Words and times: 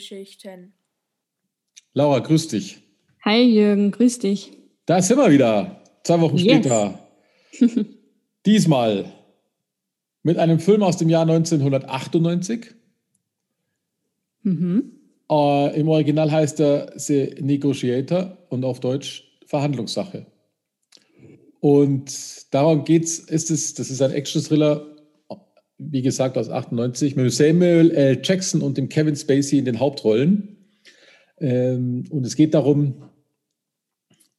Filmgeschichten. 0.00 0.72
Laura, 1.92 2.20
grüß 2.20 2.48
dich. 2.48 2.78
Hi 3.24 3.42
Jürgen, 3.42 3.90
grüß 3.90 4.20
dich. 4.20 4.52
Da 4.86 5.02
sind 5.02 5.18
wir 5.18 5.30
wieder. 5.30 5.82
Zwei 6.04 6.20
Wochen 6.20 6.36
Yes. 6.38 6.44
später. 6.64 7.06
Diesmal 8.46 9.12
mit 10.22 10.38
einem 10.38 10.58
Film 10.58 10.82
aus 10.82 10.96
dem 10.96 11.08
Jahr 11.10 11.22
1998. 11.22 12.74
Mhm. 14.42 14.92
Äh, 15.30 15.78
Im 15.80 15.88
Original 15.88 16.30
heißt 16.30 16.60
er 16.60 16.92
The 16.98 17.36
Negotiator 17.40 18.38
und 18.48 18.64
auf 18.64 18.80
Deutsch 18.80 19.24
Verhandlungssache. 19.46 20.26
Und 21.60 22.54
darum 22.54 22.84
geht's, 22.84 23.18
ist 23.18 23.50
es, 23.50 23.74
das 23.74 23.90
ist 23.90 24.00
ein 24.00 24.12
Action-Thriller, 24.12 24.89
wie 25.80 26.02
gesagt, 26.02 26.36
aus 26.36 26.50
98, 26.50 27.16
mit 27.16 27.32
Samuel 27.32 27.90
L. 27.92 28.20
Jackson 28.22 28.60
und 28.60 28.76
dem 28.76 28.88
Kevin 28.88 29.16
Spacey 29.16 29.58
in 29.58 29.64
den 29.64 29.80
Hauptrollen. 29.80 30.56
Ähm, 31.38 32.04
und 32.10 32.26
es 32.26 32.36
geht 32.36 32.54
darum, 32.54 33.02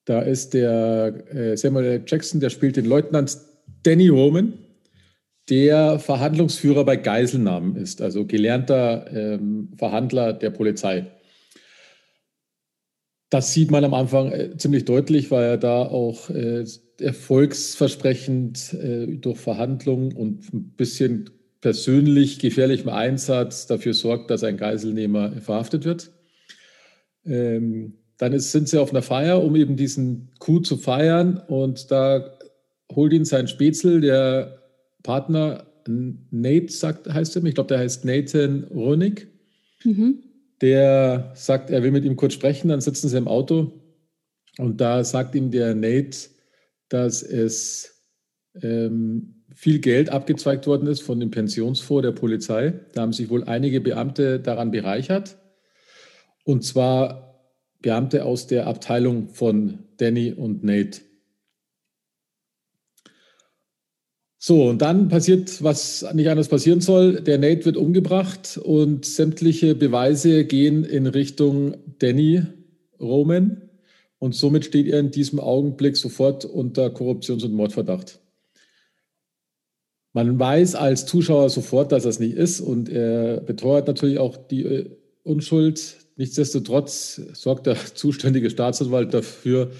da 0.06 0.22
ist 0.22 0.54
der 0.54 1.26
äh, 1.34 1.58
Samuel 1.58 1.86
L. 1.86 2.04
Jackson, 2.06 2.40
der 2.40 2.50
spielt 2.50 2.78
den 2.78 2.86
Leutnant 2.86 3.38
Danny 3.84 4.10
Roman, 4.10 4.54
der 5.50 6.00
Verhandlungsführer 6.00 6.86
bei 6.86 6.96
Geiselnahmen 6.96 7.76
ist, 7.76 8.02
also 8.02 8.26
gelernter 8.26 9.06
ähm, 9.12 9.70
Verhandler 9.78 10.34
der 10.34 10.52
Polizei. 10.52 11.08
Das 13.30 13.54
sieht 13.54 13.72
man 13.72 13.84
am 13.84 13.94
Anfang 13.94 14.32
äh, 14.32 14.58
ziemlich 14.58 14.86
deutlich, 14.86 15.32
weil 15.32 15.46
er 15.46 15.58
da 15.58 15.82
auch 15.82 16.30
äh, 16.30 16.66
erfolgsversprechend 17.02 18.74
äh, 18.74 19.08
durch 19.18 19.40
Verhandlungen 19.40 20.14
und 20.14 20.54
ein 20.54 20.74
bisschen 20.76 21.30
persönlich 21.62 22.40
gefährlichem 22.40 22.90
Einsatz 22.90 23.68
dafür 23.68 23.94
sorgt, 23.94 24.30
dass 24.32 24.44
ein 24.44 24.58
Geiselnehmer 24.58 25.34
verhaftet 25.34 25.86
wird. 25.86 26.12
Ähm, 27.26 27.94
dann 28.18 28.34
ist, 28.34 28.52
sind 28.52 28.68
sie 28.68 28.80
auf 28.80 28.92
einer 28.92 29.02
Feier, 29.02 29.44
um 29.44 29.56
eben 29.56 29.76
diesen 29.76 30.30
Coup 30.40 30.66
zu 30.66 30.78
feiern. 30.78 31.42
Und 31.48 31.92
da 31.92 32.38
holt 32.92 33.14
ihn 33.14 33.26
sein 33.26 33.48
Spätzl, 33.48 34.02
der 34.02 34.60
Partner 35.04 35.66
Nate, 35.88 36.72
sagt, 36.72 37.12
heißt 37.12 37.36
er, 37.36 37.44
ich 37.44 37.56
glaube, 37.56 37.70
der 37.70 37.80
heißt 37.80 38.06
Nathan 38.06 38.66
Ronig. 38.66 39.28
Mhm. 39.84 40.24
Der 40.62 41.32
sagt, 41.34 41.72
er 41.72 41.82
will 41.82 41.92
mit 41.92 42.06
ihm 42.06 42.16
kurz 42.16 42.34
sprechen, 42.34 42.70
dann 42.70 42.82
sitzen 42.82 43.10
sie 43.10 43.18
im 43.18 43.28
Auto 43.28 43.72
und 44.60 44.80
da 44.80 45.04
sagt 45.04 45.34
ihm 45.34 45.50
der 45.50 45.74
Nate, 45.74 46.30
dass 46.92 47.24
es 47.24 48.04
ähm, 48.62 49.44
viel 49.56 49.80
Geld 49.80 50.10
abgezweigt 50.10 50.68
worden 50.68 50.88
ist 50.88 51.02
von 51.02 51.20
dem 51.20 51.32
Pensionsfonds 51.32 52.04
der 52.04 52.12
Polizei. 52.12 52.74
Da 52.94 53.02
haben 53.02 53.14
sich 53.14 53.30
wohl 53.30 53.46
einige 53.46 53.80
Beamte 53.80 54.40
daran 54.42 54.72
bereichert. 54.72 55.38
Und 56.44 56.66
zwar 56.66 57.50
Beamte 57.80 58.26
aus 58.26 58.48
der 58.48 58.68
Abteilung 58.68 59.30
von 59.30 59.86
Danny 59.98 60.34
und 60.34 60.64
Nate. 60.66 61.02
So, 64.38 64.68
und 64.68 64.82
dann 64.82 65.08
passiert, 65.08 65.64
was 65.64 66.06
nicht 66.14 66.28
anders 66.30 66.50
passieren 66.50 66.82
soll. 66.82 67.22
Der 67.22 67.38
Nate 67.38 67.64
wird 67.64 67.78
umgebracht 67.78 68.58
und 68.58 69.06
sämtliche 69.06 69.76
Beweise 69.76 70.44
gehen 70.46 70.84
in 70.84 71.08
Richtung 71.08 71.78
Danny 72.00 72.42
Roman. 73.00 73.71
Und 74.22 74.36
somit 74.36 74.66
steht 74.66 74.86
er 74.86 75.00
in 75.00 75.10
diesem 75.10 75.40
Augenblick 75.40 75.98
sofort 75.98 76.46
unter 76.46 76.92
Korruptions- 76.92 77.44
und 77.44 77.54
Mordverdacht. 77.54 78.20
Man 80.14 80.38
weiß 80.38 80.76
als 80.76 81.08
Zuschauer 81.08 81.50
sofort, 81.50 81.92
dass 81.92 82.06
es 82.06 82.20
nicht 82.20 82.36
ist 82.36 82.62
und 82.62 82.88
er 82.88 83.42
beteuert 83.42 83.88
natürlich 83.88 84.20
auch 84.20 84.38
die 84.38 84.64
äh, 84.64 84.96
Unschuld. 85.24 85.98
Nichtsdestotrotz 86.18 87.20
sorgt 87.34 87.66
der 87.66 87.76
zuständige 87.96 88.52
Staatsanwalt 88.52 89.12
dafür, 89.12 89.72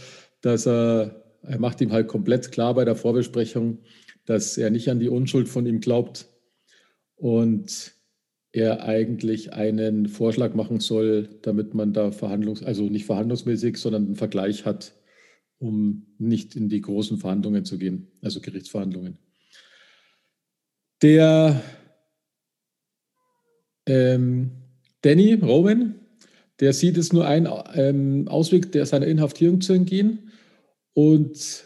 dass 0.42 0.66
er, 0.66 1.24
er 1.44 1.60
macht 1.60 1.80
ihm 1.80 1.92
halt 1.92 2.08
komplett 2.08 2.52
klar 2.52 2.74
bei 2.74 2.84
der 2.84 2.96
Vorbesprechung, 2.96 3.78
dass 4.26 4.58
er 4.58 4.72
nicht 4.72 4.90
an 4.90 5.00
die 5.00 5.10
Unschuld 5.10 5.50
von 5.50 5.68
ihm 5.68 5.82
glaubt 5.82 6.26
und 7.16 7.94
er 8.54 8.84
eigentlich 8.84 9.54
einen 9.54 10.08
Vorschlag 10.08 10.54
machen 10.54 10.80
soll, 10.80 11.30
damit 11.42 11.74
man 11.74 11.94
da 11.94 12.12
verhandlungs-, 12.12 12.64
also 12.64 12.84
nicht 12.84 13.06
verhandlungsmäßig, 13.06 13.78
sondern 13.78 14.06
einen 14.06 14.16
Vergleich 14.16 14.66
hat, 14.66 14.94
um 15.60 16.08
nicht 16.18 16.56
in 16.56 16.70
die 16.70 16.82
großen 16.82 17.18
Verhandlungen 17.18 17.66
zu 17.66 17.78
gehen, 17.78 18.08
also 18.22 18.42
Gerichtsverhandlungen. 18.42 19.18
Der 21.02 21.62
ähm, 23.88 24.52
Danny 25.02 25.34
Rowan, 25.34 25.96
der 26.60 26.74
sieht 26.74 26.98
es 26.98 27.12
nur 27.12 27.26
einen 27.26 27.48
ähm, 27.74 28.28
Ausweg, 28.28 28.72
der 28.72 28.86
seiner 28.86 29.08
Inhaftierung 29.08 29.62
zu 29.62 29.74
entgehen 29.74 30.32
und 30.94 31.66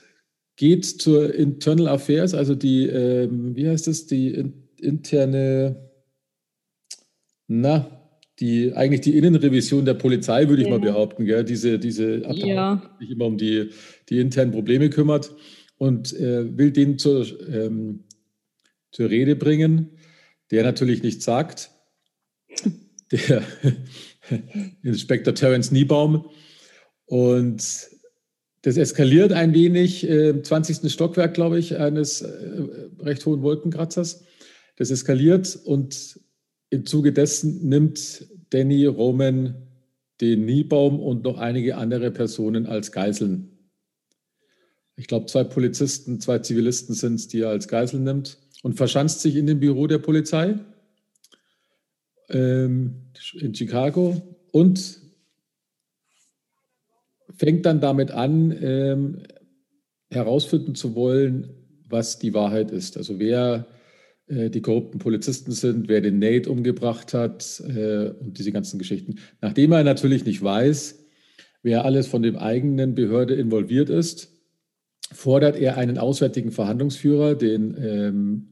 geht 0.55 0.85
zur 0.85 1.33
Internal 1.33 1.89
Affairs, 1.89 2.33
also 2.33 2.55
die, 2.55 2.87
ähm, 2.87 3.55
wie 3.55 3.67
heißt 3.67 3.87
das, 3.87 4.07
die 4.07 4.29
in, 4.33 4.69
interne, 4.79 5.91
na, 7.47 7.89
die 8.39 8.73
eigentlich 8.73 9.01
die 9.01 9.17
Innenrevision 9.17 9.85
der 9.85 9.93
Polizei, 9.93 10.49
würde 10.49 10.61
ich 10.61 10.67
Ja. 10.67 10.73
mal 10.77 10.79
behaupten, 10.81 11.25
gell? 11.25 11.43
diese, 11.45 11.79
diese 11.79 12.17
Abteilung, 12.25 12.49
Ja. 12.49 12.97
die 12.99 13.05
sich 13.05 13.11
immer 13.15 13.25
um 13.25 13.37
die, 13.37 13.69
die 14.09 14.19
internen 14.19 14.51
Probleme 14.51 14.89
kümmert 14.89 15.33
und 15.77 16.13
äh, 16.13 16.57
will 16.57 16.71
den 16.71 16.97
zur, 16.97 17.25
ähm, 17.49 18.03
zur 18.91 19.09
Rede 19.09 19.35
bringen, 19.35 19.91
der 20.51 20.63
natürlich 20.63 21.01
nichts 21.03 21.23
sagt. 21.25 21.71
Der 23.11 23.43
Inspektor 24.83 25.33
Terence 25.35 25.71
Niebaum. 25.71 26.25
Und 27.05 27.89
das 28.63 28.77
eskaliert 28.77 29.31
ein 29.31 29.53
wenig 29.53 30.07
äh, 30.09 30.29
im 30.29 30.43
20. 30.43 30.91
Stockwerk, 30.91 31.35
glaube 31.35 31.59
ich, 31.59 31.77
eines 31.77 32.21
äh, 32.21 32.29
recht 32.99 33.25
hohen 33.25 33.43
Wolkenkratzers. 33.43 34.23
Das 34.77 34.89
eskaliert 34.89 35.57
und 35.65 36.19
im 36.75 36.85
Zuge 36.85 37.13
dessen 37.13 37.67
nimmt 37.67 38.27
Danny 38.49 38.85
Roman 38.85 39.55
den 40.21 40.45
Niebaum 40.45 40.99
und 40.99 41.23
noch 41.23 41.37
einige 41.37 41.77
andere 41.77 42.11
Personen 42.11 42.67
als 42.67 42.91
Geiseln. 42.91 43.57
Ich 44.95 45.07
glaube, 45.07 45.25
zwei 45.25 45.43
Polizisten, 45.43 46.21
zwei 46.21 46.39
Zivilisten 46.39 46.95
sind 46.95 47.15
es, 47.15 47.27
die 47.27 47.41
er 47.41 47.49
als 47.49 47.67
Geisel 47.67 47.99
nimmt 47.99 48.39
und 48.63 48.75
verschanzt 48.75 49.21
sich 49.21 49.35
in 49.35 49.47
dem 49.47 49.59
Büro 49.59 49.87
der 49.87 49.97
Polizei 49.97 50.59
ähm, 52.29 53.11
in 53.33 53.53
Chicago 53.53 54.21
und 54.51 55.01
fängt 57.37 57.65
dann 57.65 57.81
damit 57.81 58.11
an, 58.11 58.51
ähm, 58.61 59.23
herausfinden 60.09 60.75
zu 60.75 60.95
wollen, 60.95 61.49
was 61.87 62.19
die 62.19 62.33
Wahrheit 62.33 62.71
ist. 62.71 62.95
Also 62.95 63.19
wer 63.19 63.67
die 64.27 64.61
korrupten 64.61 64.99
Polizisten 64.99 65.51
sind, 65.51 65.87
wer 65.87 66.01
den 66.01 66.19
Nate 66.19 66.49
umgebracht 66.49 67.13
hat 67.13 67.61
äh, 67.67 68.09
und 68.09 68.37
diese 68.39 68.51
ganzen 68.51 68.79
Geschichten. 68.79 69.19
Nachdem 69.41 69.71
er 69.71 69.83
natürlich 69.83 70.25
nicht 70.25 70.43
weiß, 70.43 71.05
wer 71.61 71.85
alles 71.85 72.07
von 72.07 72.23
dem 72.23 72.35
eigenen 72.35 72.95
Behörde 72.95 73.35
involviert 73.35 73.89
ist, 73.89 74.31
fordert 75.11 75.57
er 75.57 75.77
einen 75.77 75.97
auswärtigen 75.97 76.51
Verhandlungsführer, 76.51 77.35
den 77.35 77.75
ähm, 77.77 78.47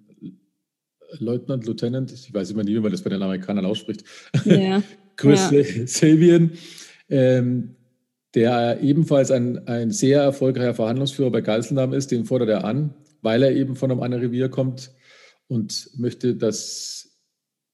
Leutnant, 1.20 1.66
Lieutenant, 1.66 2.12
ich 2.12 2.34
weiß 2.34 2.52
immer 2.52 2.64
nie, 2.64 2.76
wie 2.76 2.80
man 2.80 2.92
das 2.92 3.02
bei 3.02 3.10
den 3.10 3.22
Amerikanern 3.22 3.66
ausspricht, 3.66 4.04
Ja. 4.46 4.82
Chris 5.16 5.52
Ja. 5.52 5.64
Sabian, 5.86 6.52
ähm, 7.08 7.76
der 8.34 8.80
ebenfalls 8.82 9.30
ein, 9.30 9.68
ein 9.68 9.92
sehr 9.92 10.22
erfolgreicher 10.22 10.74
Verhandlungsführer 10.74 11.30
bei 11.30 11.42
Geiselnahmen 11.42 11.96
ist, 11.96 12.10
den 12.10 12.26
fordert 12.26 12.50
er 12.50 12.64
an, 12.64 12.96
weil 13.22 13.44
er 13.44 13.52
eben 13.52 13.76
von 13.76 13.92
einem 13.92 14.02
anderen 14.02 14.24
Revier 14.24 14.50
kommt 14.50 14.92
und 15.48 15.90
möchte 15.98 16.36
das 16.36 17.14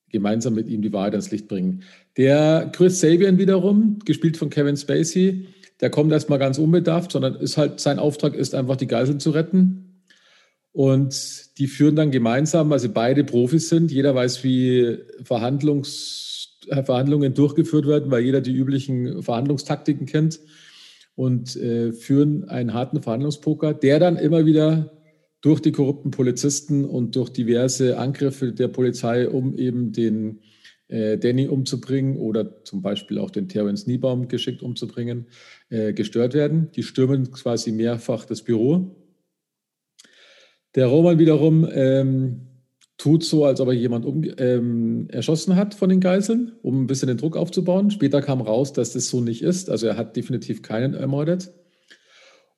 gemeinsam 0.10 0.56
mit 0.56 0.68
ihm 0.68 0.82
die 0.82 0.94
Wahrheit 0.94 1.14
ans 1.14 1.32
Licht 1.32 1.48
bringen. 1.48 1.84
Der 2.18 2.70
Chris 2.74 3.00
Sabian 3.00 3.38
wiederum, 3.38 4.00
gespielt 4.06 4.38
von 4.38 4.50
Kevin 4.50 4.78
Spacey, 4.78 5.48
der 5.82 5.90
kommt 5.90 6.12
erstmal 6.12 6.40
ganz 6.40 6.58
unbedarft, 6.58 7.12
sondern 7.12 7.36
ist 7.36 7.58
halt, 7.58 7.80
sein 7.80 8.00
Auftrag 8.00 8.34
ist 8.34 8.54
einfach, 8.54 8.76
die 8.76 8.88
Geiseln 8.88 9.20
zu 9.20 9.32
retten. 9.32 10.04
Und 10.72 11.58
die 11.58 11.68
führen 11.68 11.96
dann 11.96 12.12
gemeinsam, 12.12 12.70
weil 12.70 12.80
sie 12.80 12.90
beide 12.90 13.24
Profis 13.24 13.70
sind. 13.70 13.92
Jeder 13.92 14.14
weiß, 14.14 14.44
wie 14.44 14.98
Verhandlungs, 15.24 16.58
äh, 16.68 16.84
Verhandlungen 16.84 17.34
durchgeführt 17.34 17.88
werden, 17.88 18.12
weil 18.12 18.24
jeder 18.24 18.42
die 18.42 18.54
üblichen 18.54 19.24
Verhandlungstaktiken 19.24 20.06
kennt 20.06 20.40
und 21.16 21.56
äh, 21.56 21.92
führen 21.92 22.48
einen 22.50 22.74
harten 22.74 23.02
Verhandlungspoker, 23.02 23.74
der 23.74 24.00
dann 24.00 24.16
immer 24.18 24.46
wieder 24.46 24.99
durch 25.42 25.62
die 25.62 25.72
korrupten 25.72 26.12
Polizisten 26.12 26.86
und 26.86 27.16
durch 27.16 27.30
diverse 27.30 27.98
Angriffe 27.98 28.52
der 28.52 28.68
Polizei, 28.68 29.30
um 29.30 29.56
eben 29.56 29.92
den 29.92 30.42
äh, 30.90 31.18
Danny 31.18 31.48
umzubringen 31.48 32.18
oder 32.18 32.64
zum 32.64 32.82
Beispiel 32.82 33.20
auch 33.20 33.32
den 33.32 33.48
Terence 33.48 33.88
Niebaum 33.88 34.28
geschickt 34.28 34.62
umzubringen, 34.62 35.28
äh, 35.70 35.94
gestört 35.94 36.34
werden. 36.34 36.72
Die 36.76 36.84
stürmen 36.84 37.32
quasi 37.32 37.72
mehrfach 37.72 38.26
das 38.26 38.42
Büro. 38.42 38.96
Der 40.76 40.88
Roman 40.88 41.20
wiederum 41.20 41.68
ähm, 41.72 42.48
tut 42.98 43.24
so, 43.24 43.46
als 43.46 43.62
ob 43.62 43.70
er 43.70 43.74
jemand 43.74 44.06
um, 44.06 44.24
ähm, 44.38 45.08
erschossen 45.10 45.56
hat 45.56 45.74
von 45.74 45.90
den 45.90 46.02
Geiseln, 46.02 46.52
um 46.62 46.84
ein 46.84 46.88
bisschen 46.88 47.08
den 47.08 47.18
Druck 47.18 47.38
aufzubauen. 47.38 47.92
Später 47.92 48.22
kam 48.22 48.42
raus, 48.42 48.74
dass 48.74 48.94
das 48.94 49.08
so 49.08 49.22
nicht 49.22 49.42
ist. 49.42 49.70
Also 49.70 49.88
er 49.88 49.96
hat 49.96 50.16
definitiv 50.16 50.62
keinen 50.62 50.94
ermordet 50.94 51.52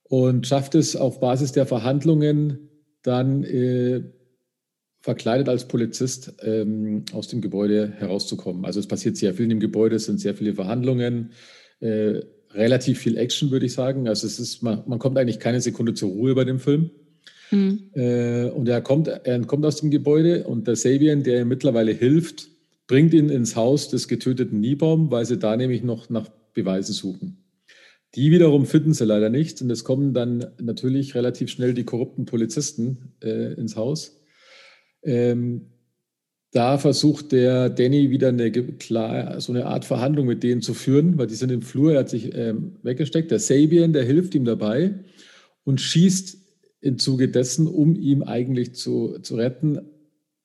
und 0.04 0.48
schafft 0.48 0.76
es 0.76 0.96
auf 0.96 1.20
Basis 1.20 1.52
der 1.52 1.66
Verhandlungen 1.66 2.71
dann 3.04 3.44
äh, 3.44 4.04
verkleidet 5.02 5.50
als 5.50 5.68
Polizist 5.68 6.34
ähm, 6.44 7.06
aus 7.12 7.28
dem 7.28 7.42
Gebäude 7.42 7.92
herauszukommen. 7.98 8.66
Also 8.66 8.80
es 8.80 8.88
passiert 8.88 9.18
sehr 9.18 9.34
viel 9.34 9.46
in 9.46 9.50
dem 9.50 9.60
Gebäude, 9.60 9.96
es 9.96 10.06
sind 10.06 10.20
sehr 10.20 10.36
viele 10.36 10.54
Verhandlungen, 10.54 11.32
äh, 11.80 12.22
relativ 12.54 13.00
viel 13.00 13.18
Action, 13.18 13.50
würde 13.50 13.66
ich 13.66 13.74
sagen. 13.74 14.08
Also 14.08 14.28
es 14.28 14.40
ist, 14.40 14.62
man, 14.62 14.84
man, 14.86 15.00
kommt 15.00 15.18
eigentlich 15.18 15.40
keine 15.40 15.62
Sekunde 15.62 15.94
zur 15.94 16.12
Ruhe 16.12 16.36
bei 16.36 16.44
dem 16.44 16.60
Film. 16.60 16.92
Mhm. 17.50 17.90
Äh, 17.94 18.46
und 18.46 18.70
er 18.70 18.82
kommt, 18.82 19.08
er 19.08 19.40
kommt 19.42 19.66
aus 19.66 19.78
dem 19.78 19.90
Gebäude 19.90 20.44
und 20.44 20.68
der 20.68 20.76
Sabian, 20.76 21.24
der 21.24 21.42
ihm 21.42 21.48
mittlerweile 21.48 21.92
hilft, 21.92 22.50
bringt 22.88 23.14
ihn 23.14 23.30
ins 23.30 23.56
Haus 23.56 23.90
des 23.90 24.08
getöteten 24.08 24.60
Niebaum, 24.60 25.12
weil 25.12 25.26
sie 25.26 25.38
da 25.38 25.56
nämlich 25.58 25.82
noch 25.82 26.10
nach 26.10 26.30
Beweisen 26.54 26.94
suchen. 26.94 27.41
Die 28.16 28.32
wiederum 28.32 28.66
finden 28.66 28.94
sie 28.94 29.06
leider 29.06 29.30
nicht 29.30 29.62
und 29.62 29.70
es 29.70 29.84
kommen 29.84 30.14
dann 30.14 30.48
natürlich 30.60 31.16
relativ 31.16 31.50
schnell 31.50 31.74
die 31.74 31.86
korrupten 31.86 32.26
Polizisten 32.26 33.14
äh, 33.24 33.54
ins 33.54 33.76
Haus 33.76 34.22
ähm, 35.04 35.68
da 36.52 36.78
versucht 36.78 37.32
der 37.32 37.70
Danny 37.70 38.10
wieder 38.10 38.28
eine, 38.28 38.52
klar, 38.52 39.40
so 39.40 39.54
eine 39.54 39.68
Art 39.68 39.86
Verhandlung 39.86 40.28
mit 40.28 40.44
denen 40.44 40.62
zu 40.62 40.74
führen, 40.74 41.18
weil 41.18 41.28
die 41.28 41.36
sind 41.36 41.52
im 41.52 41.62
Flur, 41.62 41.94
er 41.94 42.00
hat 42.00 42.10
sich 42.10 42.36
ähm, 42.36 42.76
weggesteckt. 42.84 43.32
Der 43.32 43.40
Sabian, 43.40 43.94
der 43.94 44.04
hilft 44.04 44.36
ihm 44.36 44.44
dabei 44.44 44.96
und 45.64 45.80
schießt 45.80 46.38
im 46.82 46.98
Zuge 46.98 47.30
dessen, 47.30 47.68
um 47.68 47.96
ihn 47.96 48.24
eigentlich 48.24 48.76
zu, 48.76 49.20
zu 49.22 49.36
retten, 49.36 49.80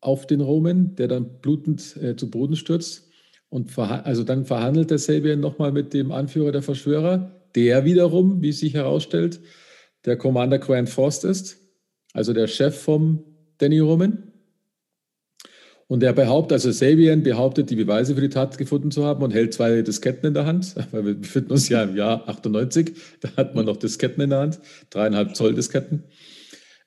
auf 0.00 0.26
den 0.26 0.40
Roman, 0.40 0.94
der 0.94 1.08
dann 1.08 1.40
blutend 1.40 1.96
äh, 1.96 2.14
zu 2.14 2.30
Boden 2.30 2.54
stürzt. 2.54 3.08
Und 3.48 3.76
also 3.78 4.22
dann 4.22 4.44
verhandelt 4.44 4.90
der 4.90 4.98
Sabian 4.98 5.40
nochmal 5.40 5.72
mit 5.72 5.92
dem 5.94 6.12
Anführer 6.12 6.52
der 6.52 6.62
Verschwörer, 6.62 7.35
der 7.56 7.84
wiederum, 7.84 8.42
wie 8.42 8.52
sich 8.52 8.74
herausstellt, 8.74 9.40
der 10.04 10.16
Commander 10.16 10.58
Grant 10.58 10.88
Forst 10.88 11.24
ist, 11.24 11.58
also 12.12 12.32
der 12.32 12.46
Chef 12.46 12.78
vom 12.78 13.24
Danny 13.58 13.80
Roman. 13.80 14.32
Und 15.88 16.02
er 16.02 16.12
behauptet, 16.12 16.54
also 16.54 16.72
Sabian 16.72 17.22
behauptet, 17.22 17.70
die 17.70 17.76
Beweise 17.76 18.14
für 18.14 18.20
die 18.20 18.28
Tat 18.28 18.58
gefunden 18.58 18.90
zu 18.90 19.04
haben 19.04 19.22
und 19.22 19.32
hält 19.32 19.54
zwei 19.54 19.82
Disketten 19.82 20.26
in 20.26 20.34
der 20.34 20.44
Hand, 20.44 20.74
weil 20.90 21.06
wir 21.06 21.14
befinden 21.14 21.52
uns 21.52 21.68
ja 21.68 21.82
im 21.82 21.96
Jahr 21.96 22.28
98, 22.28 22.92
da 23.20 23.30
hat 23.36 23.54
man 23.54 23.66
noch 23.66 23.76
Disketten 23.76 24.22
in 24.22 24.30
der 24.30 24.40
Hand, 24.40 24.60
dreieinhalb 24.90 25.36
Zoll 25.36 25.54
Disketten, 25.54 26.04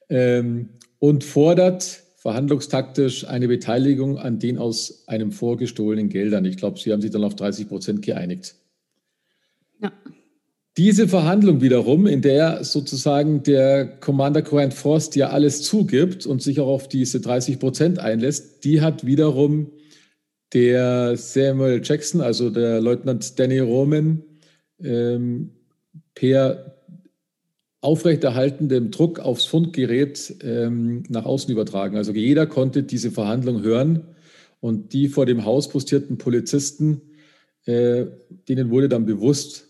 ähm, 0.09 0.69
und 0.99 1.23
fordert 1.23 2.03
verhandlungstaktisch 2.17 3.25
eine 3.25 3.47
Beteiligung 3.47 4.17
an 4.17 4.39
den 4.39 4.57
aus 4.57 5.07
einem 5.07 5.31
vorgestohlenen 5.31 6.09
Geldern. 6.09 6.43
Ich 6.43 6.57
glaube, 6.57 6.77
sie 6.77 6.91
haben 6.91 7.01
sich 7.01 7.11
dann 7.11 7.23
auf 7.23 7.35
30 7.35 7.69
Prozent 7.69 8.01
geeinigt. 8.01 8.55
Ja. 9.81 9.93
Diese 10.77 11.07
Verhandlung 11.07 11.61
wiederum, 11.61 12.07
in 12.07 12.21
der 12.21 12.63
sozusagen 12.63 13.43
der 13.43 13.85
Commander 13.85 14.41
Grant 14.41 14.73
Frost 14.73 15.15
ja 15.15 15.29
alles 15.29 15.63
zugibt 15.63 16.25
und 16.25 16.41
sich 16.41 16.59
auch 16.59 16.67
auf 16.67 16.87
diese 16.87 17.19
30 17.19 17.59
Prozent 17.59 17.99
einlässt, 17.99 18.63
die 18.63 18.81
hat 18.81 19.05
wiederum 19.05 19.71
der 20.53 21.17
Samuel 21.17 21.81
Jackson, 21.83 22.21
also 22.21 22.49
der 22.49 22.81
Leutnant 22.81 23.37
Danny 23.39 23.59
Roman, 23.59 24.23
ähm, 24.81 25.51
per 26.15 26.75
aufrechterhaltendem 27.81 28.91
Druck 28.91 29.19
aufs 29.19 29.45
Fundgerät 29.45 30.35
ähm, 30.41 31.03
nach 31.07 31.25
außen 31.25 31.51
übertragen. 31.51 31.95
Also 31.95 32.11
jeder 32.11 32.45
konnte 32.45 32.83
diese 32.83 33.11
Verhandlung 33.11 33.61
hören 33.61 34.03
und 34.59 34.93
die 34.93 35.07
vor 35.07 35.25
dem 35.25 35.45
Haus 35.45 35.69
postierten 35.69 36.17
Polizisten, 36.17 37.01
äh, 37.65 38.05
denen 38.49 38.69
wurde 38.69 38.89
dann 38.89 39.05
bewusst, 39.05 39.68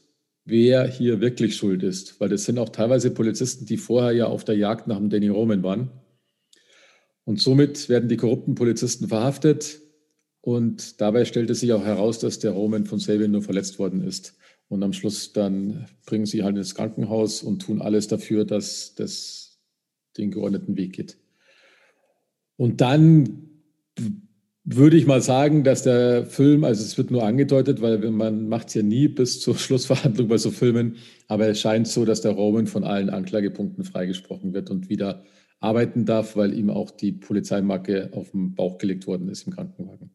wer 0.50 0.88
hier 0.88 1.22
wirklich 1.22 1.56
schuld 1.56 1.84
ist. 1.84 2.20
Weil 2.20 2.30
das 2.30 2.46
sind 2.46 2.60
auch 2.60 2.70
teilweise 2.70 3.12
Polizisten, 3.12 3.66
die 3.66 3.78
vorher 3.78 4.12
ja 4.12 4.26
auf 4.26 4.44
der 4.44 4.56
Jagd 4.56 4.88
nach 4.88 4.98
dem 4.98 5.10
Danny 5.10 5.30
Roman 5.30 5.64
waren. 5.64 5.92
Und 7.26 7.40
somit 7.40 7.90
werden 7.90 8.10
die 8.10 8.18
korrupten 8.18 8.56
Polizisten 8.56 9.08
verhaftet. 9.08 9.82
Und 10.42 11.02
dabei 11.02 11.26
stellte 11.26 11.54
sich 11.56 11.74
auch 11.74 11.84
heraus, 11.84 12.20
dass 12.20 12.40
der 12.40 12.52
Roman 12.52 12.86
von 12.86 13.00
Sabian 13.00 13.32
nur 13.32 13.44
verletzt 13.44 13.80
worden 13.80 14.02
ist. 14.02 14.36
Und 14.68 14.84
am 14.84 14.94
Schluss 14.94 15.34
dann 15.34 15.88
bringen 16.06 16.26
sie 16.26 16.44
halt 16.44 16.56
ins 16.56 16.76
Krankenhaus 16.76 17.44
und 17.44 17.60
tun 17.62 17.82
alles 17.82 18.08
dafür, 18.08 18.46
dass 18.46 18.96
das 18.96 19.60
den 20.18 20.32
geordneten 20.32 20.78
Weg 20.78 20.94
geht. 20.94 21.18
Und 22.56 22.82
dann 22.82 23.50
würde 24.64 24.98
ich 24.98 25.08
mal 25.08 25.22
sagen, 25.22 25.64
dass 25.64 25.84
der 25.84 26.26
Film, 26.26 26.64
also 26.64 26.84
es 26.84 26.98
wird 26.98 27.12
nur 27.12 27.24
angedeutet, 27.24 27.82
weil 27.82 27.98
man 28.12 28.48
macht 28.50 28.68
es 28.70 28.74
ja 28.76 28.84
nie 28.84 29.08
bis 29.08 29.40
zur 29.40 29.56
Schlussverhandlung 29.58 30.28
bei 30.28 30.38
so 30.38 30.52
Filmen, 30.52 30.98
aber 31.28 31.48
es 31.48 31.60
scheint 31.60 31.88
so, 31.88 32.06
dass 32.06 32.22
der 32.22 32.32
Roman 32.32 32.68
von 32.68 32.84
allen 32.84 33.10
Anklagepunkten 33.10 33.84
freigesprochen 33.84 34.54
wird 34.54 34.70
und 34.70 34.90
wieder 34.90 35.24
arbeiten 35.60 36.06
darf, 36.06 36.36
weil 36.36 36.54
ihm 36.54 36.70
auch 36.70 36.92
die 36.92 37.12
Polizeimarke 37.12 38.12
auf 38.14 38.32
den 38.32 38.56
Bauch 38.56 38.78
gelegt 38.78 39.08
worden 39.08 39.30
ist 39.30 39.46
im 39.46 39.54
Krankenwagen. 39.54 40.12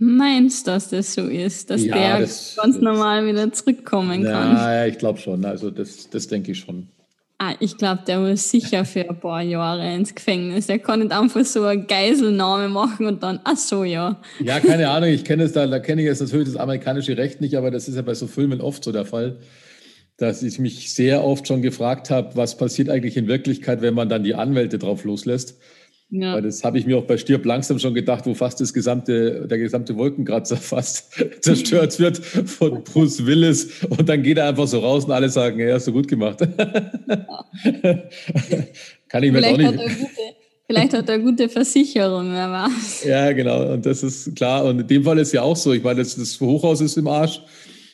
Meinst 0.00 0.66
du, 0.66 0.70
dass 0.70 0.90
das 0.90 1.14
so 1.14 1.26
ist, 1.26 1.70
dass 1.70 1.84
ja, 1.84 1.94
der 1.94 2.20
das, 2.20 2.56
ganz 2.56 2.78
normal 2.78 3.26
wieder 3.26 3.52
zurückkommen 3.52 4.22
kann? 4.22 4.56
Ja, 4.56 4.86
ich 4.86 4.98
glaube 4.98 5.18
schon. 5.18 5.44
Also 5.44 5.70
das, 5.70 6.08
das 6.08 6.28
denke 6.28 6.52
ich 6.52 6.58
schon. 6.58 6.88
Ah, 7.40 7.54
ich 7.60 7.76
glaube, 7.76 8.02
der 8.04 8.18
muss 8.18 8.50
sicher 8.50 8.84
für 8.84 9.08
ein 9.08 9.20
paar 9.20 9.42
Jahre 9.42 9.94
ins 9.94 10.12
Gefängnis. 10.12 10.66
Der 10.66 10.80
kann 10.80 10.98
nicht 10.98 11.12
einfach 11.12 11.44
so 11.44 11.62
einen 11.62 11.86
Geiselnahme 11.86 12.68
machen 12.68 13.06
und 13.06 13.22
dann, 13.22 13.38
ach 13.44 13.56
so, 13.56 13.84
ja. 13.84 14.20
Ja, 14.40 14.58
keine 14.58 14.90
Ahnung, 14.90 15.10
ich 15.10 15.24
kenne 15.24 15.44
es 15.44 15.52
da, 15.52 15.64
da 15.68 15.78
kenne 15.78 16.02
ich 16.02 16.08
jetzt 16.08 16.20
natürlich 16.20 16.48
das 16.48 16.56
amerikanische 16.56 17.16
Recht 17.16 17.40
nicht, 17.40 17.54
aber 17.56 17.70
das 17.70 17.86
ist 17.86 17.94
ja 17.94 18.02
bei 18.02 18.14
so 18.14 18.26
Filmen 18.26 18.60
oft 18.60 18.82
so 18.82 18.90
der 18.90 19.04
Fall, 19.04 19.38
dass 20.16 20.42
ich 20.42 20.58
mich 20.58 20.92
sehr 20.92 21.22
oft 21.22 21.46
schon 21.46 21.62
gefragt 21.62 22.10
habe, 22.10 22.34
was 22.34 22.56
passiert 22.56 22.90
eigentlich 22.90 23.16
in 23.16 23.28
Wirklichkeit, 23.28 23.82
wenn 23.82 23.94
man 23.94 24.08
dann 24.08 24.24
die 24.24 24.34
Anwälte 24.34 24.80
drauf 24.80 25.04
loslässt. 25.04 25.60
Ja. 26.10 26.34
Weil 26.34 26.42
das 26.42 26.64
habe 26.64 26.78
ich 26.78 26.86
mir 26.86 26.96
auch 26.96 27.04
bei 27.04 27.18
Stirb 27.18 27.44
langsam 27.44 27.78
schon 27.78 27.92
gedacht, 27.92 28.24
wo 28.24 28.32
fast 28.32 28.60
das 28.60 28.72
gesamte, 28.72 29.46
der 29.46 29.58
gesamte 29.58 29.94
Wolkenkratzer 29.96 30.56
fast 30.60 31.22
zerstört 31.40 32.00
wird 32.00 32.16
von 32.18 32.82
Bruce 32.82 33.26
Willis. 33.26 33.84
Und 33.90 34.08
dann 34.08 34.22
geht 34.22 34.38
er 34.38 34.48
einfach 34.48 34.66
so 34.66 34.78
raus 34.78 35.04
und 35.04 35.12
alle 35.12 35.28
sagen, 35.28 35.60
ja, 35.60 35.74
hast 35.74 35.86
du 35.86 35.92
gut 35.92 36.08
gemacht. 36.08 36.38
Kann 39.08 39.22
ich 39.22 39.32
mir 39.32 39.46
auch 39.46 39.56
nicht. 39.58 39.74
Vielleicht 40.66 40.92
hat 40.92 41.08
er 41.08 41.18
gute 41.18 41.48
Versicherung, 41.48 42.32
wer 42.32 42.50
weiß. 42.50 43.04
Ja, 43.04 43.32
genau. 43.32 43.72
Und 43.72 43.86
das 43.86 44.02
ist 44.02 44.36
klar. 44.36 44.64
Und 44.64 44.80
in 44.80 44.86
dem 44.86 45.02
Fall 45.04 45.18
ist 45.18 45.32
ja 45.32 45.42
auch 45.42 45.56
so. 45.56 45.72
Ich 45.72 45.82
meine, 45.82 46.00
das, 46.00 46.14
das 46.14 46.38
Hochhaus 46.40 46.82
ist 46.82 46.96
im 46.98 47.08
Arsch. 47.08 47.40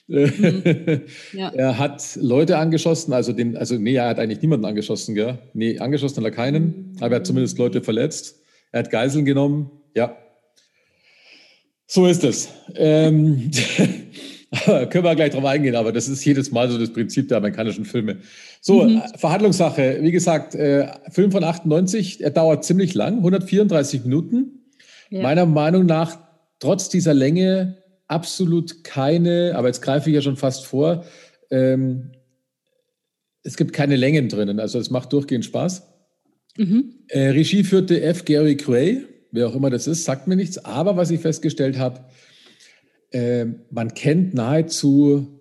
Mhm. 0.06 1.02
Ja. 1.32 1.48
er 1.54 1.78
hat 1.78 2.18
Leute 2.20 2.58
angeschossen, 2.58 3.12
also 3.12 3.32
den, 3.32 3.56
also 3.56 3.76
nee, 3.76 3.94
er 3.94 4.08
hat 4.08 4.18
eigentlich 4.18 4.42
niemanden 4.42 4.66
angeschossen, 4.66 5.14
gell? 5.14 5.38
Nee, 5.54 5.78
angeschossen 5.78 6.18
hat 6.18 6.24
er 6.24 6.30
keinen, 6.30 6.96
aber 7.00 7.14
er 7.14 7.20
hat 7.20 7.26
zumindest 7.26 7.58
Leute 7.58 7.82
verletzt. 7.82 8.40
Er 8.72 8.80
hat 8.80 8.90
Geiseln 8.90 9.24
genommen, 9.24 9.70
ja. 9.94 10.16
So 11.86 12.06
ist 12.06 12.24
es. 12.24 12.48
Ähm, 12.74 13.50
können 14.64 15.04
wir 15.04 15.14
gleich 15.14 15.32
drauf 15.32 15.44
eingehen, 15.44 15.76
aber 15.76 15.92
das 15.92 16.08
ist 16.08 16.24
jedes 16.24 16.50
Mal 16.50 16.70
so 16.70 16.78
das 16.78 16.92
Prinzip 16.92 17.28
der 17.28 17.38
amerikanischen 17.38 17.84
Filme. 17.84 18.18
So, 18.60 18.84
mhm. 18.84 19.02
Verhandlungssache. 19.16 19.98
Wie 20.00 20.12
gesagt, 20.12 20.54
äh, 20.54 20.88
Film 21.10 21.32
von 21.32 21.44
98, 21.44 22.22
er 22.22 22.30
dauert 22.30 22.64
ziemlich 22.64 22.94
lang, 22.94 23.18
134 23.18 24.04
Minuten. 24.04 24.64
Ja. 25.10 25.22
Meiner 25.22 25.46
Meinung 25.46 25.86
nach, 25.86 26.18
trotz 26.58 26.88
dieser 26.88 27.14
Länge, 27.14 27.83
absolut 28.06 28.84
keine, 28.84 29.54
aber 29.56 29.68
jetzt 29.68 29.82
greife 29.82 30.10
ich 30.10 30.14
ja 30.14 30.22
schon 30.22 30.36
fast 30.36 30.66
vor, 30.66 31.04
ähm, 31.50 32.12
es 33.42 33.56
gibt 33.56 33.72
keine 33.72 33.96
Längen 33.96 34.28
drinnen. 34.28 34.58
Also 34.58 34.78
es 34.78 34.90
macht 34.90 35.12
durchgehend 35.12 35.44
Spaß. 35.44 35.82
Mhm. 36.56 36.94
Äh, 37.08 37.28
Regie 37.28 37.64
führte 37.64 38.00
F. 38.00 38.24
Gary 38.24 38.56
Gray, 38.56 39.04
wer 39.30 39.48
auch 39.48 39.54
immer 39.54 39.70
das 39.70 39.86
ist, 39.86 40.04
sagt 40.04 40.26
mir 40.26 40.36
nichts. 40.36 40.58
Aber 40.64 40.96
was 40.96 41.10
ich 41.10 41.20
festgestellt 41.20 41.78
habe, 41.78 42.04
äh, 43.10 43.46
man 43.70 43.94
kennt 43.94 44.34
nahezu, 44.34 45.40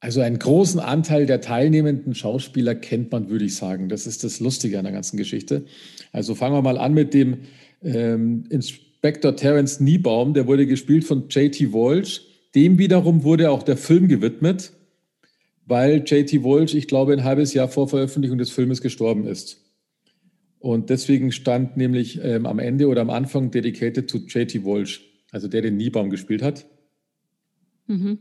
also 0.00 0.20
einen 0.20 0.38
großen 0.38 0.80
Anteil 0.80 1.26
der 1.26 1.40
teilnehmenden 1.40 2.14
Schauspieler 2.14 2.74
kennt 2.74 3.10
man, 3.12 3.30
würde 3.30 3.44
ich 3.44 3.56
sagen. 3.56 3.88
Das 3.88 4.06
ist 4.06 4.24
das 4.24 4.40
Lustige 4.40 4.78
an 4.78 4.84
der 4.84 4.92
ganzen 4.92 5.16
Geschichte. 5.16 5.64
Also 6.12 6.34
fangen 6.34 6.54
wir 6.54 6.62
mal 6.62 6.78
an 6.78 6.94
mit 6.94 7.14
dem 7.14 7.38
ähm, 7.82 8.44
Inspector 9.00 9.36
Terence 9.36 9.78
Niebaum, 9.78 10.34
der 10.34 10.48
wurde 10.48 10.66
gespielt 10.66 11.04
von 11.04 11.28
J.T. 11.28 11.72
Walsh. 11.72 12.22
Dem 12.56 12.78
wiederum 12.78 13.22
wurde 13.22 13.52
auch 13.52 13.62
der 13.62 13.76
Film 13.76 14.08
gewidmet, 14.08 14.72
weil 15.66 15.98
J.T. 15.98 16.42
Walsh, 16.42 16.74
ich 16.74 16.88
glaube, 16.88 17.12
ein 17.12 17.22
halbes 17.22 17.54
Jahr 17.54 17.68
vor 17.68 17.88
Veröffentlichung 17.88 18.38
des 18.38 18.50
Filmes 18.50 18.80
gestorben 18.80 19.24
ist. 19.24 19.64
Und 20.58 20.90
deswegen 20.90 21.30
stand 21.30 21.76
nämlich 21.76 22.18
ähm, 22.24 22.44
am 22.44 22.58
Ende 22.58 22.88
oder 22.88 23.02
am 23.02 23.10
Anfang 23.10 23.52
Dedicated 23.52 24.10
to 24.10 24.18
J.T. 24.18 24.64
Walsh. 24.64 25.04
also 25.30 25.46
der 25.46 25.62
den 25.62 25.76
Niebaum 25.76 26.10
gespielt 26.10 26.42
hat. 26.42 26.66
Mhm. 27.86 28.18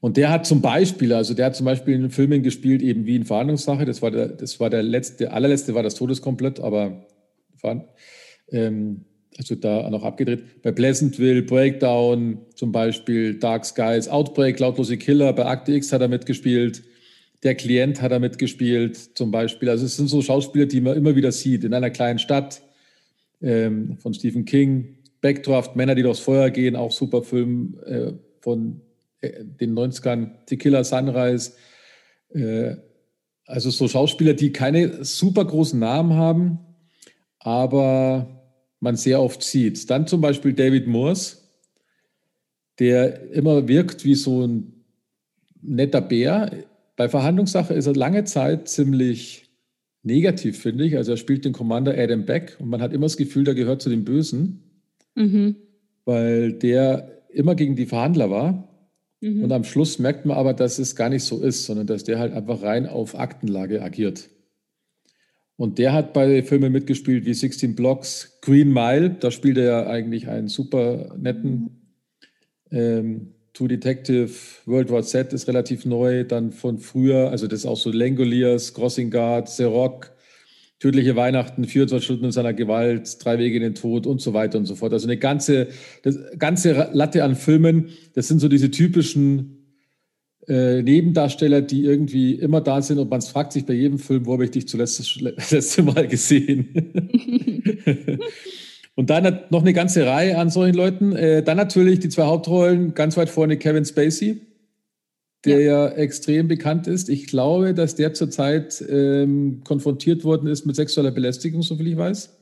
Und 0.00 0.16
der 0.16 0.30
hat 0.30 0.44
zum 0.44 0.60
Beispiel, 0.60 1.12
also 1.12 1.34
der 1.34 1.46
hat 1.46 1.56
zum 1.56 1.66
Beispiel 1.66 1.94
in 1.94 2.10
Filmen 2.10 2.42
gespielt, 2.42 2.82
eben 2.82 3.06
wie 3.06 3.14
in 3.14 3.24
Verhandlungssache. 3.24 3.84
Das 3.84 4.02
war 4.02 4.10
der, 4.10 4.26
das 4.26 4.58
war 4.58 4.70
der 4.70 4.82
letzte, 4.82 5.18
der 5.18 5.34
allerletzte 5.34 5.74
war 5.74 5.84
das 5.84 5.94
Todeskomplett, 5.94 6.58
aber 6.58 7.06
ähm, 8.50 9.04
also 9.38 9.54
da 9.54 9.88
noch 9.90 10.02
abgedreht. 10.02 10.62
Bei 10.62 10.72
Pleasantville, 10.72 11.42
Breakdown 11.42 12.38
zum 12.54 12.72
Beispiel, 12.72 13.38
Dark 13.38 13.64
Skies, 13.64 14.08
Outbreak, 14.08 14.58
Lautlose 14.58 14.96
Killer, 14.96 15.32
bei 15.32 15.46
Akte 15.46 15.72
X 15.72 15.92
hat 15.92 16.00
er 16.00 16.08
mitgespielt. 16.08 16.82
Der 17.42 17.54
Klient 17.54 18.00
hat 18.00 18.12
er 18.12 18.18
mitgespielt, 18.18 18.96
zum 18.96 19.30
Beispiel. 19.30 19.68
Also 19.68 19.84
es 19.84 19.96
sind 19.96 20.08
so 20.08 20.22
Schauspieler, 20.22 20.66
die 20.66 20.80
man 20.80 20.96
immer 20.96 21.16
wieder 21.16 21.32
sieht. 21.32 21.64
In 21.64 21.74
einer 21.74 21.90
kleinen 21.90 22.18
Stadt 22.18 22.62
ähm, 23.42 23.98
von 23.98 24.14
Stephen 24.14 24.44
King, 24.46 24.96
Backdraft, 25.20 25.76
Männer, 25.76 25.94
die 25.94 26.02
durchs 26.02 26.20
Feuer 26.20 26.50
gehen, 26.50 26.76
auch 26.76 26.92
super 26.92 27.22
Film 27.22 27.78
äh, 27.84 28.12
von 28.40 28.80
äh, 29.20 29.44
den 29.44 29.74
90ern, 29.74 30.30
Tequila 30.46 30.82
Sunrise. 30.82 31.52
Äh, 32.30 32.76
also 33.46 33.70
so 33.70 33.86
Schauspieler, 33.86 34.34
die 34.34 34.52
keine 34.52 35.04
super 35.04 35.44
großen 35.44 35.78
Namen 35.78 36.14
haben, 36.14 36.58
aber 37.38 38.35
man 38.86 38.94
sehr 38.96 39.20
oft 39.20 39.42
sieht. 39.42 39.90
Dann 39.90 40.06
zum 40.06 40.20
Beispiel 40.20 40.52
David 40.52 40.86
Morse, 40.86 41.38
der 42.78 43.32
immer 43.32 43.66
wirkt 43.66 44.04
wie 44.04 44.14
so 44.14 44.46
ein 44.46 44.84
netter 45.60 46.00
Bär. 46.00 46.52
Bei 46.94 47.08
Verhandlungssache 47.08 47.74
ist 47.74 47.86
er 47.86 47.96
lange 47.96 48.22
Zeit 48.22 48.68
ziemlich 48.68 49.50
negativ, 50.04 50.60
finde 50.60 50.84
ich. 50.84 50.96
Also 50.96 51.10
er 51.10 51.16
spielt 51.16 51.44
den 51.44 51.52
Commander 51.52 51.98
Adam 51.98 52.26
Beck 52.26 52.56
und 52.60 52.68
man 52.68 52.80
hat 52.80 52.92
immer 52.92 53.06
das 53.06 53.16
Gefühl, 53.16 53.42
der 53.42 53.56
gehört 53.56 53.82
zu 53.82 53.90
den 53.90 54.04
Bösen, 54.04 54.62
mhm. 55.16 55.56
weil 56.04 56.52
der 56.52 57.24
immer 57.30 57.56
gegen 57.56 57.74
die 57.74 57.86
Verhandler 57.86 58.30
war. 58.30 58.68
Mhm. 59.20 59.42
Und 59.42 59.50
am 59.50 59.64
Schluss 59.64 59.98
merkt 59.98 60.26
man 60.26 60.36
aber, 60.36 60.54
dass 60.54 60.78
es 60.78 60.94
gar 60.94 61.08
nicht 61.08 61.24
so 61.24 61.42
ist, 61.42 61.66
sondern 61.66 61.88
dass 61.88 62.04
der 62.04 62.20
halt 62.20 62.32
einfach 62.32 62.62
rein 62.62 62.86
auf 62.86 63.18
Aktenlage 63.18 63.82
agiert. 63.82 64.28
Und 65.56 65.78
der 65.78 65.92
hat 65.92 66.12
bei 66.12 66.42
Filmen 66.42 66.72
mitgespielt 66.72 67.24
wie 67.24 67.32
16 67.32 67.74
Blocks, 67.74 68.38
Green 68.42 68.72
Mile, 68.72 69.10
da 69.10 69.30
spielt 69.30 69.56
er 69.56 69.64
ja 69.64 69.86
eigentlich 69.86 70.28
einen 70.28 70.48
super 70.48 71.14
netten 71.18 71.94
ähm, 72.70 73.32
True 73.54 73.68
Detective, 73.68 74.30
World 74.66 74.90
War 74.90 75.02
Z 75.02 75.32
ist 75.32 75.48
relativ 75.48 75.86
neu, 75.86 76.24
dann 76.24 76.52
von 76.52 76.78
früher, 76.78 77.30
also 77.30 77.46
das 77.46 77.60
ist 77.60 77.66
auch 77.66 77.78
so 77.78 77.90
Langoliers, 77.90 78.74
Crossing 78.74 79.10
Guard, 79.10 79.48
The 79.48 79.64
Rock, 79.64 80.12
Tödliche 80.78 81.16
Weihnachten, 81.16 81.64
24 81.64 82.04
Stunden 82.04 82.26
in 82.26 82.32
seiner 82.32 82.52
Gewalt, 82.52 83.16
Drei 83.24 83.38
Wege 83.38 83.56
in 83.56 83.62
den 83.62 83.74
Tod 83.74 84.06
und 84.06 84.20
so 84.20 84.34
weiter 84.34 84.58
und 84.58 84.66
so 84.66 84.74
fort. 84.74 84.92
Also 84.92 85.06
eine 85.06 85.16
ganze, 85.16 85.68
das, 86.02 86.18
ganze 86.38 86.90
Latte 86.92 87.24
an 87.24 87.34
Filmen, 87.34 87.88
das 88.12 88.28
sind 88.28 88.40
so 88.40 88.48
diese 88.48 88.70
typischen 88.70 89.55
äh, 90.48 90.82
Nebendarsteller, 90.82 91.60
die 91.60 91.84
irgendwie 91.84 92.34
immer 92.34 92.60
da 92.60 92.80
sind 92.82 92.98
und 92.98 93.10
man 93.10 93.22
fragt 93.22 93.52
sich 93.52 93.66
bei 93.66 93.74
jedem 93.74 93.98
Film, 93.98 94.26
wo 94.26 94.34
habe 94.34 94.44
ich 94.44 94.52
dich 94.52 94.68
zuletzt 94.68 95.00
das 95.00 95.16
letzte 95.50 95.82
Mal 95.82 96.06
gesehen? 96.06 96.68
Und 98.96 99.10
dann 99.10 99.40
noch 99.50 99.60
eine 99.60 99.74
ganze 99.74 100.06
Reihe 100.06 100.38
an 100.38 100.48
solchen 100.48 100.74
Leuten. 100.74 101.12
Äh, 101.12 101.42
dann 101.42 101.58
natürlich 101.58 102.00
die 102.00 102.08
zwei 102.08 102.24
Hauptrollen, 102.24 102.94
ganz 102.94 103.16
weit 103.18 103.28
vorne 103.28 103.58
Kevin 103.58 103.84
Spacey, 103.84 104.40
der 105.44 105.60
ja, 105.60 105.88
ja 105.88 105.94
extrem 105.96 106.48
bekannt 106.48 106.86
ist. 106.86 107.10
Ich 107.10 107.26
glaube, 107.26 107.74
dass 107.74 107.94
der 107.94 108.14
zurzeit 108.14 108.82
ähm, 108.88 109.60
konfrontiert 109.64 110.24
worden 110.24 110.48
ist 110.48 110.64
mit 110.64 110.76
sexueller 110.76 111.10
Belästigung, 111.10 111.60
soviel 111.62 111.88
ich 111.88 111.96
weiß. 111.98 112.36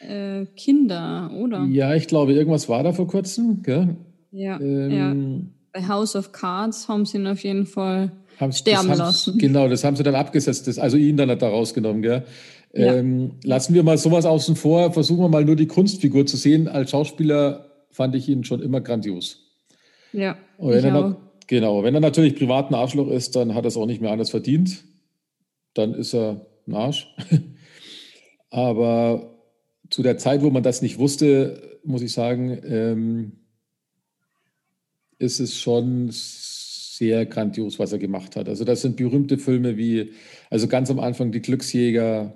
Äh, 0.00 0.44
Kinder, 0.54 1.30
oder? 1.34 1.64
Ja, 1.64 1.94
ich 1.94 2.06
glaube, 2.06 2.34
irgendwas 2.34 2.68
war 2.68 2.82
da 2.82 2.92
vor 2.92 3.08
kurzem. 3.08 3.62
Gell? 3.62 3.96
Ja, 4.30 4.60
ähm, 4.60 4.90
ja. 4.90 5.16
Bei 5.76 5.86
House 5.86 6.16
of 6.16 6.32
Cards 6.32 6.88
haben 6.88 7.04
sie 7.04 7.18
ihn 7.18 7.26
auf 7.26 7.42
jeden 7.42 7.66
Fall 7.66 8.10
sterben 8.50 8.88
lassen. 8.88 9.36
Genau, 9.36 9.68
das 9.68 9.84
haben 9.84 9.94
sie 9.94 10.02
dann 10.02 10.14
abgesetzt, 10.14 10.66
das, 10.66 10.78
also 10.78 10.96
ihn 10.96 11.18
dann 11.18 11.28
hat 11.28 11.42
da 11.42 11.50
rausgenommen. 11.50 12.00
Gell? 12.00 12.24
Ähm, 12.72 13.32
lassen 13.44 13.74
wir 13.74 13.82
mal 13.82 13.98
sowas 13.98 14.24
außen 14.24 14.56
vor, 14.56 14.94
versuchen 14.94 15.20
wir 15.20 15.28
mal 15.28 15.44
nur 15.44 15.54
die 15.54 15.66
Kunstfigur 15.66 16.24
zu 16.24 16.38
sehen. 16.38 16.66
Als 16.66 16.92
Schauspieler 16.92 17.66
fand 17.90 18.14
ich 18.14 18.26
ihn 18.26 18.42
schon 18.42 18.62
immer 18.62 18.80
grandios. 18.80 19.52
Ja. 20.14 20.38
Und 20.56 20.72
wenn 20.72 20.94
er, 20.94 21.16
genau, 21.46 21.84
wenn 21.84 21.94
er 21.94 22.00
natürlich 22.00 22.36
privat 22.36 22.70
ein 22.70 22.74
Arschloch 22.74 23.08
ist, 23.08 23.36
dann 23.36 23.54
hat 23.54 23.66
er 23.66 23.68
es 23.68 23.76
auch 23.76 23.84
nicht 23.84 24.00
mehr 24.00 24.12
anders 24.12 24.30
verdient. 24.30 24.82
Dann 25.74 25.92
ist 25.92 26.14
er 26.14 26.46
ein 26.66 26.74
Arsch. 26.74 27.14
Aber 28.48 29.36
zu 29.90 30.02
der 30.02 30.16
Zeit, 30.16 30.42
wo 30.42 30.48
man 30.48 30.62
das 30.62 30.80
nicht 30.80 30.98
wusste, 30.98 31.78
muss 31.84 32.00
ich 32.00 32.14
sagen, 32.14 32.62
ähm, 32.64 33.32
ist 35.18 35.40
es 35.40 35.58
schon 35.58 36.08
sehr 36.10 37.26
grandios, 37.26 37.78
was 37.78 37.92
er 37.92 37.98
gemacht 37.98 38.36
hat. 38.36 38.48
Also 38.48 38.64
das 38.64 38.82
sind 38.82 38.96
berühmte 38.96 39.38
Filme 39.38 39.76
wie, 39.76 40.12
also 40.50 40.66
ganz 40.68 40.90
am 40.90 40.98
Anfang 40.98 41.32
die 41.32 41.42
Glücksjäger, 41.42 42.34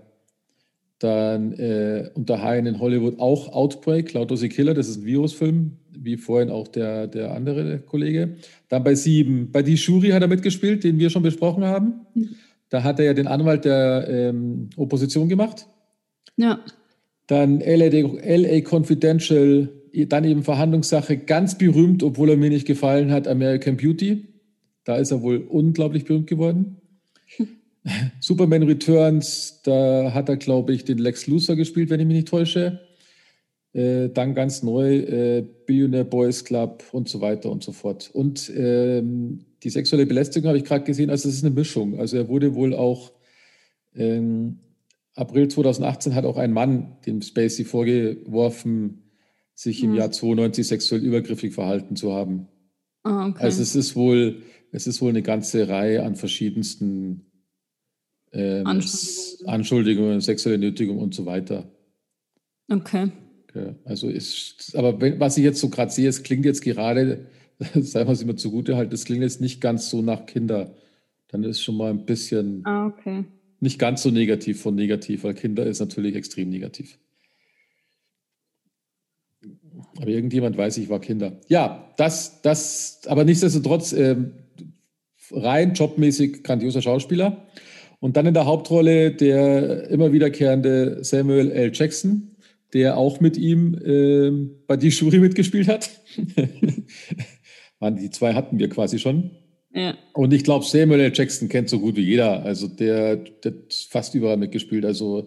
dann 0.99 1.53
äh, 1.55 2.11
unter 2.15 2.43
Haien 2.43 2.67
in 2.67 2.79
Hollywood 2.79 3.19
auch 3.19 3.49
Outbreak, 3.49 4.13
Lautlose 4.13 4.51
Killer, 4.51 4.75
das 4.75 4.89
ist 4.89 4.99
ein 4.99 5.07
Virusfilm, 5.07 5.79
wie 5.91 6.19
vorhin 6.19 6.51
auch 6.51 6.69
der, 6.69 7.07
der 7.07 7.33
andere 7.33 7.79
Kollege. 7.81 8.37
Dann 8.69 8.85
bei 8.85 8.95
Sieben, 8.95 9.51
bei 9.51 9.63
Die 9.63 9.79
Shuri 9.79 10.11
hat 10.11 10.21
er 10.21 10.29
mitgespielt, 10.29 10.85
den 10.85 10.99
wir 10.99 11.09
schon 11.09 11.23
besprochen 11.23 11.65
haben. 11.65 12.07
Da 12.69 12.83
hat 12.83 12.99
er 12.99 13.07
ja 13.07 13.15
den 13.15 13.27
Anwalt 13.27 13.65
der 13.65 14.07
ähm, 14.09 14.69
Opposition 14.77 15.31
gemacht. 15.31 15.67
Ja. 16.37 16.61
Dann 17.27 17.61
LA, 17.61 17.87
LA 17.87 18.61
Confidential, 18.61 19.71
dann 20.09 20.25
eben 20.25 20.43
Verhandlungssache, 20.43 21.19
ganz 21.19 21.59
berühmt, 21.59 22.03
obwohl 22.03 22.31
er 22.31 22.37
mir 22.37 22.51
nicht 22.51 22.67
gefallen 22.67 23.11
hat, 23.11 23.29
American 23.29 23.77
Beauty. 23.77 24.29
Da 24.85 24.97
ist 24.97 25.11
er 25.11 25.23
wohl 25.23 25.39
unglaublich 25.39 26.05
berühmt 26.05 26.27
geworden. 26.27 26.77
Superman 28.21 28.65
Returns, 28.65 29.61
da 29.63 30.13
hat 30.13 30.29
er, 30.29 30.37
glaube 30.37 30.73
ich, 30.73 30.85
den 30.85 30.99
Lex 30.99 31.27
Luthor 31.27 31.57
gespielt, 31.57 31.91
wenn 31.91 32.01
ich 32.01 32.07
mich 32.07 32.17
nicht 32.17 32.29
täusche. 32.29 32.81
Äh, 33.73 34.09
dann 34.09 34.35
ganz 34.35 34.63
neu 34.63 34.97
äh, 34.97 35.45
Billionaire 35.67 36.05
Boys 36.05 36.45
Club 36.45 36.85
und 36.93 37.09
so 37.09 37.21
weiter 37.21 37.51
und 37.51 37.63
so 37.63 37.73
fort. 37.73 38.11
Und 38.13 38.51
ähm, 38.55 39.45
die 39.63 39.71
sexuelle 39.71 40.07
Belästigung 40.07 40.49
habe 40.49 40.59
ich 40.59 40.65
gerade 40.65 40.85
gesehen, 40.85 41.11
also 41.11 41.29
es 41.29 41.37
ist 41.37 41.45
eine 41.45 41.55
Mischung. 41.55 41.99
Also 42.01 42.17
er 42.17 42.29
wurde 42.29 42.55
wohl 42.55 42.75
auch 42.75 43.13
ähm, 43.95 44.59
April 45.15 45.49
2018 45.49 46.15
hat 46.15 46.25
auch 46.25 46.37
ein 46.37 46.53
Mann 46.53 46.97
dem 47.07 47.21
Spacey 47.21 47.65
vorgeworfen, 47.65 49.00
sich 49.61 49.83
im 49.83 49.91
hm. 49.91 49.99
Jahr 49.99 50.11
92 50.11 50.67
sexuell 50.67 51.05
übergriffig 51.05 51.53
verhalten 51.53 51.95
zu 51.95 52.15
haben. 52.15 52.49
Oh, 53.05 53.11
okay. 53.11 53.45
Also 53.45 53.61
es 53.61 53.77
ist 53.77 53.95
wohl, 53.95 54.41
es 54.73 54.87
ist 54.87 55.03
wohl 55.03 55.11
eine 55.11 55.21
ganze 55.21 55.69
Reihe 55.69 56.03
an 56.03 56.17
verschiedensten 56.17 57.27
ähm, 58.33 58.67
Anschuldigungen. 58.67 59.49
Anschuldigungen, 59.49 60.21
sexuelle 60.23 60.57
Nötigung 60.57 60.99
und 60.99 61.15
so 61.15 61.27
weiter. 61.27 61.71
Okay. 62.71 63.11
okay. 63.49 63.75
Also 63.85 64.09
ist, 64.09 64.75
aber 64.77 64.99
wenn, 64.99 65.21
was 65.21 65.37
ich 65.37 65.45
jetzt 65.45 65.61
so 65.61 65.69
gerade 65.69 65.91
sehe, 65.91 66.09
es 66.09 66.23
klingt 66.23 66.47
jetzt 66.47 66.63
gerade, 66.63 67.27
sagen 67.59 68.09
wir 68.09 68.13
es 68.13 68.23
immer 68.23 68.37
zugute 68.37 68.77
halt, 68.77 68.95
es 68.95 69.05
klingt 69.05 69.23
jetzt 69.23 69.43
nicht 69.43 69.61
ganz 69.61 69.91
so 69.91 70.01
nach 70.01 70.25
Kinder. 70.25 70.75
Dann 71.29 71.45
ist 71.45 71.61
schon 71.61 71.77
mal 71.77 71.91
ein 71.91 72.07
bisschen 72.07 72.65
ah, 72.65 72.87
okay. 72.87 73.25
nicht 73.61 73.79
ganz 73.79 74.03
so 74.03 74.11
negativ 74.11 74.63
von 74.63 74.75
negativ, 74.75 75.23
weil 75.25 75.35
Kinder 75.35 75.67
ist 75.67 75.81
natürlich 75.81 76.17
extrem 76.17 76.49
negativ. 76.49 76.99
Aber 80.01 80.11
irgendjemand 80.11 80.57
weiß, 80.57 80.79
ich 80.79 80.89
war 80.89 80.99
Kinder. 80.99 81.33
Ja, 81.49 81.93
das, 81.97 82.41
das, 82.43 83.03
aber 83.07 83.25
nichtsdestotrotz 83.25 83.93
ähm, 83.93 84.33
rein 85.31 85.75
jobmäßig 85.75 86.43
grandioser 86.43 86.83
Schauspieler. 86.83 87.47
Und 88.01 88.17
dann 88.17 88.27
in 88.27 88.35
der 88.35 88.47
Hauptrolle 88.47 89.11
der 89.13 89.91
immer 89.91 90.13
wiederkehrende 90.13 91.05
Samuel 91.05 91.51
L. 91.51 91.71
Jackson, 91.75 92.35
der 92.73 92.97
auch 92.97 93.21
mit 93.21 93.37
ihm 93.37 93.75
äh, 93.75 94.31
bei 94.67 94.79
Die 94.79 94.89
Jury 94.89 95.19
mitgespielt 95.19 95.69
hat. 95.69 95.91
die 97.83 98.11
zwei 98.11 98.33
hatten 98.33 98.59
wir 98.59 98.71
quasi 98.71 98.99
schon. 98.99 99.33
Ja. 99.75 99.99
Und 100.15 100.33
ich 100.33 100.45
glaube, 100.45 100.65
Samuel 100.65 101.01
L. 101.01 101.13
Jackson 101.15 101.51
kennt 101.51 101.69
so 101.69 101.79
gut 101.79 101.97
wie 101.97 102.05
jeder. 102.05 102.43
Also 102.43 102.69
der, 102.69 103.17
der 103.17 103.53
hat 103.53 103.75
fast 103.91 104.15
überall 104.15 104.39
mitgespielt. 104.39 104.87
Also 104.87 105.27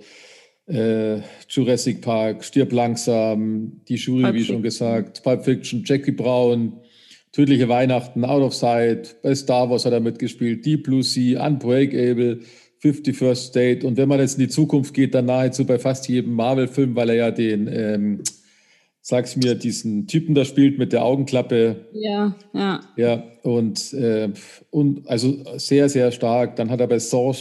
äh, 0.67 1.19
Jurassic 1.49 2.01
Park, 2.01 2.43
Stirb 2.43 2.71
langsam, 2.71 3.81
Die 3.87 3.95
Jury, 3.95 4.23
Pulp 4.23 4.35
wie 4.35 4.43
schon 4.43 4.63
gesagt, 4.63 5.23
Pulp 5.23 5.43
Fiction, 5.43 5.83
Jackie 5.85 6.11
Brown, 6.11 6.73
Tödliche 7.31 7.67
Weihnachten, 7.67 8.23
Out 8.25 8.43
of 8.43 8.53
Sight, 8.53 9.15
bei 9.23 9.33
Star 9.33 9.69
Wars 9.69 9.85
hat 9.85 9.93
er 9.93 9.99
mitgespielt, 9.99 10.65
Deep 10.65 10.83
Blue 10.83 11.01
Sea, 11.03 11.45
Unbreakable, 11.45 12.39
51st 12.83 13.35
State. 13.35 13.87
Und 13.87 13.97
wenn 13.97 14.09
man 14.09 14.19
jetzt 14.19 14.35
in 14.35 14.41
die 14.41 14.49
Zukunft 14.49 14.93
geht, 14.93 15.15
dann 15.15 15.25
nahezu 15.25 15.65
bei 15.65 15.79
fast 15.79 16.07
jedem 16.07 16.33
Marvel-Film, 16.33 16.95
weil 16.95 17.09
er 17.09 17.15
ja 17.15 17.31
den, 17.31 17.67
ähm, 17.67 18.23
sag's 19.01 19.35
mir, 19.35 19.55
diesen 19.55 20.07
Typen 20.07 20.35
da 20.35 20.45
spielt 20.45 20.77
mit 20.77 20.93
der 20.93 21.03
Augenklappe. 21.03 21.87
Ja, 21.93 22.35
ja. 22.53 22.81
Ja, 22.97 23.23
und, 23.41 23.93
äh, 23.93 24.29
und 24.69 25.07
also 25.09 25.43
sehr, 25.57 25.89
sehr 25.89 26.11
stark. 26.11 26.55
Dann 26.55 26.69
hat 26.69 26.81
er 26.81 26.87
bei 26.87 26.99
Saw, 26.99 27.35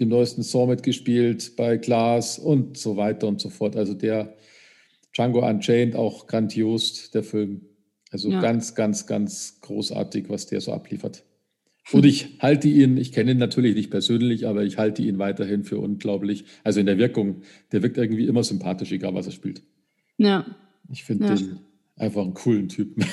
dem 0.00 0.08
neuesten 0.08 0.42
Saw 0.42 0.66
mitgespielt, 0.66 1.56
bei 1.56 1.76
Glass 1.76 2.38
und 2.38 2.76
so 2.76 2.96
weiter 2.96 3.26
und 3.28 3.40
so 3.40 3.48
fort. 3.50 3.76
Also 3.76 3.94
der 3.94 4.34
Django 5.16 5.46
Unchained 5.46 5.96
auch 5.96 6.26
grandios, 6.26 7.10
der 7.10 7.22
Film. 7.24 7.62
Also 8.10 8.30
Ja. 8.30 8.40
ganz, 8.40 8.74
ganz, 8.74 9.06
ganz 9.06 9.60
großartig, 9.60 10.28
was 10.28 10.46
der 10.46 10.60
so 10.60 10.72
abliefert. 10.72 11.24
Und 11.90 12.04
ich 12.04 12.38
halte 12.40 12.68
ihn, 12.68 12.98
ich 12.98 13.12
kenne 13.12 13.30
ihn 13.32 13.38
natürlich 13.38 13.74
nicht 13.74 13.90
persönlich, 13.90 14.46
aber 14.46 14.62
ich 14.64 14.76
halte 14.76 15.02
ihn 15.02 15.18
weiterhin 15.18 15.64
für 15.64 15.78
unglaublich. 15.78 16.44
Also 16.62 16.80
in 16.80 16.86
der 16.86 16.98
Wirkung, 16.98 17.42
der 17.72 17.82
wirkt 17.82 17.96
irgendwie 17.96 18.26
immer 18.26 18.44
sympathisch, 18.44 18.92
egal 18.92 19.14
was 19.14 19.26
er 19.26 19.32
spielt. 19.32 19.62
Ja. 20.18 20.44
Ich 20.92 21.04
finde 21.04 21.26
Ja. 21.28 21.34
den 21.34 21.58
einfach 21.98 22.22
einen 22.22 22.34
coolen 22.34 22.68
Typen. 22.68 23.04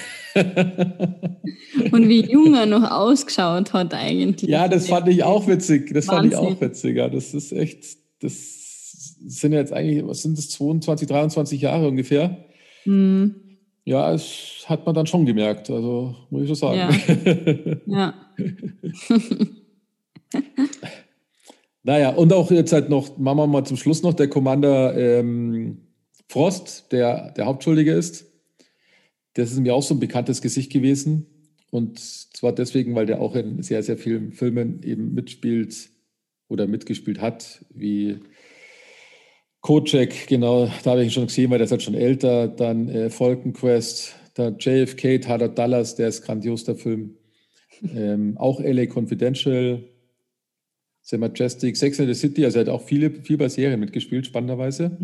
Und 1.92 2.10
wie 2.10 2.22
jung 2.32 2.56
er 2.56 2.65
noch 2.65 2.89
ausgeschaut 2.89 3.74
hat 3.74 3.94
eigentlich. 3.94 4.50
Ja, 4.50 4.68
das 4.68 4.88
fand 4.88 5.08
ich 5.10 5.24
auch 5.24 5.48
witzig. 5.48 5.94
Das 5.94 6.06
fand 6.06 6.27
ich 6.27 6.38
Wahnsinn. 6.38 6.56
auch 6.56 6.62
witzig. 6.62 6.98
Ja, 6.98 7.10
das 7.10 7.34
ist 7.34 7.51
echt, 7.51 7.98
das 8.22 9.15
sind 9.27 9.54
jetzt 9.54 9.74
eigentlich, 9.74 10.06
was 10.06 10.22
sind 10.22 10.38
das, 10.38 10.50
22, 10.50 11.08
23 11.08 11.62
Jahre 11.62 11.88
ungefähr? 11.88 12.46
Mhm. 12.86 13.36
Ja, 13.86 14.12
das 14.12 14.65
hat 14.65 14.86
man 14.86 14.96
dann 14.96 15.06
schon 15.06 15.25
gemerkt. 15.25 15.70
Also, 15.70 16.15
muss 16.30 16.42
ich 16.42 16.48
schon 16.48 16.56
sagen. 16.56 17.82
Ja. 17.86 18.13
Naja, 21.86 22.10
und 22.10 22.34
auch 22.34 22.50
jetzt 22.50 22.74
halt 22.74 22.89
noch, 22.89 23.15
machen 23.20 23.38
wir 23.38 23.46
mal 23.46 23.63
zum 23.63 23.77
Schluss 23.77 24.01
noch, 24.01 24.15
der 24.15 24.27
Commander 24.27 24.98
ähm, 24.98 25.86
Frost, 26.27 26.92
der 26.92 27.30
der 27.34 27.46
Hauptschuldige 27.46 27.94
ist. 27.94 28.25
Das 29.36 29.51
ist 29.51 29.60
mir 29.60 29.75
auch 29.75 29.84
so 29.84 29.94
ein 29.94 30.00
bekanntes 30.00 30.42
Gesicht 30.42 30.72
gewesen. 30.72 31.27
Und 31.70 32.00
zwar 32.00 32.54
deswegen, 32.54 32.96
weil 32.96 33.06
der 33.06 33.22
auch 33.22 33.36
in 33.36 33.62
sehr, 33.62 33.84
sehr 33.84 33.98
vielen 33.98 34.32
Filmen 34.32 34.82
eben 34.84 35.13
mitspielt 35.13 35.89
oder 36.48 36.68
mitgespielt 36.68 37.22
hat, 37.22 37.65
wie 37.74 38.20
Kojak, 39.62 40.27
genau, 40.27 40.70
da 40.84 40.92
habe 40.92 41.01
ich 41.01 41.08
ihn 41.08 41.12
schon 41.12 41.27
gesehen, 41.27 41.50
weil 41.50 41.58
der 41.58 41.65
ist 41.65 41.72
halt 41.72 41.84
schon 41.84 41.96
älter. 41.96 42.48
Dann 42.48 42.88
äh, 42.88 43.10
Falcon 43.10 43.51
Quest, 43.51 44.15
dann 44.36 44.58
JFK, 44.60 45.20
Tyler 45.20 45.50
Dallas, 45.50 45.96
der 45.96 46.08
ist 46.08 46.22
grandios, 46.22 46.63
der 46.63 46.75
Film. 46.75 47.18
Ähm, 47.84 48.38
auch 48.38 48.60
LA 48.60 48.86
Confidential, 48.86 49.84
The 51.01 51.18
Majestic, 51.18 51.77
Sex 51.77 52.00
and 52.00 52.08
the 52.08 52.13
City, 52.13 52.46
also 52.46 52.60
er 52.60 52.65
hat 52.65 52.70
auch 52.70 52.84
viele, 52.84 53.12
viel 53.12 53.38
bei 53.38 53.50
Serien 53.50 53.80
mitgespielt, 53.80 54.27
spannenderweise. 54.27 54.98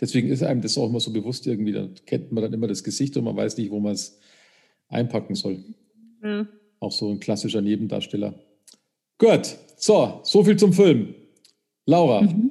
Deswegen 0.00 0.28
ist 0.28 0.42
einem 0.42 0.60
das 0.60 0.76
auch 0.78 0.88
immer 0.88 1.00
so 1.00 1.10
bewusst 1.12 1.46
irgendwie, 1.46 1.72
da 1.72 1.88
kennt 2.06 2.30
man 2.32 2.42
dann 2.42 2.52
immer 2.52 2.66
das 2.66 2.84
Gesicht 2.84 3.16
und 3.16 3.24
man 3.24 3.36
weiß 3.36 3.56
nicht, 3.56 3.70
wo 3.70 3.80
man 3.80 3.92
es 3.92 4.18
einpacken 4.88 5.34
soll. 5.34 5.64
ja. 6.22 6.46
Auch 6.78 6.92
so 6.92 7.10
ein 7.10 7.20
klassischer 7.20 7.62
Nebendarsteller. 7.62 8.34
Gut, 9.18 9.56
so, 9.78 10.20
so 10.24 10.44
viel 10.44 10.56
zum 10.58 10.74
Film. 10.74 11.14
Laura, 11.86 12.20
Mhm. 12.20 12.50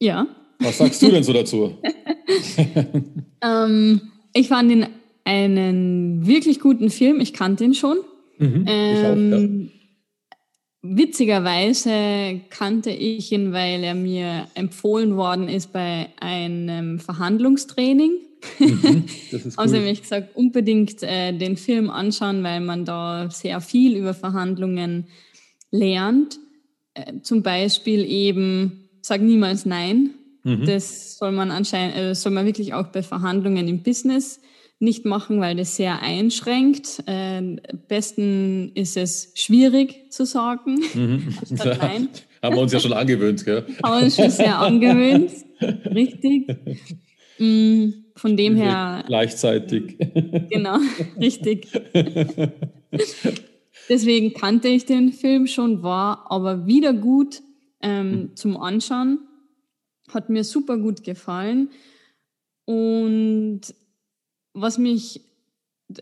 Ja. 0.00 0.26
was 0.60 0.78
sagst 0.78 1.02
du 1.02 1.10
denn 1.10 1.22
so 1.22 1.32
dazu? 1.32 1.76
Ähm, 3.42 4.00
ich 4.34 4.48
fand 4.48 4.70
ihn 4.70 4.86
einen 5.24 6.26
wirklich 6.26 6.60
guten 6.60 6.90
Film. 6.90 7.20
Ich 7.20 7.32
kannte 7.32 7.64
ihn 7.64 7.72
schon. 7.74 7.96
Mhm, 8.38 8.66
ich 8.66 8.98
auch, 8.98 9.16
ja. 9.16 9.48
Witzigerweise 10.82 12.40
kannte 12.48 12.90
ich 12.90 13.30
ihn, 13.32 13.52
weil 13.52 13.84
er 13.84 13.94
mir 13.94 14.46
empfohlen 14.54 15.16
worden 15.16 15.48
ist 15.48 15.72
bei 15.72 16.08
einem 16.20 16.98
Verhandlungstraining. 16.98 18.12
Mhm, 18.58 19.04
cool. 19.58 19.66
nämlich 19.66 20.00
gesagt, 20.00 20.34
unbedingt 20.34 21.02
äh, 21.02 21.36
den 21.36 21.58
Film 21.58 21.90
anschauen, 21.90 22.42
weil 22.42 22.60
man 22.60 22.86
da 22.86 23.28
sehr 23.30 23.60
viel 23.60 23.94
über 23.94 24.14
Verhandlungen 24.14 25.08
lernt. 25.70 26.38
Äh, 26.94 27.20
zum 27.20 27.42
Beispiel 27.42 28.04
eben, 28.04 28.88
sag 29.02 29.20
niemals 29.20 29.66
Nein. 29.66 30.14
Mhm. 30.44 30.64
Das 30.64 31.18
soll 31.18 31.32
man 31.32 31.50
anscheinend, 31.50 31.96
äh, 31.96 32.14
soll 32.14 32.32
man 32.32 32.46
wirklich 32.46 32.72
auch 32.72 32.86
bei 32.86 33.02
Verhandlungen 33.02 33.68
im 33.68 33.82
Business 33.82 34.40
nicht 34.80 35.04
machen, 35.04 35.40
weil 35.40 35.56
das 35.56 35.76
sehr 35.76 36.02
einschränkt. 36.02 37.02
Äh, 37.06 37.36
am 37.36 37.58
besten 37.86 38.72
ist 38.74 38.96
es 38.96 39.32
schwierig 39.34 40.10
zu 40.10 40.24
sagen. 40.24 40.80
Mhm. 40.94 41.34
Anstatt 41.50 41.78
Nein. 41.82 42.08
Haben 42.42 42.56
wir 42.56 42.62
uns 42.62 42.72
ja 42.72 42.80
schon 42.80 42.94
angewöhnt, 42.94 43.44
gell? 43.44 43.66
Haben 43.84 43.98
wir 43.98 44.04
uns 44.06 44.16
schon 44.16 44.30
sehr 44.30 44.58
angewöhnt. 44.58 45.30
Richtig. 45.94 46.48
Mm, 47.38 47.90
Von 48.16 48.36
dem 48.38 48.56
her, 48.56 49.04
Gleichzeitig. 49.06 49.98
genau, 50.48 50.78
richtig. 51.20 51.68
Deswegen 53.90 54.32
kannte 54.32 54.68
ich 54.68 54.86
den 54.86 55.12
Film 55.12 55.46
schon, 55.46 55.82
war 55.82 56.30
aber 56.30 56.66
wieder 56.66 56.94
gut 56.94 57.42
ähm, 57.82 58.30
zum 58.36 58.56
Anschauen. 58.56 59.18
Hat 60.08 60.30
mir 60.30 60.44
super 60.44 60.78
gut 60.78 61.04
gefallen. 61.04 61.68
Und 62.64 63.62
was 64.52 64.78
mich 64.78 65.20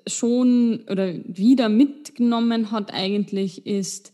schon 0.06 0.84
oder 0.90 1.14
wieder 1.26 1.68
mitgenommen 1.68 2.70
hat 2.70 2.92
eigentlich, 2.92 3.66
ist, 3.66 4.12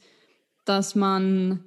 dass 0.64 0.94
man 0.94 1.64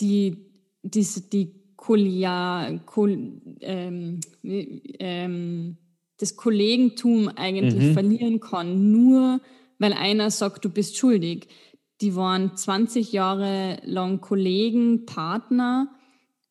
die, 0.00 0.36
diese, 0.82 1.20
die 1.22 1.54
Kolja, 1.76 2.80
Kol, 2.86 3.40
ähm, 3.60 4.20
ähm, 4.42 5.76
das 6.18 6.36
Kollegentum 6.36 7.28
eigentlich 7.28 7.88
Mhm. 7.88 7.92
verlieren 7.92 8.40
kann, 8.40 8.90
nur 8.90 9.40
weil 9.78 9.92
einer 9.92 10.30
sagt, 10.30 10.64
du 10.64 10.70
bist 10.70 10.96
schuldig. 10.96 11.48
Die 12.00 12.16
waren 12.16 12.56
20 12.56 13.12
Jahre 13.12 13.80
lang 13.84 14.20
Kollegen, 14.20 15.06
Partner 15.06 15.88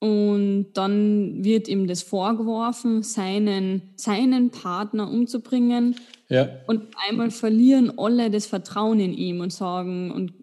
und 0.04 0.74
dann 0.74 1.46
wird 1.46 1.70
ihm 1.70 1.88
das 1.88 2.02
vorgeworfen, 2.02 3.04
seinen, 3.04 3.94
seinen 3.96 4.50
Partner 4.50 5.10
umzubringen. 5.10 5.96
Ja, 6.28 6.50
Und 6.68 6.88
einmal 7.08 7.32
verlieren 7.32 7.98
alle 7.98 8.30
das 8.30 8.46
Vertrauen 8.46 9.00
in 9.00 9.14
ihm 9.14 9.40
und 9.40 9.54
sagen, 9.54 10.12
und 10.12 10.34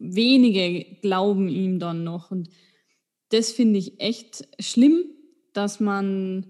wenige 0.00 0.84
glauben 1.00 1.48
ihm 1.48 1.78
dann 1.78 2.02
noch. 2.02 2.32
Und 2.32 2.48
das 3.28 3.52
finde 3.52 3.78
ich 3.78 4.00
echt 4.00 4.48
schlimm, 4.58 5.04
dass 5.52 5.78
man, 5.78 6.46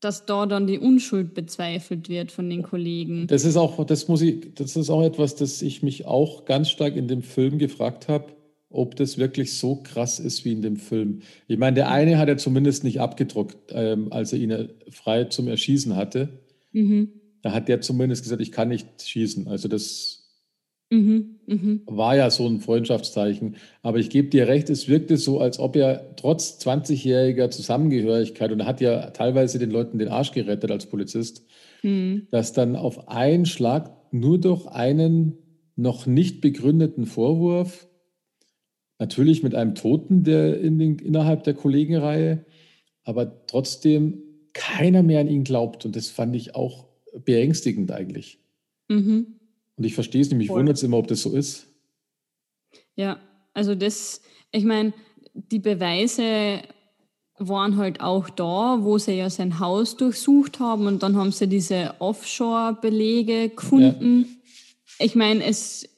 dass 0.00 0.26
da 0.26 0.46
dann 0.46 0.66
die 0.66 0.80
Unschuld 0.80 1.34
bezweifelt 1.34 2.08
wird 2.08 2.32
von 2.32 2.50
den 2.50 2.62
Kollegen. 2.64 3.28
das 3.28 3.44
ist 3.44 3.56
auch, 3.56 3.86
das 3.86 4.08
muss 4.08 4.22
ich, 4.22 4.56
das 4.56 4.74
ist 4.74 4.90
auch 4.90 5.04
etwas, 5.04 5.36
das 5.36 5.62
ich 5.62 5.84
mich 5.84 6.04
auch 6.04 6.46
ganz 6.46 6.68
stark 6.68 6.96
in 6.96 7.06
dem 7.06 7.22
Film 7.22 7.58
gefragt 7.58 8.08
habe, 8.08 8.32
ob 8.72 8.96
das 8.96 9.18
wirklich 9.18 9.56
so 9.58 9.76
krass 9.82 10.18
ist 10.18 10.44
wie 10.44 10.52
in 10.52 10.62
dem 10.62 10.76
Film. 10.76 11.20
Ich 11.48 11.58
meine, 11.58 11.74
der 11.74 11.90
eine 11.90 12.18
hat 12.18 12.28
er 12.28 12.36
zumindest 12.38 12.84
nicht 12.84 13.00
abgedruckt, 13.00 13.56
ähm, 13.70 14.12
als 14.12 14.32
er 14.32 14.38
ihn 14.38 14.68
frei 14.90 15.24
zum 15.24 15.48
Erschießen 15.48 15.96
hatte. 15.96 16.40
Mhm. 16.72 17.08
Da 17.42 17.52
hat 17.52 17.68
der 17.68 17.80
zumindest 17.80 18.22
gesagt, 18.22 18.40
ich 18.42 18.52
kann 18.52 18.68
nicht 18.68 18.86
schießen. 19.02 19.48
Also 19.48 19.68
das 19.68 20.18
Mhm. 20.90 21.36
Mhm. 21.46 21.80
war 21.86 22.16
ja 22.16 22.28
so 22.28 22.46
ein 22.46 22.60
Freundschaftszeichen. 22.60 23.56
Aber 23.82 23.98
ich 23.98 24.10
gebe 24.10 24.28
dir 24.28 24.46
recht, 24.46 24.68
es 24.68 24.88
wirkte 24.88 25.16
so, 25.16 25.40
als 25.40 25.58
ob 25.58 25.74
er 25.74 26.14
trotz 26.16 26.58
20-jähriger 26.60 27.48
Zusammengehörigkeit, 27.48 28.52
und 28.52 28.60
er 28.60 28.66
hat 28.66 28.82
ja 28.82 29.08
teilweise 29.10 29.58
den 29.58 29.70
Leuten 29.70 29.98
den 29.98 30.08
Arsch 30.08 30.32
gerettet 30.32 30.70
als 30.70 30.84
Polizist, 30.86 31.46
Mhm. 31.82 32.26
dass 32.30 32.52
dann 32.52 32.76
auf 32.76 33.08
einen 33.08 33.46
Schlag 33.46 33.90
nur 34.12 34.38
durch 34.38 34.66
einen 34.66 35.38
noch 35.76 36.06
nicht 36.06 36.42
begründeten 36.42 37.06
Vorwurf, 37.06 37.88
natürlich 38.98 39.42
mit 39.42 39.54
einem 39.54 39.74
Toten 39.74 40.24
der 40.24 40.60
in 40.60 40.78
den, 40.78 40.98
innerhalb 40.98 41.44
der 41.44 41.54
Kollegenreihe, 41.54 42.44
aber 43.04 43.46
trotzdem 43.46 44.22
keiner 44.52 45.02
mehr 45.02 45.20
an 45.20 45.28
ihn 45.28 45.44
glaubt. 45.44 45.84
Und 45.84 45.96
das 45.96 46.08
fand 46.08 46.36
ich 46.36 46.54
auch 46.54 46.86
beängstigend 47.24 47.90
eigentlich. 47.90 48.38
Mhm. 48.88 49.38
Und 49.76 49.84
ich 49.84 49.94
verstehe 49.94 50.20
es 50.20 50.28
nicht, 50.28 50.38
mich 50.38 50.48
Voll. 50.48 50.60
wundert 50.60 50.76
es 50.76 50.82
immer, 50.82 50.98
ob 50.98 51.08
das 51.08 51.22
so 51.22 51.34
ist. 51.34 51.66
Ja, 52.94 53.18
also 53.54 53.74
das, 53.74 54.22
ich 54.50 54.64
meine, 54.64 54.92
die 55.34 55.58
Beweise 55.58 56.62
waren 57.38 57.76
halt 57.76 58.00
auch 58.00 58.28
da, 58.30 58.78
wo 58.82 58.98
sie 58.98 59.14
ja 59.14 59.30
sein 59.30 59.58
Haus 59.58 59.96
durchsucht 59.96 60.60
haben 60.60 60.86
und 60.86 61.02
dann 61.02 61.16
haben 61.16 61.32
sie 61.32 61.48
diese 61.48 61.94
Offshore-Belege 61.98 63.50
gefunden. 63.50 64.42
Ich 64.98 65.14
meine, 65.14 65.44
es, 65.44 65.88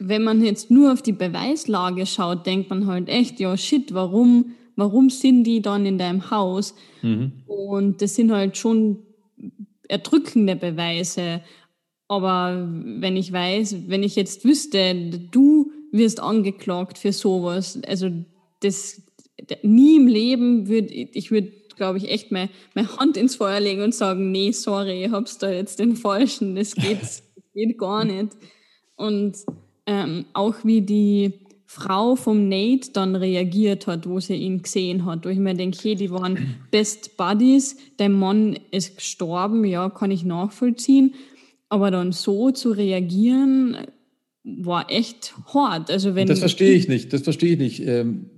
wenn 0.00 0.24
man 0.24 0.42
jetzt 0.42 0.70
nur 0.70 0.92
auf 0.92 1.02
die 1.02 1.12
Beweislage 1.12 2.06
schaut, 2.06 2.46
denkt 2.46 2.70
man 2.70 2.86
halt 2.86 3.08
echt, 3.08 3.38
ja 3.38 3.56
shit, 3.56 3.92
warum, 3.92 4.52
warum 4.74 5.10
sind 5.10 5.44
die 5.44 5.60
dann 5.60 5.84
in 5.84 5.98
deinem 5.98 6.30
Haus? 6.30 6.74
Mhm. 7.02 7.32
Und 7.46 8.00
das 8.00 8.14
sind 8.14 8.32
halt 8.32 8.56
schon 8.56 9.04
erdrückende 9.88 10.56
Beweise. 10.56 11.42
Aber 12.08 12.66
wenn 12.72 13.16
ich 13.16 13.30
weiß, 13.30 13.88
wenn 13.88 14.02
ich 14.02 14.16
jetzt 14.16 14.44
wüsste, 14.44 14.94
du 15.30 15.70
wirst 15.92 16.20
angeklagt 16.20 16.96
für 16.96 17.12
sowas, 17.12 17.78
also 17.86 18.08
das 18.60 19.02
nie 19.62 19.96
im 19.96 20.06
Leben 20.06 20.68
würde 20.68 20.92
ich 20.92 21.30
würde, 21.30 21.52
glaube 21.76 21.98
ich, 21.98 22.10
echt 22.10 22.32
meine, 22.32 22.48
meine 22.74 22.96
Hand 22.96 23.16
ins 23.16 23.36
Feuer 23.36 23.60
legen 23.60 23.82
und 23.82 23.94
sagen, 23.94 24.30
nee, 24.30 24.52
sorry, 24.52 25.04
ich 25.04 25.10
hab's 25.10 25.38
da 25.38 25.50
jetzt 25.50 25.78
den 25.78 25.94
falschen, 25.94 26.56
das 26.56 26.74
geht, 26.74 27.02
das 27.02 27.22
geht 27.52 27.76
gar 27.76 28.04
nicht. 28.04 28.30
Und 28.96 29.36
ähm, 29.86 30.26
auch 30.32 30.56
wie 30.64 30.82
die 30.82 31.32
Frau 31.66 32.16
vom 32.16 32.48
Nate 32.48 32.90
dann 32.92 33.14
reagiert 33.14 33.86
hat, 33.86 34.08
wo 34.08 34.18
sie 34.18 34.34
ihn 34.34 34.62
gesehen 34.62 35.04
hat. 35.04 35.24
Wo 35.24 35.28
ich 35.28 35.38
mir 35.38 35.54
denke, 35.54 35.78
hey, 35.82 35.94
die 35.94 36.10
waren 36.10 36.36
Best 36.70 37.16
Buddies, 37.16 37.76
der 37.98 38.08
Mann 38.08 38.58
ist 38.72 38.96
gestorben, 38.96 39.64
ja, 39.64 39.88
kann 39.88 40.10
ich 40.10 40.24
nachvollziehen. 40.24 41.14
Aber 41.68 41.92
dann 41.92 42.10
so 42.10 42.50
zu 42.50 42.72
reagieren, 42.72 43.76
war 44.42 44.90
echt 44.90 45.34
hart. 45.54 45.90
Also 45.90 46.14
wenn 46.14 46.26
das 46.26 46.40
verstehe 46.40 46.72
ich 46.72 46.88
nicht, 46.88 47.12
das 47.12 47.22
verstehe 47.22 47.52
ich 47.52 47.58
nicht. 47.58 47.86
Ähm, 47.86 48.30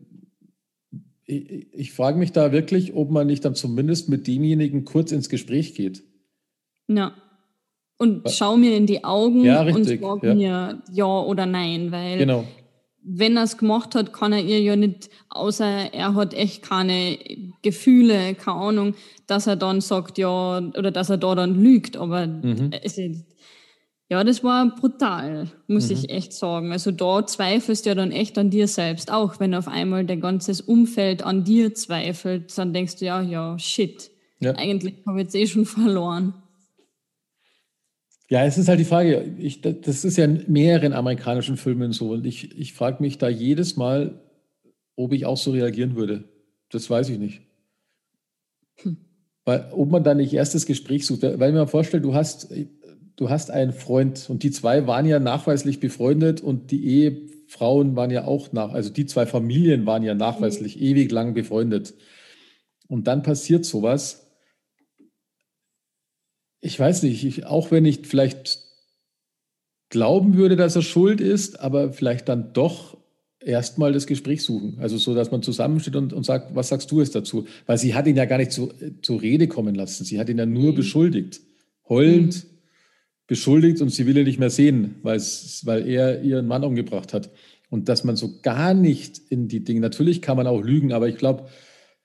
ich, 1.25 1.73
ich 1.73 1.93
frage 1.93 2.19
mich 2.19 2.33
da 2.33 2.53
wirklich, 2.53 2.95
ob 2.95 3.11
man 3.11 3.27
nicht 3.27 3.45
dann 3.45 3.55
zumindest 3.55 4.09
mit 4.09 4.27
demjenigen 4.27 4.85
kurz 4.85 5.13
ins 5.13 5.29
Gespräch 5.29 5.75
geht. 5.75 6.03
Ja. 6.89 7.15
Und 8.03 8.31
schau 8.31 8.57
mir 8.57 8.77
in 8.77 8.87
die 8.87 9.05
Augen 9.05 9.45
ja, 9.45 9.63
richtig, 9.63 10.03
und 10.03 10.21
sag 10.21 10.25
ja. 10.25 10.35
mir 10.35 10.83
ja 10.93 11.21
oder 11.21 11.47
nein, 11.47 11.93
weil 11.93 12.19
genau 12.19 12.45
wenn 13.05 13.37
er 13.37 13.43
es 13.43 13.59
gemacht 13.59 13.95
hat, 13.95 14.13
kann 14.13 14.33
er 14.33 14.43
ihr 14.43 14.61
ja 14.61 14.77
nicht, 14.77 15.11
außer 15.29 15.93
er 15.93 16.15
hat 16.15 16.35
echt 16.35 16.63
keine 16.63 17.19
Gefühle, 17.63 18.35
keine 18.35 18.57
Ahnung, 18.57 18.95
dass 19.27 19.47
er 19.47 19.57
dann 19.57 19.81
sagt, 19.81 20.19
ja, 20.19 20.59
oder 20.59 20.91
dass 20.91 21.11
er 21.11 21.19
da 21.19 21.35
dann 21.35 21.61
lügt. 21.61 21.97
Aber 21.97 22.27
mhm. 22.27 22.71
es, 22.83 23.01
ja, 24.09 24.23
das 24.23 24.45
war 24.45 24.75
brutal, 24.77 25.49
muss 25.67 25.89
mhm. 25.89 25.97
ich 25.97 26.11
echt 26.11 26.33
sagen. 26.33 26.71
Also 26.71 26.93
da 26.93 27.27
zweifelst 27.27 27.85
du 27.85 27.91
ja 27.91 27.95
dann 27.95 28.13
echt 28.13 28.39
an 28.39 28.51
dir 28.51 28.69
selbst 28.69 29.11
auch, 29.11 29.41
wenn 29.41 29.55
auf 29.55 29.69
einmal 29.69 30.05
dein 30.05 30.21
ganzes 30.21 30.61
Umfeld 30.61 31.25
an 31.25 31.45
dir 31.45 31.75
zweifelt, 31.75 32.57
dann 32.57 32.73
denkst 32.73 32.97
du 32.97 33.07
ja, 33.07 33.21
ja, 33.21 33.59
shit, 33.59 34.11
ja. 34.39 34.53
eigentlich 34.53 34.95
habe 35.07 35.19
ich 35.19 35.25
jetzt 35.25 35.35
eh 35.35 35.47
schon 35.47 35.67
verloren. 35.67 36.35
Ja, 38.33 38.47
es 38.47 38.57
ist 38.57 38.69
halt 38.69 38.81
die 38.81 38.87
Frage, 38.87 39.31
ich, 39.37 39.61
das 39.61 40.07
ist 40.07 40.17
ja 40.17 40.25
in 40.25 40.45
mehreren 40.47 40.95
amerikanischen 40.95 41.59
Filmen 41.59 41.93
so 41.93 42.13
und 42.13 42.25
ich, 42.25 42.59
ich 42.59 42.73
frage 42.73 43.03
mich 43.03 43.19
da 43.19 43.29
jedes 43.29 43.77
Mal, 43.77 44.23
ob 44.97 45.13
ich 45.13 45.27
auch 45.27 45.37
so 45.37 45.51
reagieren 45.51 45.97
würde. 45.97 46.25
Das 46.71 46.89
weiß 46.89 47.11
ich 47.11 47.19
nicht. 47.19 47.43
Hm. 48.77 48.97
Weil, 49.45 49.69
ob 49.73 49.91
man 49.91 50.03
da 50.03 50.15
nicht 50.15 50.33
erst 50.33 50.55
das 50.55 50.65
Gespräch 50.65 51.05
sucht, 51.05 51.25
weil 51.25 51.51
ich 51.51 51.55
mir 51.55 51.67
vorstelle, 51.67 52.03
du 52.03 52.15
hast, 52.15 52.49
du 53.17 53.29
hast 53.29 53.51
einen 53.51 53.75
Freund 53.75 54.31
und 54.31 54.45
die 54.45 54.51
zwei 54.51 54.87
waren 54.87 55.05
ja 55.05 55.19
nachweislich 55.19 55.79
befreundet 55.79 56.41
und 56.41 56.71
die 56.71 56.87
Ehefrauen 56.87 57.97
waren 57.97 58.11
ja 58.11 58.25
auch 58.25 58.51
nach, 58.55 58.73
also 58.73 58.89
die 58.89 59.05
zwei 59.05 59.27
Familien 59.27 59.85
waren 59.85 60.05
ja 60.05 60.15
nachweislich 60.15 60.77
mhm. 60.77 60.83
ewig 60.83 61.13
lang 61.13 61.35
befreundet. 61.35 61.93
Und 62.89 63.09
dann 63.09 63.23
passiert 63.23 63.67
sowas 63.67 64.32
ich 66.63 66.79
weiß 66.79 67.03
nicht, 67.03 67.25
ich, 67.25 67.45
auch 67.45 67.71
wenn 67.71 67.85
ich 67.85 68.07
vielleicht 68.07 68.61
glauben 69.91 70.37
würde, 70.37 70.57
dass 70.57 70.77
er 70.77 70.83
schuld 70.83 71.21
ist, 71.21 71.61
aber 71.61 71.93
vielleicht 71.93 72.29
dann 72.29 72.55
doch 72.55 72.97
erstmal 73.41 73.93
das 73.93 74.07
Gespräch 74.07 74.43
suchen. 74.43 74.79
Also 74.81 74.97
so, 74.97 75.15
dass 75.15 75.33
man 75.33 75.43
zusammensteht 75.43 75.97
und, 75.97 76.13
und 76.13 76.25
sagt, 76.25 76.55
was 76.55 76.69
sagst 76.69 76.91
du 76.93 77.01
jetzt 77.01 77.15
dazu? 77.17 77.47
Weil 77.67 77.79
sie 77.79 77.95
hat 77.95 78.07
ihn 78.07 78.17
ja 78.17 78.25
gar 78.25 78.39
nicht 78.39 78.53
zu, 78.53 78.73
zur 79.03 79.21
Rede 79.21 79.49
kommen 79.49 79.75
lassen. 79.75 80.05
Sie 80.05 80.19
hat 80.19 80.29
ihn 80.29 80.39
ja 80.39 80.47
nur 80.47 80.71
mhm. 80.73 80.77
beschuldigt. 80.77 81.41
Heulend 81.89 82.45
mhm. 82.45 82.49
beschuldigt 83.27 83.83
und 83.83 83.91
sie 83.91 84.07
will 84.07 84.17
ihn 84.17 84.25
nicht 84.25 84.39
mehr 84.39 84.51
sehen, 84.51 84.97
weil 85.03 85.89
er 85.89 86.23
ihren 86.23 86.47
Mann 86.47 86.65
umgebracht 86.65 87.13
hat. 87.13 87.31
Und 87.69 87.89
dass 87.89 88.05
man 88.05 88.17
so 88.17 88.41
gar 88.41 88.73
nicht 88.73 89.19
in 89.31 89.49
die 89.49 89.65
Dinge, 89.65 89.81
natürlich 89.81 90.23
kann 90.23 90.37
man 90.37 90.47
auch 90.47 90.63
lügen, 90.63 90.93
aber 90.93 91.09
ich 91.09 91.17
glaube, 91.17 91.49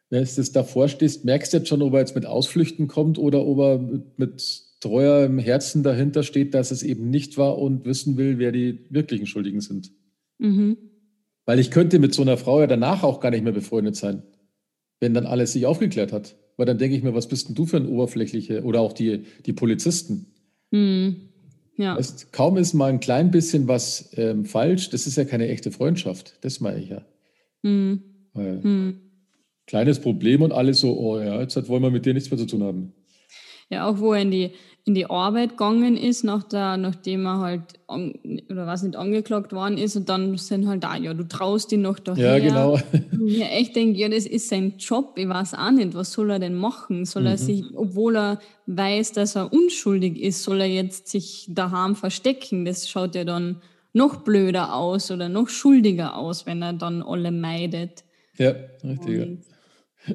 wenn 0.10 0.24
du 0.24 0.44
davor 0.54 0.88
stehst, 0.88 1.26
merkst 1.26 1.52
du 1.52 1.58
jetzt 1.58 1.68
schon, 1.68 1.82
ob 1.82 1.94
er 1.94 2.00
jetzt 2.00 2.16
mit 2.16 2.26
Ausflüchten 2.26 2.88
kommt 2.88 3.18
oder 3.18 3.46
ob 3.46 3.60
er 3.60 3.78
mit, 3.80 4.20
mit 4.20 4.62
treuer 4.80 5.30
Herzen 5.40 5.84
dahinter 5.84 6.24
steht, 6.24 6.54
dass 6.54 6.72
es 6.72 6.84
eben 6.84 7.10
nicht 7.10 7.38
war 7.38 7.58
und 7.58 7.86
wissen 7.86 8.16
will, 8.16 8.38
wer 8.38 8.52
die 8.52 8.86
wirklichen 8.90 9.26
Schuldigen 9.26 9.60
sind. 9.60 9.92
Mhm. 10.38 10.78
Weil 11.46 11.60
ich 11.60 11.72
könnte 11.72 12.00
mit 12.00 12.14
so 12.14 12.22
einer 12.22 12.38
Frau 12.38 12.60
ja 12.60 12.68
danach 12.68 13.04
auch 13.04 13.20
gar 13.20 13.32
nicht 13.32 13.44
mehr 13.44 13.54
befreundet 13.54 13.96
sein, 13.96 14.24
wenn 15.00 15.14
dann 15.14 15.26
alles 15.26 15.54
sich 15.54 15.66
aufgeklärt 15.66 16.14
hat. 16.14 16.36
Weil 16.58 16.66
dann 16.66 16.78
denke 16.78 16.96
ich 16.96 17.04
mir, 17.04 17.14
was 17.14 17.28
bist 17.28 17.50
denn 17.50 17.56
du 17.56 17.66
für 17.66 17.78
ein 17.78 17.88
oberflächliche 17.88 18.64
oder 18.64 18.82
auch 18.82 18.94
die, 18.94 19.24
die 19.46 19.54
Polizisten? 19.54 20.28
Mhm. 20.72 21.30
Ja. 21.76 21.96
Weißt, 21.98 22.32
kaum 22.32 22.58
ist 22.58 22.74
mal 22.74 22.90
ein 22.90 23.00
klein 23.00 23.30
bisschen 23.30 23.68
was 23.68 24.10
ähm, 24.14 24.46
falsch, 24.46 24.90
das 24.90 25.06
ist 25.06 25.16
ja 25.16 25.26
keine 25.26 25.48
echte 25.48 25.72
Freundschaft. 25.72 26.38
Das 26.42 26.60
meine 26.60 26.80
ich 26.80 26.90
ja. 26.90 27.06
Mhm. 27.62 28.02
Weil, 28.34 28.62
mhm 28.62 29.07
kleines 29.68 30.00
Problem 30.00 30.42
und 30.42 30.52
alle 30.52 30.74
so, 30.74 30.98
oh 30.98 31.20
ja, 31.20 31.40
jetzt 31.42 31.68
wollen 31.68 31.84
wir 31.84 31.92
mit 31.92 32.06
dir 32.06 32.14
nichts 32.14 32.32
mehr 32.32 32.40
zu 32.40 32.48
tun 32.48 32.64
haben. 32.64 32.94
Ja, 33.70 33.88
auch 33.88 34.00
wo 34.00 34.14
er 34.14 34.22
in 34.22 34.32
die, 34.32 34.52
in 34.86 34.96
die 34.96 35.10
Arbeit 35.10 35.52
gegangen 35.52 35.98
ist, 35.98 36.24
nach 36.24 36.44
der, 36.44 36.78
nachdem 36.78 37.26
er 37.26 37.40
halt, 37.40 37.62
an, 37.88 38.14
oder 38.50 38.66
was 38.66 38.84
nicht, 38.84 38.96
angeklagt 38.96 39.52
worden 39.52 39.78
ist 39.78 39.98
und 39.98 40.08
dann 40.08 40.38
sind 40.38 40.70
halt 40.70 40.86
da, 40.86 40.96
ja, 40.96 41.14
du 41.14 41.28
traust 41.28 41.74
ihn 41.74 41.82
noch 41.82 42.00
daher. 42.00 42.38
Ja, 42.38 42.40
genau. 42.40 42.80
Mir 43.12 43.52
echt 43.52 43.76
denke, 43.76 44.00
ja, 44.00 44.08
das 44.08 44.26
ist 44.26 44.48
sein 44.48 44.76
Job, 44.78 45.16
ich 45.18 45.28
weiß 45.28 45.56
auch 45.56 45.72
nicht, 45.72 45.94
was 45.94 46.14
soll 46.14 46.32
er 46.32 46.40
denn 46.40 46.56
machen? 46.56 47.04
Soll 47.04 47.24
mhm. 47.24 47.28
er 47.28 47.38
sich, 47.38 47.66
obwohl 47.76 48.16
er 48.16 48.40
weiß, 48.68 49.12
dass 49.12 49.36
er 49.36 49.52
unschuldig 49.52 50.18
ist, 50.22 50.44
soll 50.44 50.62
er 50.62 50.68
jetzt 50.68 51.10
sich 51.10 51.48
daheim 51.50 51.98
verstecken? 51.98 52.64
Das 52.64 52.88
schaut 52.88 53.16
ja 53.16 53.26
dann 53.26 53.62
noch 53.92 54.24
blöder 54.24 54.74
aus 54.74 55.12
oder 55.12 55.28
noch 55.28 55.50
schuldiger 55.50 56.16
aus, 56.16 56.46
wenn 56.46 56.62
er 56.62 56.72
dann 56.72 57.02
alle 57.02 57.32
meidet. 57.32 58.06
Ja, 58.38 58.54
richtig. 58.84 59.22
Und, 59.22 59.44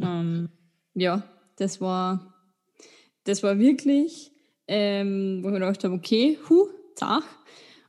ähm, 0.00 0.48
ja, 0.94 1.22
das 1.56 1.80
war, 1.80 2.34
das 3.24 3.42
war 3.42 3.58
wirklich, 3.58 4.32
ähm, 4.68 5.40
wo 5.42 5.48
ich 5.48 5.52
mir 5.52 5.60
gedacht 5.60 5.84
habe, 5.84 5.94
okay, 5.94 6.38
hu, 6.48 6.66
zach. 6.94 7.24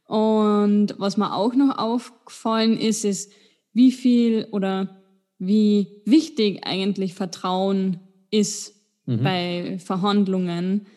Und 0.06 0.96
was 0.98 1.18
mir 1.18 1.34
auch 1.34 1.56
noch 1.56 1.78
aufgefallen 1.78 2.78
ist, 2.78 3.06
ist, 3.06 3.32
wie 3.74 3.92
viel 3.92 4.48
oder 4.52 5.02
wie 5.40 6.02
wichtig 6.06 6.66
eigentlich 6.66 7.16
Vertrauen 7.16 8.00
ist 8.30 8.76
mhm. 9.06 9.24
bei 9.24 9.78
Verhandlungen. 9.80 10.88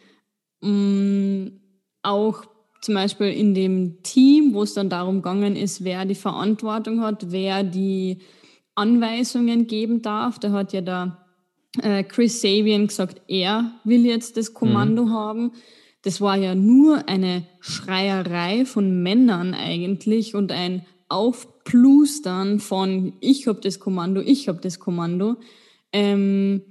Ähm, 0.63 1.61
auch 2.03 2.45
zum 2.81 2.95
Beispiel 2.95 3.29
in 3.29 3.55
dem 3.55 4.03
Team, 4.03 4.55
wo 4.55 4.63
es 4.63 4.75
dann 4.75 4.89
darum 4.89 5.17
gegangen 5.17 5.57
ist, 5.57 5.83
wer 5.83 6.05
die 6.05 6.15
Verantwortung 6.15 7.01
hat, 7.01 7.33
wer 7.33 7.65
die 7.65 8.19
Anweisungen 8.77 9.67
geben 9.67 10.03
darf. 10.03 10.39
Da 10.39 10.53
hat 10.53 10.73
ja 10.73 10.81
der 10.81 11.27
äh, 11.83 12.05
Chris 12.05 12.41
Sabian 12.41 12.87
gesagt, 12.87 13.23
er 13.29 13.73
will 13.85 14.07
jetzt 14.07 14.37
das 14.37 14.55
Kommando 14.55 15.07
mhm. 15.07 15.13
haben. 15.13 15.53
Das 16.03 16.21
war 16.21 16.37
ja 16.37 16.55
nur 16.55 17.09
eine 17.09 17.45
Schreierei 17.61 18.65
von 18.65 19.03
Männern 19.03 19.55
eigentlich 19.55 20.35
und 20.37 20.53
ein 20.53 20.87
Aufplustern 21.09 22.61
von 22.61 23.15
ich 23.21 23.49
habe 23.49 23.61
das 23.61 23.81
Kommando, 23.81 24.21
ich 24.21 24.49
habe 24.49 24.61
das 24.61 24.79
Kommando. 24.79 25.37
Ähm, 25.93 26.63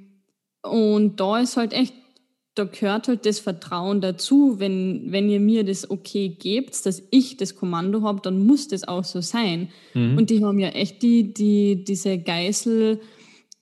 und 0.61 1.19
da 1.19 1.39
ist 1.39 1.57
halt 1.57 1.73
echt 1.73 1.93
da 2.55 2.63
gehört 2.63 3.09
halt 3.09 3.25
das 3.25 3.39
Vertrauen 3.39 3.99
dazu. 3.99 4.59
Wenn, 4.59 5.11
wenn 5.11 5.29
ihr 5.29 5.41
mir 5.41 5.65
das 5.65 5.89
okay 5.89 6.29
gebt, 6.29 6.85
dass 6.85 7.03
ich 7.11 7.35
das 7.35 7.55
Kommando 7.55 8.01
habe, 8.01 8.21
dann 8.21 8.45
muss 8.45 8.69
das 8.69 8.87
auch 8.87 9.03
so 9.03 9.19
sein. 9.19 9.69
Mhm. 9.93 10.17
Und 10.17 10.29
die 10.29 10.43
haben 10.43 10.57
ja 10.57 10.69
echt 10.69 11.03
die, 11.03 11.33
die, 11.33 11.83
diese 11.83 12.17
Geißelnahme 12.17 12.99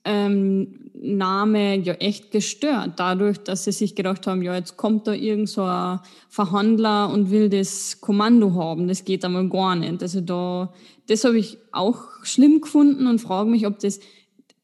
ähm, 0.05 1.83
ja 1.83 1.93
echt 1.95 2.29
gestört, 2.29 2.91
dadurch, 2.97 3.39
dass 3.39 3.63
sie 3.63 3.71
sich 3.71 3.95
gedacht 3.95 4.27
haben, 4.27 4.43
ja, 4.43 4.55
jetzt 4.55 4.77
kommt 4.77 5.07
da 5.07 5.13
irgend 5.13 5.49
so 5.49 5.63
ein 5.63 5.99
Verhandler 6.29 7.11
und 7.11 7.31
will 7.31 7.49
das 7.49 7.99
Kommando 7.99 8.53
haben. 8.53 8.87
Das 8.87 9.05
geht 9.05 9.25
einmal 9.25 9.49
gar 9.49 9.75
nicht. 9.75 10.03
Also 10.03 10.21
da, 10.21 10.71
das 11.07 11.23
habe 11.23 11.39
ich 11.39 11.57
auch 11.71 11.97
schlimm 12.21 12.61
gefunden 12.61 13.07
und 13.07 13.19
frage 13.19 13.49
mich, 13.49 13.65
ob 13.65 13.79
das 13.79 13.99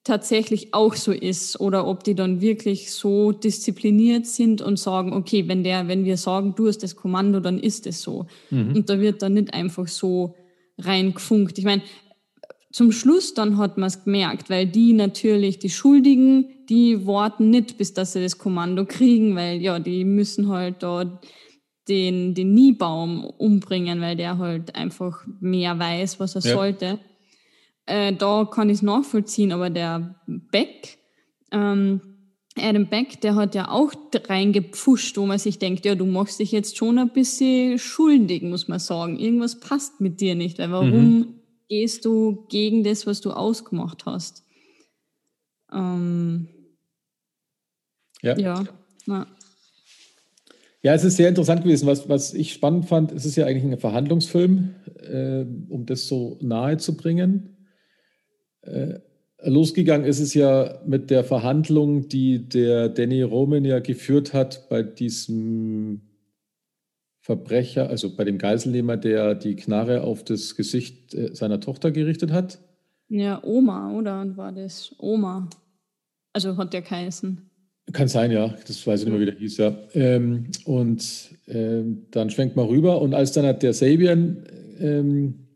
tatsächlich 0.10 0.74
auch 0.74 0.96
so 0.96 1.12
ist 1.12 1.60
oder 1.60 1.86
ob 1.86 2.04
die 2.04 2.16
dann 2.16 2.42
wirklich 2.42 2.92
so 2.92 3.32
diszipliniert 3.32 4.26
sind 4.26 4.60
und 4.60 4.80
sagen, 4.80 5.14
okay, 5.14 5.48
wenn 5.48 5.64
der, 5.64 5.88
wenn 5.88 6.04
wir 6.04 6.18
sagen, 6.18 6.56
du 6.56 6.68
hast 6.68 6.82
das 6.82 6.96
Kommando, 6.96 7.40
dann 7.40 7.60
ist 7.60 7.86
es 7.86 8.02
so. 8.02 8.26
Mhm. 8.50 8.76
Und 8.76 8.90
da 8.90 9.00
wird 9.00 9.22
dann 9.22 9.36
nicht 9.36 9.54
einfach 9.54 9.88
so 9.88 10.34
reingefunkt. 10.80 11.60
Ich 11.60 11.64
meine, 11.64 11.84
zum 12.72 12.92
Schluss 12.92 13.36
dann 13.36 13.58
hat 13.58 13.78
man 13.78 13.88
es 13.88 14.04
gemerkt, 14.04 14.50
weil 14.50 14.66
die 14.66 14.94
natürlich, 14.94 15.60
die 15.60 15.70
Schuldigen, 15.70 16.66
die 16.70 17.06
warten 17.06 17.52
nicht, 17.52 17.78
bis 17.78 17.94
dass 17.94 18.14
sie 18.14 18.24
das 18.24 18.40
Kommando 18.40 18.86
kriegen, 18.86 19.36
weil 19.36 19.62
ja, 19.62 19.78
die 19.78 20.06
müssen 20.06 20.50
halt 20.50 20.82
da 20.82 21.20
den, 21.88 22.34
den 22.34 22.56
Niebaum 22.56 23.26
umbringen, 23.26 24.02
weil 24.02 24.16
der 24.16 24.40
halt 24.40 24.76
einfach 24.76 25.24
mehr 25.40 25.78
weiß, 25.78 26.20
was 26.20 26.34
er 26.34 26.42
ja. 26.42 26.56
sollte. 26.56 27.00
Äh, 27.90 28.14
da 28.14 28.46
kann 28.46 28.70
ich 28.70 28.78
es 28.78 28.82
nachvollziehen, 28.84 29.52
aber 29.52 29.72
der 29.72 30.16
Beck, 30.28 31.00
ähm, 31.52 32.02
Adam 32.56 32.88
Beck, 32.88 33.20
der 33.22 33.36
hat 33.36 33.56
ja 33.56 33.72
auch 33.72 33.92
reingepfuscht, 34.14 35.18
wo 35.18 35.26
man 35.26 35.40
sich 35.40 35.58
denkt, 35.58 35.86
ja, 35.86 35.96
du 35.96 36.06
machst 36.06 36.40
dich 36.40 36.52
jetzt 36.52 36.78
schon 36.78 37.00
ein 37.00 37.12
bisschen 37.14 37.80
schuldig, 37.80 38.44
muss 38.44 38.68
man 38.68 38.78
sagen. 38.78 39.18
Irgendwas 39.18 39.60
passt 39.60 40.02
mit 40.02 40.22
dir 40.22 40.36
nicht, 40.36 40.60
weil 40.60 40.72
warum 40.72 41.18
mhm. 41.18 41.28
gehst 41.68 42.06
du 42.06 42.46
gegen 42.50 42.84
das, 42.84 43.08
was 43.08 43.22
du 43.22 43.32
ausgemacht 43.32 44.06
hast? 44.06 44.44
Ähm, 45.74 46.48
ja. 48.22 48.38
Ja, 48.38 48.64
na. 49.08 49.26
ja, 50.84 50.94
es 50.94 51.04
ist 51.04 51.16
sehr 51.16 51.30
interessant 51.30 51.64
gewesen. 51.64 51.88
Was, 51.88 52.08
was 52.08 52.34
ich 52.36 52.54
spannend 52.54 52.86
fand, 52.86 53.12
es 53.14 53.26
ist 53.26 53.36
ja 53.36 53.46
eigentlich 53.46 53.64
ein 53.64 53.80
Verhandlungsfilm. 53.80 54.76
äh, 55.02 55.46
um 55.70 55.86
das 55.86 56.08
so 56.08 56.38
nahe 56.42 56.78
zu 56.78 56.96
bringen. 56.96 57.56
Äh, 58.62 59.00
losgegangen 59.44 60.06
ist 60.06 60.20
es 60.20 60.34
ja 60.34 60.80
mit 60.86 61.10
der 61.10 61.24
Verhandlung, 61.24 62.08
die 62.10 62.48
der 62.48 62.90
Danny 62.90 63.22
Roman 63.22 63.66
ja 63.66 63.80
geführt 63.80 64.34
hat 64.34 64.68
bei 64.70 64.84
diesem 64.84 66.02
Verbrecher, 67.22 67.90
also 67.90 68.16
bei 68.16 68.24
dem 68.24 68.38
Geiselnehmer, 68.38 68.98
der 68.98 69.36
die 69.36 69.56
Knarre 69.56 70.02
auf 70.02 70.24
das 70.24 70.56
Gesicht 70.56 71.14
äh, 71.14 71.36
seiner 71.36 71.60
Tochter 71.60 71.92
gerichtet 71.92 72.32
hat. 72.32 72.60
Ja, 73.08 73.44
Oma, 73.44 73.92
oder? 73.92 74.36
War 74.38 74.52
das 74.52 74.96
Oma? 75.00 75.50
Also 76.34 76.58
hat 76.58 76.74
der 76.74 76.82
geheißen. 76.82 77.50
Kann 77.92 78.08
sein, 78.08 78.32
ja. 78.32 78.56
Das 78.68 78.86
weiß 78.86 79.02
ich 79.02 79.06
nicht 79.06 79.14
mehr, 79.14 79.22
wie 79.22 79.32
der 79.32 79.40
hieß, 79.40 79.58
ja. 79.58 79.76
Ähm, 79.94 80.46
und 80.66 81.32
ähm, 81.48 82.06
dann 82.12 82.30
schwenkt 82.30 82.56
man 82.56 82.68
rüber. 82.68 83.02
Und 83.02 83.14
als 83.14 83.32
dann 83.32 83.46
hat 83.46 83.64
der 83.64 83.74
Sabian 83.74 84.44
ähm, 84.80 85.49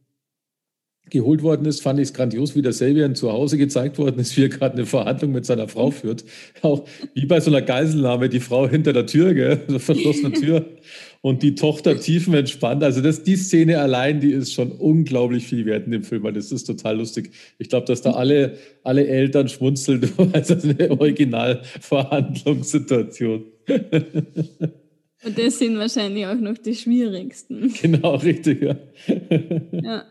geholt 1.09 1.43
worden 1.43 1.65
ist, 1.65 1.81
fand 1.81 1.99
ich 1.99 2.09
es 2.09 2.13
grandios, 2.13 2.55
wie 2.55 2.61
der 2.61 2.73
Sabian 2.73 3.15
zu 3.15 3.31
Hause 3.31 3.57
gezeigt 3.57 3.97
worden 3.97 4.19
ist, 4.19 4.35
wie 4.37 4.43
er 4.43 4.49
gerade 4.49 4.75
eine 4.75 4.85
Verhandlung 4.85 5.31
mit 5.31 5.45
seiner 5.45 5.67
Frau 5.67 5.91
führt. 5.91 6.23
Auch 6.61 6.85
wie 7.13 7.25
bei 7.25 7.39
so 7.39 7.49
einer 7.51 7.61
Geiselnahme, 7.61 8.29
die 8.29 8.39
Frau 8.39 8.67
hinter 8.67 8.93
der 8.93 9.05
Tür, 9.05 9.33
gell, 9.33 9.57
verschlossene 9.79 10.31
Tür 10.33 10.65
und 11.21 11.43
die 11.43 11.55
Tochter 11.55 11.99
tiefenentspannt. 11.99 12.83
Also 12.83 13.01
das, 13.01 13.23
die 13.23 13.35
Szene 13.35 13.79
allein, 13.79 14.21
die 14.21 14.31
ist 14.31 14.53
schon 14.53 14.71
unglaublich 14.71 15.45
viel 15.45 15.65
wert 15.65 15.85
in 15.85 15.91
dem 15.91 16.03
Film, 16.03 16.23
weil 16.23 16.33
das 16.33 16.51
ist 16.51 16.65
total 16.65 16.97
lustig. 16.97 17.31
Ich 17.59 17.69
glaube, 17.69 17.85
dass 17.85 18.01
da 18.01 18.11
alle, 18.11 18.57
alle 18.83 19.07
Eltern 19.07 19.49
schmunzeln, 19.49 20.09
weil 20.17 20.27
das 20.27 20.49
ist 20.49 20.65
eine 20.65 20.91
Originalverhandlungssituation. 20.91 23.43
Und 25.25 25.37
das 25.37 25.59
sind 25.59 25.77
wahrscheinlich 25.77 26.25
auch 26.25 26.39
noch 26.39 26.57
die 26.57 26.75
schwierigsten. 26.75 27.73
Genau, 27.81 28.15
richtig, 28.15 28.61
ja. 28.61 28.75
ja. 29.71 30.05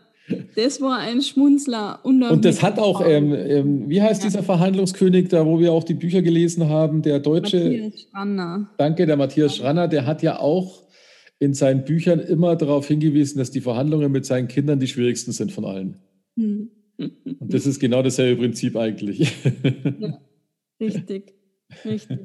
Das 0.55 0.79
war 0.79 0.99
ein 0.99 1.21
Schmunzler. 1.21 1.99
Und 2.03 2.45
das 2.45 2.61
hat 2.63 2.79
auch, 2.79 3.05
ähm, 3.05 3.33
ähm, 3.33 3.89
wie 3.89 4.01
heißt 4.01 4.23
ja. 4.23 4.29
dieser 4.29 4.43
Verhandlungskönig 4.43 5.27
da, 5.27 5.45
wo 5.45 5.59
wir 5.59 5.73
auch 5.73 5.83
die 5.83 5.95
Bücher 5.95 6.21
gelesen 6.21 6.69
haben, 6.69 7.01
der 7.01 7.19
deutsche. 7.19 7.57
Matthias 7.57 8.01
Schranner. 8.09 8.69
Danke, 8.77 9.05
der 9.05 9.17
Matthias 9.17 9.57
Schranner, 9.57 9.87
der 9.87 10.05
hat 10.05 10.23
ja 10.23 10.39
auch 10.39 10.83
in 11.39 11.53
seinen 11.53 11.83
Büchern 11.83 12.19
immer 12.19 12.55
darauf 12.55 12.87
hingewiesen, 12.87 13.37
dass 13.37 13.51
die 13.51 13.59
Verhandlungen 13.59 14.11
mit 14.11 14.25
seinen 14.25 14.47
Kindern 14.47 14.79
die 14.79 14.87
schwierigsten 14.87 15.33
sind 15.33 15.51
von 15.51 15.65
allen. 15.65 15.97
Hm. 16.37 16.69
Und 16.97 17.53
das 17.53 17.65
ist 17.65 17.79
genau 17.79 18.01
dasselbe 18.01 18.41
Prinzip 18.41 18.77
eigentlich. 18.77 19.35
Ja, 19.99 20.19
richtig, 20.79 21.33
richtig. 21.83 22.19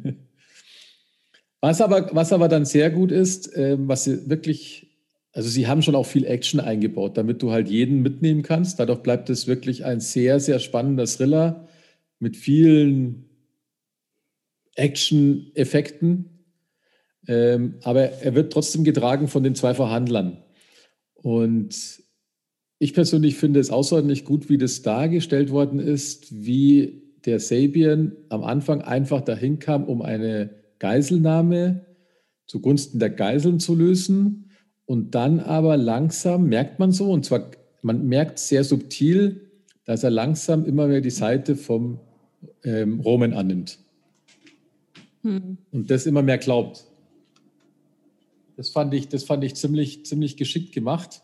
Was 1.60 1.80
aber, 1.80 2.10
was 2.12 2.32
aber 2.32 2.48
dann 2.48 2.64
sehr 2.64 2.90
gut 2.90 3.10
ist, 3.10 3.52
äh, 3.56 3.76
was 3.80 4.06
wirklich, 4.28 4.87
also 5.38 5.50
sie 5.50 5.68
haben 5.68 5.82
schon 5.82 5.94
auch 5.94 6.06
viel 6.06 6.24
Action 6.24 6.58
eingebaut, 6.58 7.16
damit 7.16 7.42
du 7.42 7.52
halt 7.52 7.68
jeden 7.68 8.02
mitnehmen 8.02 8.42
kannst. 8.42 8.80
Dadurch 8.80 9.04
bleibt 9.04 9.30
es 9.30 9.46
wirklich 9.46 9.84
ein 9.84 10.00
sehr, 10.00 10.40
sehr 10.40 10.58
spannender 10.58 11.06
Thriller 11.06 11.68
mit 12.18 12.36
vielen 12.36 13.26
Action-Effekten. 14.74 16.24
Ähm, 17.28 17.76
aber 17.84 18.14
er 18.20 18.34
wird 18.34 18.52
trotzdem 18.52 18.82
getragen 18.82 19.28
von 19.28 19.44
den 19.44 19.54
zwei 19.54 19.74
Verhandlern. 19.74 20.42
Und 21.14 22.02
ich 22.80 22.92
persönlich 22.92 23.36
finde 23.36 23.60
es 23.60 23.70
außerordentlich 23.70 24.24
gut, 24.24 24.48
wie 24.48 24.58
das 24.58 24.82
dargestellt 24.82 25.52
worden 25.52 25.78
ist, 25.78 26.44
wie 26.44 27.14
der 27.26 27.38
Sabian 27.38 28.10
am 28.28 28.42
Anfang 28.42 28.82
einfach 28.82 29.20
dahin 29.20 29.60
kam, 29.60 29.84
um 29.84 30.02
eine 30.02 30.50
Geiselnahme 30.80 31.86
zugunsten 32.48 32.98
der 32.98 33.10
Geiseln 33.10 33.60
zu 33.60 33.76
lösen. 33.76 34.47
Und 34.88 35.14
dann 35.14 35.38
aber 35.38 35.76
langsam 35.76 36.46
merkt 36.48 36.78
man 36.78 36.92
so, 36.92 37.12
und 37.12 37.26
zwar 37.26 37.50
man 37.82 38.06
merkt 38.06 38.38
sehr 38.38 38.64
subtil, 38.64 39.50
dass 39.84 40.02
er 40.02 40.08
langsam 40.08 40.64
immer 40.64 40.86
mehr 40.86 41.02
die 41.02 41.10
Seite 41.10 41.56
vom 41.56 42.00
ähm, 42.64 43.00
Roman 43.00 43.34
annimmt. 43.34 43.78
Hm. 45.24 45.58
Und 45.72 45.90
das 45.90 46.06
immer 46.06 46.22
mehr 46.22 46.38
glaubt. 46.38 46.86
Das 48.56 48.70
fand 48.70 48.94
ich, 48.94 49.08
das 49.08 49.24
fand 49.24 49.44
ich 49.44 49.56
ziemlich, 49.56 50.06
ziemlich 50.06 50.38
geschickt 50.38 50.72
gemacht, 50.72 51.20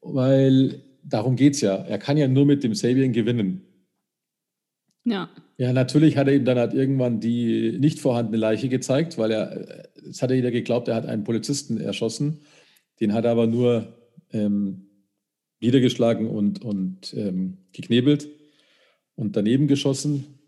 weil 0.00 0.82
darum 1.04 1.36
geht 1.36 1.54
es 1.54 1.60
ja. 1.60 1.76
Er 1.76 1.98
kann 1.98 2.16
ja 2.16 2.26
nur 2.26 2.46
mit 2.46 2.64
dem 2.64 2.74
Sabian 2.74 3.12
gewinnen. 3.12 3.62
Ja. 5.04 5.30
Ja, 5.56 5.72
natürlich 5.72 6.16
hat 6.16 6.26
er 6.26 6.34
ihm 6.34 6.44
dann 6.44 6.58
halt 6.58 6.74
irgendwann 6.74 7.20
die 7.20 7.78
nicht 7.78 8.00
vorhandene 8.00 8.38
Leiche 8.38 8.68
gezeigt, 8.68 9.18
weil 9.18 9.30
er, 9.30 9.88
es 10.10 10.20
hat 10.20 10.30
er 10.30 10.36
jeder 10.36 10.50
geglaubt, 10.50 10.88
er 10.88 10.96
hat 10.96 11.06
einen 11.06 11.22
Polizisten 11.22 11.80
erschossen. 11.80 12.40
Den 13.00 13.12
hat 13.12 13.24
er 13.24 13.32
aber 13.32 13.46
nur 13.46 13.96
ähm, 14.32 14.88
niedergeschlagen 15.60 16.28
und, 16.28 16.64
und 16.64 17.14
ähm, 17.14 17.58
geknebelt 17.72 18.28
und 19.14 19.36
daneben 19.36 19.66
geschossen 19.66 20.38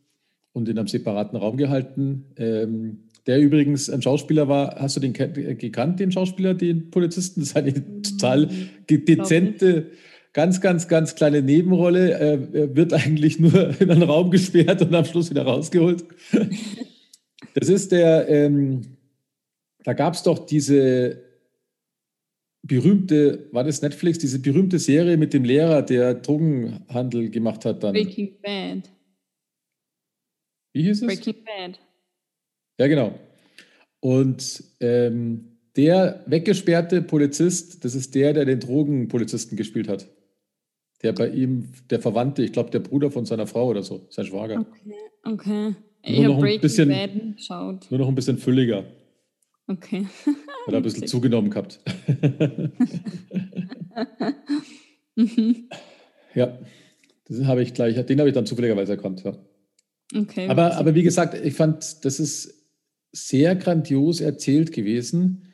und 0.53 0.69
in 0.69 0.79
einem 0.79 0.89
separaten 0.89 1.37
Raum 1.37 1.57
gehalten. 1.57 2.27
Ähm, 2.37 3.09
der 3.27 3.41
übrigens 3.41 3.91
ein 3.91 4.03
Schauspieler 4.03 4.49
war, 4.49 4.77
hast 4.81 4.97
du 4.97 5.01
den 5.01 5.13
gekannt, 5.13 6.01
den 6.01 6.13
Schauspieler, 6.13 6.55
den 6.55 6.91
Polizisten? 6.91 7.41
Das 7.45 7.51
ist 7.51 7.57
eine 7.57 8.03
total 8.03 8.49
dezente, 8.89 9.91
ganz, 10.33 10.61
ganz, 10.61 10.89
ganz 10.89 11.15
kleine 11.15 11.43
Nebenrolle. 11.43 12.11
Er 12.11 12.77
wird 12.77 12.93
eigentlich 12.93 13.39
nur 13.39 13.81
in 13.81 13.91
einen 13.91 14.03
Raum 14.03 14.31
gesperrt 14.31 14.83
und 14.83 14.95
am 14.95 15.05
Schluss 15.05 15.31
wieder 15.31 15.43
rausgeholt. 15.43 16.05
Das 17.55 17.69
ist 17.69 17.91
der, 17.91 18.29
ähm, 18.29 18.83
da 19.83 19.93
gab 19.93 20.15
es 20.15 20.23
doch 20.23 20.47
diese 20.47 21.30
berühmte, 22.63 23.49
war 23.53 23.65
das 23.65 23.83
Netflix, 23.83 24.19
diese 24.19 24.41
berühmte 24.41 24.79
Serie 24.79 25.17
mit 25.17 25.33
dem 25.33 25.45
Lehrer, 25.45 25.83
der 25.83 26.15
Drogenhandel 26.15 27.31
gemacht 27.31 27.65
hat 27.65 27.83
dann. 27.83 27.93
Breaking 27.93 28.37
Bad. 28.43 28.91
Wie 30.73 30.83
hieß 30.83 31.03
es? 31.03 31.07
Breaking 31.07 31.45
Bad. 31.45 31.81
Ja, 32.79 32.87
genau. 32.87 33.19
Und 34.01 34.65
ähm, 34.81 35.59
der 35.77 36.23
weggesperrte 36.27 37.03
Polizist, 37.03 37.85
das 37.85 37.95
ist 37.95 38.15
der, 38.15 38.33
der 38.33 38.45
den 38.45 38.61
Drogenpolizisten 38.61 39.57
gespielt 39.57 39.89
hat. 39.89 40.09
Der 41.03 41.13
bei 41.13 41.29
ihm, 41.29 41.69
der 41.89 42.01
Verwandte, 42.01 42.43
ich 42.43 42.53
glaube, 42.53 42.71
der 42.71 42.81
Bruder 42.81 43.11
von 43.11 43.25
seiner 43.25 43.47
Frau 43.47 43.69
oder 43.69 43.83
so, 43.83 44.07
sein 44.11 44.27
Schwager. 44.27 44.61
Okay, 44.61 44.95
okay. 45.25 45.75
Nur 46.07 46.35
noch, 46.35 46.43
ein 46.43 46.61
bisschen, 46.61 46.89
nur 47.91 47.99
noch 47.99 48.09
ein 48.09 48.15
bisschen 48.15 48.39
fülliger. 48.39 48.85
Okay. 49.71 50.05
Hat 50.67 50.73
er 50.73 50.77
ein 50.79 50.83
bisschen 50.83 51.07
zugenommen 51.07 51.49
gehabt. 51.51 51.79
mhm. 55.15 55.69
Ja, 56.35 56.59
das 57.29 57.45
habe 57.45 57.63
ich 57.63 57.73
gleich, 57.73 57.95
den 58.05 58.19
habe 58.19 58.29
ich 58.29 58.35
dann 58.35 58.47
zufälligerweise 58.47 58.93
erkannt, 58.93 59.23
ja. 59.23 59.39
Okay. 60.15 60.49
Aber, 60.49 60.77
aber 60.77 60.97
wie 60.97 61.05
gesagt, 61.05 61.35
ich 61.45 61.55
fand, 61.55 62.05
das 62.05 62.19
ist 62.19 62.67
sehr 63.13 63.55
grandios 63.55 64.21
erzählt 64.21 64.73
gewesen, 64.73 65.53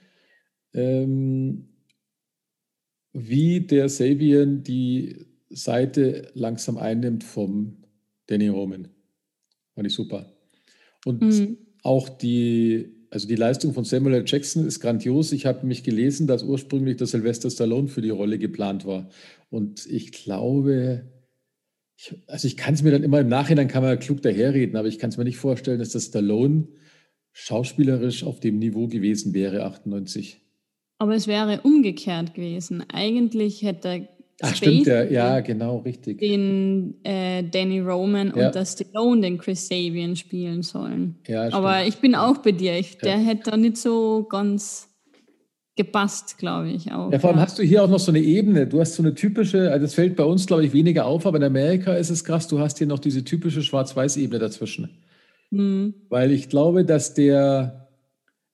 ähm, 0.73 1.69
wie 3.13 3.61
der 3.61 3.91
Sabian 3.91 4.63
die 4.63 5.27
Seite 5.51 6.31
langsam 6.33 6.79
einnimmt 6.79 7.23
vom 7.23 7.85
Danny 8.29 8.49
Roman. 8.49 8.89
Fand 9.75 9.87
ich 9.87 9.95
super. 9.95 10.33
Und 11.05 11.21
mhm. 11.23 11.59
auch 11.83 12.09
die, 12.09 12.96
also 13.17 13.29
die 13.29 13.37
Leistung 13.37 13.73
von 13.73 13.85
Samuel 13.85 14.17
L. 14.17 14.25
Jackson 14.27 14.67
ist 14.67 14.81
grandios. 14.81 15.33
Ich 15.33 15.47
habe 15.47 15.67
mich 15.67 15.83
gelesen, 15.83 16.27
dass 16.27 16.43
ursprünglich 16.43 16.99
der 16.99 17.07
Sylvester 17.07 17.49
Stallone 17.49 17.89
für 17.89 18.03
die 18.03 18.11
Rolle 18.11 18.39
geplant 18.39 18.85
war. 18.85 19.09
Und 19.49 19.87
ich 19.87 20.13
glaube, 20.13 21.07
ich, 21.97 22.15
also 22.27 22.47
ich 22.47 22.59
kann 22.59 22.75
es 22.75 22.83
mir 22.83 22.91
dann 22.91 23.03
immer 23.03 23.21
im 23.21 23.29
Nachhinein 23.29 23.69
kann 23.69 23.83
man 23.83 23.99
klug 23.99 24.21
daherreden, 24.21 24.77
aber 24.77 24.89
ich 24.89 24.99
kann 24.99 25.09
es 25.09 25.17
mir 25.17 25.25
nicht 25.25 25.39
vorstellen, 25.39 25.79
dass 25.79 25.93
das 25.93 26.05
Stallone 26.05 26.69
schauspielerisch 27.33 28.23
auf 28.23 28.39
dem 28.39 28.59
Niveau 28.59 28.87
gewesen 28.87 29.33
wäre, 29.33 29.65
98. 29.65 30.43
Aber 30.99 31.15
es 31.15 31.27
wäre 31.27 31.63
umgekehrt 31.63 32.35
gewesen. 32.35 32.85
Eigentlich 32.93 33.63
hätte 33.63 34.09
Ach, 34.43 34.55
stimmt, 34.55 34.87
ja, 34.87 35.03
ja, 35.05 35.41
genau, 35.41 35.79
richtig. 35.79 36.19
Den 36.19 36.95
äh, 37.05 37.43
Danny 37.43 37.81
Roman 37.81 38.35
ja. 38.37 38.47
und 38.47 38.55
das 38.55 38.73
Stallone 38.73 39.23
den 39.23 39.39
Chris 39.39 39.67
Sabian 39.67 40.15
spielen 40.15 40.63
sollen. 40.63 41.17
Ja, 41.27 41.51
Aber 41.53 41.87
ich 41.87 41.97
bin 41.97 42.15
auch 42.15 42.39
bei 42.39 42.53
dir. 42.53 42.79
Ich, 42.79 42.99
der 42.99 43.17
hätte 43.17 43.51
da 43.51 43.57
nicht 43.57 43.79
so 43.79 44.25
ganz 44.29 44.89
gepasst, 45.75 46.37
glaube 46.37 46.71
ich 46.71 46.93
auch. 46.93 47.11
Ja, 47.13 47.19
vor 47.19 47.31
allem 47.31 47.39
ja. 47.39 47.45
hast 47.45 47.59
du 47.59 47.63
hier 47.63 47.83
auch 47.83 47.89
noch 47.89 47.99
so 47.99 48.13
eine 48.13 48.21
Ebene. 48.21 48.67
Du 48.67 48.81
hast 48.81 48.95
so 48.95 49.03
eine 49.03 49.15
typische, 49.15 49.71
also 49.71 49.85
das 49.85 49.95
fällt 49.95 50.17
bei 50.17 50.25
uns, 50.25 50.47
glaube 50.47 50.67
ich, 50.67 50.73
weniger 50.75 51.07
auf, 51.07 51.27
aber 51.27 51.39
in 51.39 51.45
Amerika 51.45 51.95
ist 51.95 52.11
es 52.11 52.25
krass, 52.25 52.47
du 52.49 52.59
hast 52.59 52.77
hier 52.79 52.87
noch 52.87 52.99
diese 52.99 53.25
typische 53.25 53.63
Schwarz-Weiß-Ebene 53.63 54.39
dazwischen. 54.39 55.03
Mhm. 55.51 55.95
Weil 56.11 56.33
ich 56.33 56.49
glaube, 56.51 56.85
dass 56.85 57.15
der 57.15 57.89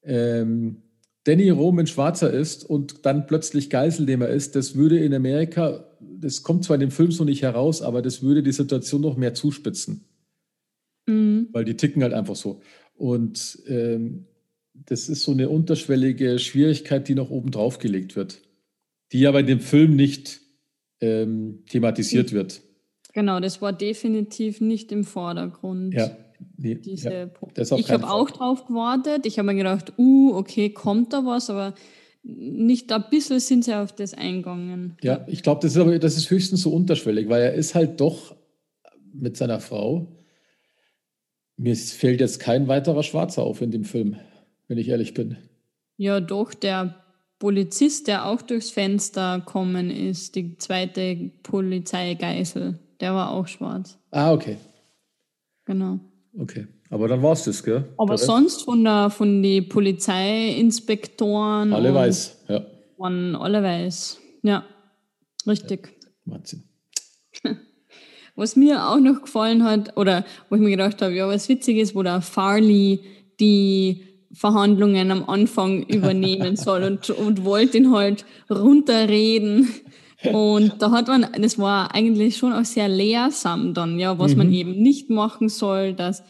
ähm, 0.04 0.82
Danny 1.24 1.50
Roman 1.50 1.86
Schwarzer 1.86 2.32
ist 2.32 2.64
und 2.64 3.06
dann 3.06 3.26
plötzlich 3.26 3.70
Geiselnehmer 3.70 4.28
ist, 4.28 4.56
das 4.56 4.74
würde 4.74 4.98
in 4.98 5.14
Amerika, 5.14 5.84
das 6.00 6.42
kommt 6.42 6.64
zwar 6.64 6.74
in 6.74 6.80
dem 6.80 6.90
Film 6.90 7.12
so 7.12 7.24
nicht 7.24 7.42
heraus, 7.42 7.80
aber 7.80 8.02
das 8.02 8.22
würde 8.22 8.42
die 8.42 8.52
Situation 8.52 9.00
noch 9.02 9.16
mehr 9.16 9.34
zuspitzen. 9.34 10.04
Mhm. 11.06 11.48
Weil 11.52 11.64
die 11.64 11.76
ticken 11.76 12.02
halt 12.02 12.12
einfach 12.12 12.36
so. 12.36 12.60
Und 12.94 13.62
ähm, 13.66 14.26
das 14.74 15.08
ist 15.08 15.22
so 15.22 15.32
eine 15.32 15.48
unterschwellige 15.48 16.38
Schwierigkeit, 16.38 17.06
die 17.08 17.14
noch 17.14 17.30
oben 17.30 17.50
drauf 17.50 17.78
gelegt 17.78 18.16
wird, 18.16 18.42
die 19.12 19.26
aber 19.26 19.40
in 19.40 19.46
dem 19.46 19.60
Film 19.60 19.94
nicht 19.94 20.40
ähm, 21.00 21.64
thematisiert 21.68 22.32
mhm. 22.32 22.36
wird. 22.36 22.62
Genau, 23.12 23.40
das 23.40 23.60
war 23.60 23.72
definitiv 23.72 24.60
nicht 24.60 24.90
im 24.90 25.04
Vordergrund. 25.04 25.94
Ja. 25.94 26.16
Nee, 26.56 26.76
diese 26.76 27.30
ja, 27.56 27.76
ich 27.76 27.90
habe 27.90 28.10
auch 28.10 28.30
drauf 28.30 28.66
gewartet. 28.66 29.26
Ich 29.26 29.38
habe 29.38 29.46
mir 29.46 29.54
gedacht, 29.54 29.92
uh, 29.98 30.34
okay, 30.34 30.70
kommt 30.70 31.12
da 31.12 31.24
was, 31.24 31.50
aber 31.50 31.74
nicht 32.22 32.92
ein 32.92 33.04
bisschen 33.10 33.40
sind 33.40 33.64
sie 33.64 33.74
auf 33.74 33.92
das 33.92 34.14
eingegangen. 34.14 34.96
Ja, 35.02 35.24
ich 35.26 35.42
glaube, 35.42 35.60
das 35.62 35.72
ist 35.72 35.78
aber 35.78 35.98
das 35.98 36.16
ist 36.16 36.30
höchstens 36.30 36.62
so 36.62 36.72
unterschwellig, 36.72 37.28
weil 37.28 37.42
er 37.42 37.54
ist 37.54 37.74
halt 37.74 38.00
doch 38.00 38.36
mit 39.12 39.36
seiner 39.36 39.60
Frau. 39.60 40.06
Mir 41.56 41.76
fällt 41.76 42.20
jetzt 42.20 42.40
kein 42.40 42.68
weiterer 42.68 43.02
Schwarzer 43.02 43.42
auf 43.42 43.60
in 43.60 43.70
dem 43.70 43.84
Film, 43.84 44.16
wenn 44.68 44.78
ich 44.78 44.88
ehrlich 44.88 45.14
bin. 45.14 45.36
Ja, 45.96 46.20
doch, 46.20 46.54
der 46.54 47.02
Polizist, 47.38 48.06
der 48.06 48.26
auch 48.26 48.40
durchs 48.40 48.70
Fenster 48.70 49.40
kommen 49.44 49.90
ist, 49.90 50.36
die 50.36 50.56
zweite 50.58 51.32
Polizeigeisel, 51.42 52.78
der 53.00 53.14
war 53.14 53.32
auch 53.32 53.48
schwarz. 53.48 53.98
Ah, 54.12 54.32
okay. 54.32 54.56
Genau. 55.64 55.98
Okay. 56.38 56.66
Aber 56.90 57.08
dann 57.08 57.22
war 57.22 57.32
es 57.32 57.44
das, 57.44 57.62
gell? 57.62 57.88
Aber 57.96 58.18
sonst 58.18 58.62
von, 58.62 58.84
der, 58.84 59.08
von 59.10 59.42
den 59.42 59.66
Polizeiinspektoren. 59.68 61.72
Alle 61.72 61.94
weiß, 61.94 62.44
ja. 62.48 62.66
Waren 62.98 63.34
alle 63.34 63.62
weiß. 63.62 64.18
Ja, 64.42 64.64
richtig. 65.46 65.94
Ja, 66.26 66.32
Wahnsinn. 66.32 66.64
Was 68.34 68.56
mir 68.56 68.88
auch 68.88 68.98
noch 68.98 69.22
gefallen 69.22 69.64
hat, 69.64 69.96
oder 69.96 70.24
wo 70.48 70.56
ich 70.56 70.62
mir 70.62 70.70
gedacht 70.70 71.02
habe, 71.02 71.14
ja, 71.14 71.28
was 71.28 71.50
witzig 71.50 71.76
ist, 71.76 71.94
wo 71.94 72.02
der 72.02 72.22
Farley 72.22 73.00
die 73.38 74.04
Verhandlungen 74.32 75.10
am 75.10 75.28
Anfang 75.28 75.82
übernehmen 75.88 76.56
soll 76.56 76.84
und, 76.84 77.10
und 77.10 77.44
wollte 77.44 77.76
ihn 77.76 77.92
halt 77.92 78.24
runterreden. 78.48 79.68
Und 80.30 80.80
da 80.80 80.90
hat 80.90 81.08
man, 81.08 81.26
das 81.40 81.58
war 81.58 81.94
eigentlich 81.94 82.36
schon 82.36 82.52
auch 82.52 82.64
sehr 82.64 82.88
lehrsam 82.88 83.74
dann, 83.74 83.98
ja, 83.98 84.18
was 84.18 84.32
mhm. 84.32 84.38
man 84.38 84.52
eben 84.52 84.82
nicht 84.82 85.10
machen 85.10 85.48
soll, 85.48 85.94
dass 85.94 86.22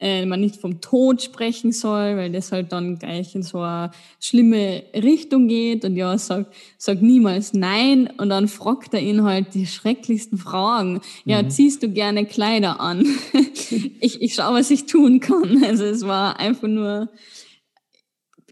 äh, 0.00 0.26
man 0.26 0.40
nicht 0.40 0.56
vom 0.56 0.80
Tod 0.80 1.22
sprechen 1.22 1.72
soll, 1.72 2.16
weil 2.16 2.32
das 2.32 2.52
halt 2.52 2.72
dann 2.72 2.98
gleich 2.98 3.34
in 3.34 3.42
so 3.42 3.60
eine 3.60 3.90
schlimme 4.20 4.82
Richtung 4.94 5.48
geht 5.48 5.84
und 5.84 5.96
ja, 5.96 6.18
sag, 6.18 6.46
sag 6.78 7.00
niemals 7.00 7.54
nein 7.54 8.10
und 8.18 8.28
dann 8.28 8.48
fragt 8.48 8.92
er 8.92 9.00
ihn 9.00 9.22
halt 9.22 9.54
die 9.54 9.66
schrecklichsten 9.66 10.36
Fragen. 10.36 11.00
Ja, 11.24 11.42
mhm. 11.42 11.50
ziehst 11.50 11.82
du 11.82 11.88
gerne 11.88 12.26
Kleider 12.26 12.80
an? 12.80 13.06
ich, 14.00 14.20
ich 14.20 14.34
schau, 14.34 14.52
was 14.52 14.70
ich 14.70 14.86
tun 14.86 15.20
kann. 15.20 15.62
Also 15.64 15.84
es 15.84 16.06
war 16.06 16.38
einfach 16.38 16.68
nur, 16.68 17.08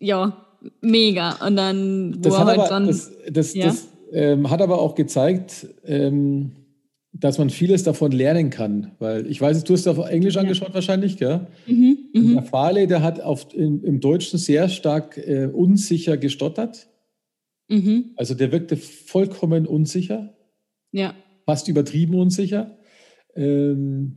ja, 0.00 0.46
mega. 0.80 1.36
Und 1.46 1.56
dann, 1.56 2.14
wo 2.16 2.20
das 2.20 2.34
er 2.34 2.44
halt 2.46 2.58
aber, 2.60 2.68
dann. 2.68 2.86
Das, 2.86 3.12
das, 3.30 3.54
ja? 3.54 3.66
das 3.66 3.91
ähm, 4.12 4.50
hat 4.50 4.60
aber 4.60 4.80
auch 4.80 4.94
gezeigt, 4.94 5.66
ähm, 5.84 6.52
dass 7.12 7.38
man 7.38 7.50
vieles 7.50 7.82
davon 7.82 8.12
lernen 8.12 8.50
kann. 8.50 8.92
Weil 8.98 9.26
ich 9.26 9.40
weiß, 9.40 9.64
du 9.64 9.74
hast 9.74 9.86
auf 9.86 9.98
Englisch 10.08 10.34
ja. 10.34 10.40
angeschaut 10.40 10.74
wahrscheinlich, 10.74 11.18
gell? 11.18 11.46
Mhm, 11.66 11.98
mhm. 12.14 12.34
der 12.34 12.42
Farley, 12.42 12.86
der 12.86 13.02
hat 13.02 13.20
auf, 13.20 13.54
im, 13.54 13.84
im 13.84 14.00
Deutschen 14.00 14.38
sehr 14.38 14.68
stark 14.68 15.18
äh, 15.18 15.46
unsicher 15.46 16.16
gestottert. 16.16 16.88
Mhm. 17.68 18.12
Also 18.16 18.34
der 18.34 18.52
wirkte 18.52 18.76
vollkommen 18.76 19.66
unsicher. 19.66 20.34
Ja. 20.90 21.14
Fast 21.44 21.68
übertrieben 21.68 22.14
unsicher. 22.14 22.78
Ähm, 23.34 24.16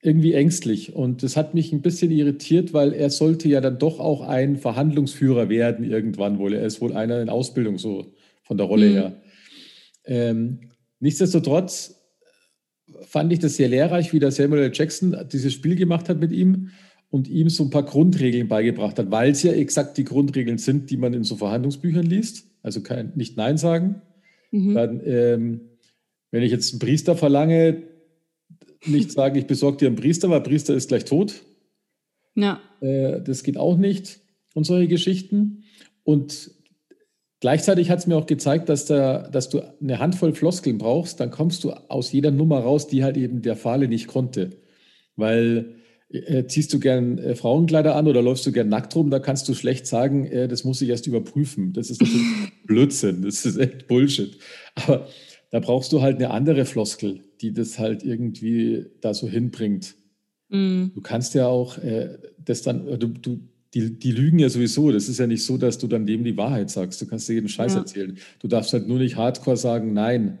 irgendwie 0.00 0.34
ängstlich. 0.34 0.94
Und 0.94 1.22
das 1.22 1.36
hat 1.36 1.54
mich 1.54 1.72
ein 1.72 1.82
bisschen 1.82 2.10
irritiert, 2.10 2.72
weil 2.72 2.92
er 2.92 3.10
sollte 3.10 3.48
ja 3.48 3.60
dann 3.60 3.78
doch 3.78 3.98
auch 3.98 4.20
ein 4.20 4.56
Verhandlungsführer 4.56 5.48
werden 5.48 5.84
irgendwann 5.84 6.38
wohl. 6.38 6.54
Er 6.54 6.66
ist 6.66 6.80
wohl 6.80 6.94
einer 6.94 7.20
in 7.20 7.28
Ausbildung 7.28 7.78
so 7.78 8.12
von 8.48 8.56
der 8.56 8.66
Rolle 8.66 8.88
mhm. 8.88 8.92
her. 8.94 9.22
Ähm, 10.04 10.60
nichtsdestotrotz 10.98 11.94
fand 13.02 13.32
ich 13.32 13.38
das 13.38 13.56
sehr 13.56 13.68
lehrreich, 13.68 14.12
wie 14.12 14.18
der 14.18 14.32
Samuel 14.32 14.62
L. 14.62 14.70
Jackson 14.74 15.16
dieses 15.30 15.52
Spiel 15.52 15.76
gemacht 15.76 16.08
hat 16.08 16.18
mit 16.18 16.32
ihm 16.32 16.70
und 17.10 17.28
ihm 17.28 17.48
so 17.50 17.64
ein 17.64 17.70
paar 17.70 17.84
Grundregeln 17.84 18.48
beigebracht 18.48 18.98
hat, 18.98 19.10
weil 19.10 19.30
es 19.30 19.42
ja 19.42 19.52
exakt 19.52 19.96
die 19.98 20.04
Grundregeln 20.04 20.58
sind, 20.58 20.90
die 20.90 20.96
man 20.96 21.14
in 21.14 21.24
so 21.24 21.36
Verhandlungsbüchern 21.36 22.04
liest. 22.04 22.46
Also 22.62 22.82
kein, 22.82 23.12
nicht 23.14 23.36
Nein 23.36 23.58
sagen. 23.58 24.02
Mhm. 24.50 24.74
Dann, 24.74 25.00
ähm, 25.04 25.60
wenn 26.30 26.42
ich 26.42 26.50
jetzt 26.50 26.72
einen 26.72 26.80
Priester 26.80 27.16
verlange, 27.16 27.82
nicht 28.86 29.12
sagen, 29.12 29.36
ich 29.36 29.46
besorge 29.46 29.78
dir 29.78 29.88
einen 29.88 29.96
Priester, 29.96 30.30
weil 30.30 30.40
Priester 30.40 30.74
ist 30.74 30.88
gleich 30.88 31.04
tot. 31.04 31.42
Ja. 32.34 32.60
Äh, 32.80 33.20
das 33.22 33.42
geht 33.42 33.56
auch 33.56 33.76
nicht 33.76 34.20
und 34.54 34.64
solche 34.64 34.88
Geschichten. 34.88 35.64
Und 36.04 36.50
Gleichzeitig 37.40 37.88
hat 37.90 38.00
es 38.00 38.06
mir 38.06 38.16
auch 38.16 38.26
gezeigt, 38.26 38.68
dass, 38.68 38.86
da, 38.86 39.28
dass 39.28 39.48
du 39.48 39.60
eine 39.80 40.00
Handvoll 40.00 40.34
Floskeln 40.34 40.78
brauchst, 40.78 41.20
dann 41.20 41.30
kommst 41.30 41.62
du 41.62 41.70
aus 41.70 42.10
jeder 42.10 42.32
Nummer 42.32 42.60
raus, 42.60 42.88
die 42.88 43.04
halt 43.04 43.16
eben 43.16 43.42
der 43.42 43.54
Fahle 43.54 43.86
nicht 43.86 44.08
konnte. 44.08 44.58
Weil 45.14 45.76
äh, 46.10 46.46
ziehst 46.46 46.72
du 46.72 46.80
gern 46.80 47.18
äh, 47.18 47.36
Frauenkleider 47.36 47.94
an 47.94 48.08
oder 48.08 48.22
läufst 48.22 48.44
du 48.46 48.52
gern 48.52 48.68
nackt 48.68 48.96
rum, 48.96 49.10
da 49.10 49.20
kannst 49.20 49.48
du 49.48 49.54
schlecht 49.54 49.86
sagen, 49.86 50.26
äh, 50.26 50.48
das 50.48 50.64
muss 50.64 50.80
ich 50.80 50.88
erst 50.88 51.06
überprüfen. 51.06 51.72
Das 51.72 51.90
ist 51.90 52.00
natürlich 52.00 52.26
Blödsinn, 52.66 53.22
das 53.22 53.44
ist 53.44 53.56
echt 53.56 53.86
Bullshit. 53.86 54.36
Aber 54.74 55.06
da 55.50 55.60
brauchst 55.60 55.92
du 55.92 56.02
halt 56.02 56.16
eine 56.16 56.30
andere 56.30 56.64
Floskel, 56.64 57.20
die 57.40 57.52
das 57.52 57.78
halt 57.78 58.02
irgendwie 58.02 58.86
da 59.00 59.14
so 59.14 59.28
hinbringt. 59.28 59.94
Mm. 60.48 60.86
Du 60.94 61.00
kannst 61.02 61.34
ja 61.34 61.46
auch 61.46 61.78
äh, 61.78 62.18
das 62.38 62.62
dann, 62.62 62.98
du, 62.98 63.08
du 63.08 63.40
die, 63.74 63.98
die 63.98 64.12
lügen 64.12 64.38
ja 64.38 64.48
sowieso. 64.48 64.90
Das 64.90 65.08
ist 65.08 65.18
ja 65.18 65.26
nicht 65.26 65.44
so, 65.44 65.58
dass 65.58 65.78
du 65.78 65.86
dann 65.86 66.06
dem 66.06 66.24
die 66.24 66.36
Wahrheit 66.36 66.70
sagst. 66.70 67.00
Du 67.00 67.06
kannst 67.06 67.28
dir 67.28 67.34
jeden 67.34 67.48
Scheiß 67.48 67.74
ja. 67.74 67.80
erzählen. 67.80 68.18
Du 68.40 68.48
darfst 68.48 68.72
halt 68.72 68.88
nur 68.88 68.98
nicht 68.98 69.16
hardcore 69.16 69.56
sagen, 69.56 69.92
nein, 69.92 70.38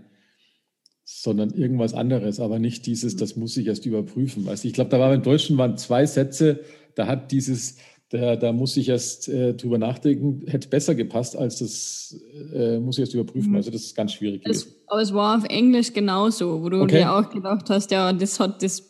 sondern 1.04 1.50
irgendwas 1.50 1.94
anderes, 1.94 2.38
aber 2.38 2.58
nicht 2.58 2.86
dieses, 2.86 3.16
das 3.16 3.36
muss 3.36 3.56
ich 3.56 3.66
erst 3.66 3.86
überprüfen. 3.86 4.44
Weißt 4.44 4.64
ich 4.64 4.74
glaube, 4.74 4.90
da 4.90 4.98
war 4.98 5.12
im 5.14 5.22
Deutschen 5.22 5.56
waren 5.56 5.78
zwei 5.78 6.04
Sätze, 6.04 6.60
da 6.94 7.06
hat 7.06 7.32
dieses, 7.32 7.76
da, 8.10 8.36
da 8.36 8.52
muss 8.52 8.76
ich 8.76 8.88
erst 8.88 9.28
äh, 9.28 9.54
drüber 9.54 9.78
nachdenken, 9.78 10.42
hätte 10.46 10.68
besser 10.68 10.94
gepasst, 10.94 11.36
als 11.36 11.58
das 11.58 12.18
äh, 12.52 12.78
muss 12.78 12.96
ich 12.96 13.00
erst 13.00 13.14
überprüfen. 13.14 13.50
Mhm. 13.50 13.56
Also 13.56 13.70
das 13.70 13.84
ist 13.84 13.96
ganz 13.96 14.12
schwierig. 14.12 14.42
Es, 14.44 14.66
aber 14.86 15.00
es 15.00 15.12
war 15.12 15.38
auf 15.38 15.44
Englisch 15.44 15.92
genauso, 15.92 16.62
wo 16.62 16.68
du 16.68 16.82
okay. 16.82 16.98
dir 16.98 17.12
auch 17.14 17.30
gedacht 17.30 17.70
hast, 17.70 17.90
ja, 17.90 18.12
das 18.12 18.38
hat 18.38 18.62
das 18.62 18.87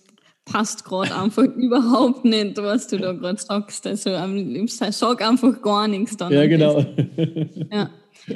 passt 0.50 0.84
gerade 0.84 1.14
einfach 1.16 1.44
überhaupt 1.56 2.24
nicht, 2.24 2.56
was 2.58 2.88
du 2.88 2.98
da 2.98 3.12
gerade 3.12 3.40
sagst. 3.40 3.86
Also 3.86 4.10
ich 4.10 4.74
sag 4.74 5.26
einfach 5.26 5.60
gar 5.62 5.88
nichts 5.88 6.16
dann. 6.16 6.32
Ja, 6.32 6.46
genau. 6.46 6.84
Ja. 7.70 7.90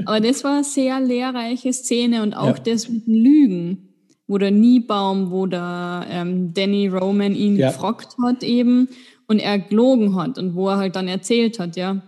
Aber 0.07 0.21
das 0.21 0.45
war 0.45 0.55
eine 0.55 0.65
sehr 0.65 1.01
lehrreiche 1.01 1.73
Szene 1.73 2.23
und 2.23 2.35
auch 2.35 2.59
ja. 2.59 2.63
das 2.65 2.89
mit 2.89 3.07
Lügen, 3.07 3.89
wo 4.27 4.39
der 4.39 4.51
Niebaum, 4.51 5.31
wo 5.31 5.47
der 5.47 6.07
ähm, 6.09 6.55
Danny 6.55 6.89
Roman 6.89 7.35
ihn 7.35 7.57
ja. 7.57 7.69
gefragt 7.69 8.17
hat 8.23 8.43
eben 8.43 8.89
und 9.27 9.39
er 9.39 9.59
gelogen 9.59 10.17
hat 10.17 10.39
und 10.39 10.55
wo 10.55 10.69
er 10.69 10.79
halt 10.79 10.97
dann 10.97 11.09
erzählt 11.09 11.59
hat, 11.59 11.77
ja. 11.77 12.03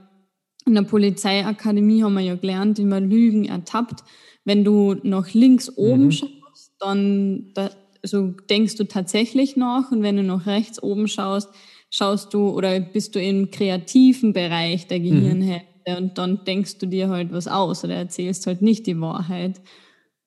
In 0.66 0.74
der 0.74 0.82
Polizeiakademie 0.82 2.02
haben 2.02 2.14
wir 2.14 2.22
ja 2.22 2.36
gelernt, 2.36 2.78
wie 2.78 2.84
man 2.84 3.10
Lügen 3.10 3.44
ertappt. 3.44 4.02
Wenn 4.46 4.64
du 4.64 4.96
nach 5.02 5.34
links 5.34 5.70
oben 5.76 6.06
mhm. 6.06 6.12
schaust, 6.12 6.72
dann 6.78 7.50
da, 7.54 7.68
also 8.04 8.34
denkst 8.50 8.76
du 8.76 8.84
tatsächlich 8.84 9.56
noch 9.56 9.90
und 9.90 10.02
wenn 10.02 10.16
du 10.16 10.22
noch 10.22 10.46
rechts 10.46 10.80
oben 10.80 11.08
schaust, 11.08 11.48
schaust 11.90 12.34
du 12.34 12.50
oder 12.50 12.78
bist 12.80 13.14
du 13.14 13.20
im 13.20 13.50
kreativen 13.50 14.34
Bereich 14.34 14.86
der 14.86 15.00
Gehirnhälfte 15.00 15.66
mhm. 15.88 15.96
und 15.96 16.18
dann 16.18 16.44
denkst 16.44 16.78
du 16.78 16.86
dir 16.86 17.08
halt 17.08 17.32
was 17.32 17.48
aus 17.48 17.82
oder 17.82 17.94
erzählst 17.94 18.46
halt 18.46 18.60
nicht 18.60 18.86
die 18.86 19.00
Wahrheit. 19.00 19.60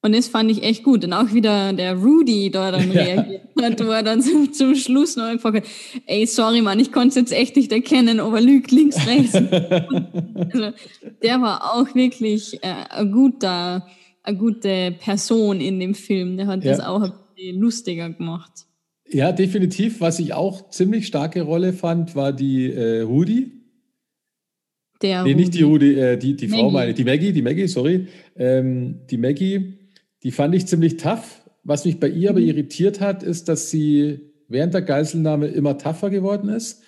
Und 0.01 0.15
das 0.15 0.27
fand 0.27 0.49
ich 0.49 0.63
echt 0.63 0.83
gut. 0.83 1.03
Und 1.03 1.13
auch 1.13 1.33
wieder 1.33 1.73
der 1.73 1.95
Rudy 1.95 2.49
da 2.49 2.71
dann 2.71 2.91
ja. 2.93 3.01
reagiert 3.01 3.41
hat, 3.61 3.85
wo 3.85 3.91
er 3.91 4.03
dann 4.03 4.21
zum, 4.21 4.53
zum 4.53 4.73
Schluss 4.73 5.15
noch 5.15 5.25
einfach 5.25 5.53
hat, 5.53 5.63
ey, 6.07 6.25
sorry 6.25 6.61
Mann, 6.61 6.79
ich 6.79 6.91
konnte 6.91 7.09
es 7.09 7.15
jetzt 7.15 7.33
echt 7.33 7.55
nicht 7.55 7.71
erkennen, 7.71 8.19
ob 8.19 8.33
er 8.33 8.41
lügt 8.41 8.71
links, 8.71 9.05
rechts. 9.05 9.35
also, 9.35 10.71
der 11.21 11.41
war 11.41 11.75
auch 11.75 11.93
wirklich 11.93 12.63
äh, 12.63 12.73
ein 12.89 13.11
guter, 13.11 13.85
eine 14.23 14.37
gute 14.37 14.95
Person 14.99 15.61
in 15.61 15.79
dem 15.79 15.93
Film. 15.93 16.37
Der 16.37 16.47
hat 16.47 16.63
ja. 16.63 16.71
das 16.71 16.79
auch 16.79 17.11
lustiger 17.37 18.09
gemacht. 18.09 18.67
Ja, 19.09 19.31
definitiv. 19.31 20.01
Was 20.01 20.19
ich 20.19 20.33
auch 20.33 20.69
ziemlich 20.69 21.07
starke 21.07 21.41
Rolle 21.41 21.73
fand, 21.73 22.15
war 22.15 22.33
die 22.33 22.71
äh, 22.71 23.01
Rudi. 23.01 23.51
Der 25.01 25.23
nee, 25.23 25.31
Rudi. 25.31 25.41
nicht 25.41 25.53
die 25.53 25.63
Rudi, 25.63 25.93
äh, 25.93 26.17
die, 26.17 26.35
die 26.35 26.47
Frau 26.47 26.71
meine, 26.71 26.93
die 26.93 27.03
Maggie, 27.03 27.31
die 27.31 27.41
Maggie, 27.41 27.67
sorry. 27.67 28.07
Ähm, 28.35 29.01
die 29.09 29.17
Maggie, 29.17 29.77
die 30.23 30.31
fand 30.31 30.55
ich 30.55 30.65
ziemlich 30.65 30.97
tough. 30.97 31.43
Was 31.63 31.85
mich 31.85 31.99
bei 31.99 32.09
ihr 32.09 32.31
mhm. 32.31 32.37
aber 32.37 32.45
irritiert 32.45 32.99
hat, 32.99 33.23
ist, 33.23 33.47
dass 33.47 33.69
sie 33.69 34.19
während 34.47 34.73
der 34.73 34.81
Geiselnahme 34.81 35.47
immer 35.47 35.77
tougher 35.77 36.09
geworden 36.09 36.49
ist. 36.49 36.81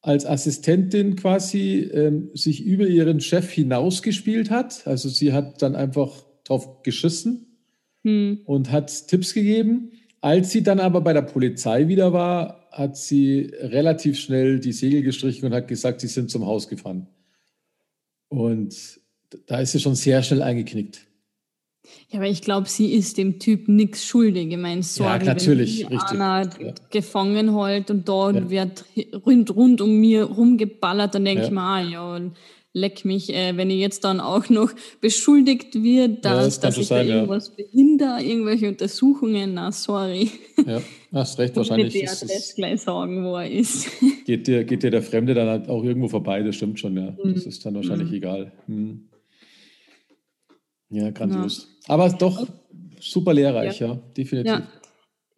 Als 0.00 0.26
Assistentin 0.26 1.16
quasi 1.16 1.90
ähm, 1.92 2.30
sich 2.34 2.64
über 2.64 2.86
ihren 2.86 3.20
Chef 3.20 3.50
hinausgespielt 3.50 4.50
hat. 4.50 4.86
Also 4.86 5.08
sie 5.08 5.32
hat 5.32 5.60
dann 5.60 5.74
einfach 5.74 6.24
drauf 6.44 6.82
geschissen 6.82 7.47
hm. 8.08 8.40
und 8.44 8.70
hat 8.70 9.08
Tipps 9.08 9.34
gegeben. 9.34 9.92
Als 10.20 10.50
sie 10.50 10.62
dann 10.62 10.80
aber 10.80 11.00
bei 11.00 11.12
der 11.12 11.22
Polizei 11.22 11.86
wieder 11.88 12.12
war, 12.12 12.68
hat 12.72 12.96
sie 12.96 13.52
relativ 13.60 14.18
schnell 14.18 14.58
die 14.58 14.72
Segel 14.72 15.02
gestrichen 15.02 15.46
und 15.46 15.54
hat 15.54 15.68
gesagt, 15.68 16.00
sie 16.00 16.08
sind 16.08 16.30
zum 16.30 16.44
Haus 16.46 16.68
gefahren. 16.68 17.06
Und 18.28 19.00
da 19.46 19.60
ist 19.60 19.72
sie 19.72 19.80
schon 19.80 19.94
sehr 19.94 20.22
schnell 20.22 20.42
eingeknickt. 20.42 21.06
Ja, 22.10 22.18
aber 22.18 22.28
ich 22.28 22.42
glaube, 22.42 22.68
sie 22.68 22.92
ist 22.92 23.16
dem 23.16 23.38
Typ 23.38 23.68
nichts 23.68 24.04
schuldig. 24.04 24.50
Ich 24.50 24.56
meine, 24.58 24.82
sorry, 24.82 25.18
ja, 25.20 25.24
natürlich, 25.34 25.84
wenn 25.84 25.96
richtig. 25.98 26.20
einer 26.20 26.50
Ja. 26.60 26.74
gefangen 26.90 27.58
hält 27.58 27.90
und 27.90 28.08
dort 28.08 28.36
Ja. 28.36 28.50
wird 28.50 28.84
rund, 29.24 29.54
rund 29.54 29.80
um 29.80 29.98
mir 29.98 30.24
rumgeballert, 30.24 31.14
dann 31.14 31.24
denke 31.24 31.42
Ja. 31.42 31.46
ich 31.46 31.52
mir, 31.52 31.60
ah, 31.62 31.82
ja, 31.82 32.20
leck 32.78 33.04
mich, 33.04 33.34
äh, 33.34 33.56
wenn 33.56 33.70
ich 33.70 33.78
jetzt 33.80 34.04
dann 34.04 34.20
auch 34.20 34.48
noch 34.48 34.70
beschuldigt 35.00 35.82
wird, 35.82 36.24
Ja, 36.24 36.34
dass, 36.36 36.44
das 36.46 36.60
kann 36.60 36.68
dass 36.70 36.78
ich 36.78 36.86
sein, 36.86 37.06
da 37.06 37.12
ja. 37.12 37.16
irgendwas 37.20 37.50
behindere, 37.54 38.22
irgendwelche 38.22 38.68
Untersuchungen, 38.68 39.54
na, 39.54 39.70
sorry. 39.72 40.30
Ja, 40.66 40.80
hast 41.12 41.38
recht, 41.38 41.56
wahrscheinlich 41.56 41.92
der 41.92 42.12
ist 42.12 42.54
gleich 42.56 42.80
sagen, 42.80 43.24
wo 43.24 43.36
er 43.36 43.50
ist. 43.50 43.88
geht, 44.24 44.46
dir, 44.46 44.64
geht 44.64 44.82
dir 44.82 44.90
der 44.90 45.02
Fremde 45.02 45.34
dann 45.34 45.48
halt 45.48 45.68
auch 45.68 45.82
irgendwo 45.84 46.08
vorbei, 46.08 46.42
das 46.42 46.56
stimmt 46.56 46.78
schon, 46.80 46.96
ja. 46.96 47.10
Das 47.22 47.24
Mhm. 47.44 47.48
ist 47.48 47.66
dann 47.66 47.74
wahrscheinlich 47.74 48.08
Mhm. 48.10 48.14
egal. 48.14 48.52
Hm. 48.66 49.08
Ja, 50.90 51.10
grandios. 51.10 51.68
Aber 51.86 52.08
doch 52.10 52.46
super 53.00 53.34
lehrreich, 53.34 53.78
ja, 53.80 53.98
definitiv. 54.16 54.52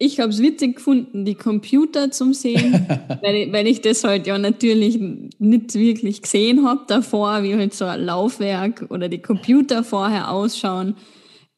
Ich 0.03 0.19
habe 0.19 0.31
es 0.31 0.41
witzig 0.41 0.77
gefunden, 0.77 1.25
die 1.25 1.35
Computer 1.35 2.09
zum 2.09 2.33
Sehen, 2.33 2.87
weil, 3.21 3.35
ich, 3.35 3.51
weil 3.53 3.67
ich 3.67 3.81
das 3.81 4.03
halt 4.03 4.25
ja 4.25 4.35
natürlich 4.39 4.97
nicht 4.97 5.75
wirklich 5.75 6.23
gesehen 6.23 6.65
habe 6.65 6.81
davor, 6.87 7.43
wie 7.43 7.53
halt 7.53 7.75
so 7.75 7.85
ein 7.85 8.01
Laufwerk 8.01 8.87
oder 8.89 9.09
die 9.09 9.21
Computer 9.21 9.83
vorher 9.83 10.31
ausschauen 10.31 10.95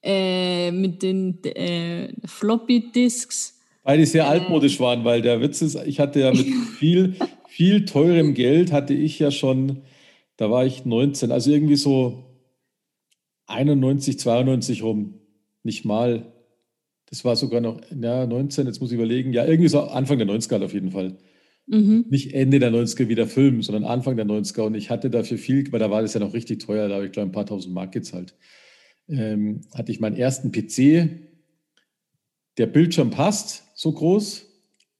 äh, 0.03 0.71
mit 0.71 1.03
den 1.03 1.41
äh, 1.45 2.09
Floppy 2.25 2.91
Disks. 2.91 3.61
Weil 3.83 3.99
die 3.99 4.05
sehr 4.05 4.27
altmodisch 4.27 4.77
waren, 4.81 5.05
weil 5.05 5.21
der 5.21 5.39
Witz 5.39 5.61
ist, 5.61 5.75
ich 5.85 6.01
hatte 6.01 6.19
ja 6.19 6.31
mit 6.31 6.47
viel, 6.77 7.15
viel 7.47 7.85
teurem 7.85 8.33
Geld 8.33 8.73
hatte 8.73 8.93
ich 8.93 9.19
ja 9.19 9.31
schon, 9.31 9.83
da 10.35 10.51
war 10.51 10.65
ich 10.65 10.83
19, 10.83 11.31
also 11.31 11.49
irgendwie 11.49 11.77
so 11.77 12.25
91, 13.47 14.19
92 14.19 14.83
rum, 14.83 15.13
nicht 15.63 15.85
mal. 15.85 16.32
Das 17.13 17.23
war 17.23 17.35
sogar 17.35 17.61
noch, 17.61 17.79
ja, 18.01 18.25
19, 18.25 18.65
jetzt 18.65 18.81
muss 18.81 18.89
ich 18.89 18.95
überlegen, 18.95 19.33
ja, 19.33 19.45
irgendwie 19.45 19.69
so 19.69 19.81
Anfang 19.81 20.17
der 20.17 20.25
90er 20.25 20.65
auf 20.65 20.73
jeden 20.73 20.89
Fall. 20.89 21.15
Mhm. 21.67 22.05
Nicht 22.09 22.33
Ende 22.33 22.57
der 22.57 22.71
90er 22.71 23.07
wie 23.07 23.13
der 23.13 23.27
Film, 23.27 23.61
sondern 23.61 23.83
Anfang 23.83 24.15
der 24.15 24.25
90er 24.25 24.61
und 24.61 24.73
ich 24.73 24.89
hatte 24.89 25.11
dafür 25.11 25.37
viel, 25.37 25.71
weil 25.71 25.79
da 25.79 25.91
war 25.91 26.01
das 26.01 26.15
ja 26.15 26.19
noch 26.19 26.33
richtig 26.33 26.65
teuer, 26.65 26.89
da 26.89 26.95
habe 26.95 27.05
ich 27.05 27.11
glaube 27.11 27.29
ein 27.29 27.31
paar 27.31 27.45
tausend 27.45 27.75
Mark 27.75 27.91
gezahlt. 27.91 28.33
Ähm, 29.07 29.61
hatte 29.75 29.91
ich 29.91 29.99
meinen 29.99 30.15
ersten 30.15 30.51
PC, 30.51 31.11
der 32.57 32.65
Bildschirm 32.65 33.11
passt, 33.11 33.65
so 33.75 33.91
groß, 33.91 34.47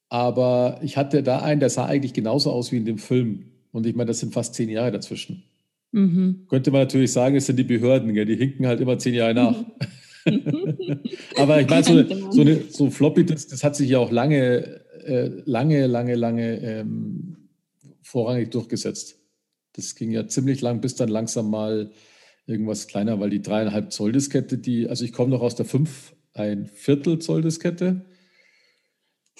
aber 0.09 0.81
ich 0.83 0.97
hatte 0.97 1.23
da 1.23 1.39
einen, 1.39 1.61
der 1.61 1.71
sah 1.71 1.87
eigentlich 1.87 2.13
genauso 2.13 2.51
aus 2.51 2.71
wie 2.71 2.77
in 2.77 2.85
dem 2.85 2.99
Film. 2.99 3.45
Und 3.71 3.87
ich 3.87 3.95
meine, 3.95 4.09
das 4.09 4.19
sind 4.19 4.35
fast 4.35 4.53
zehn 4.53 4.69
Jahre 4.69 4.91
dazwischen. 4.91 5.45
Mhm. 5.91 6.45
Könnte 6.47 6.69
man 6.69 6.81
natürlich 6.81 7.11
sagen, 7.11 7.35
es 7.37 7.47
sind 7.47 7.57
die 7.57 7.63
Behörden, 7.63 8.13
gell? 8.13 8.25
die 8.25 8.35
hinken 8.35 8.67
halt 8.67 8.81
immer 8.81 8.99
zehn 8.99 9.15
Jahre 9.15 9.33
nach. 9.33 9.65
aber 11.37 11.61
ich 11.61 11.69
meine, 11.69 11.83
so, 11.83 12.31
so, 12.31 12.41
eine, 12.41 12.63
so 12.69 12.89
Floppy, 12.89 13.25
das, 13.25 13.47
das 13.47 13.63
hat 13.63 13.75
sich 13.75 13.89
ja 13.89 13.99
auch 13.99 14.11
lange, 14.11 14.81
äh, 15.05 15.29
lange, 15.45 15.87
lange, 15.87 16.15
lange 16.15 16.61
ähm, 16.61 17.37
vorrangig 18.01 18.51
durchgesetzt. 18.51 19.17
Das 19.73 19.95
ging 19.95 20.11
ja 20.11 20.27
ziemlich 20.27 20.61
lang, 20.61 20.81
bis 20.81 20.95
dann 20.95 21.09
langsam 21.09 21.49
mal 21.49 21.91
irgendwas 22.45 22.87
kleiner, 22.87 23.19
weil 23.19 23.29
die 23.29 23.41
dreieinhalb 23.41 23.91
Zoll 23.91 24.11
Diskette, 24.11 24.57
die, 24.57 24.87
also 24.87 25.05
ich 25.05 25.13
komme 25.13 25.31
noch 25.31 25.41
aus 25.41 25.55
der 25.55 25.65
fünf, 25.65 26.13
ein 26.33 26.67
Viertel 26.67 27.19
Zoll 27.19 27.41
Diskette. 27.41 28.05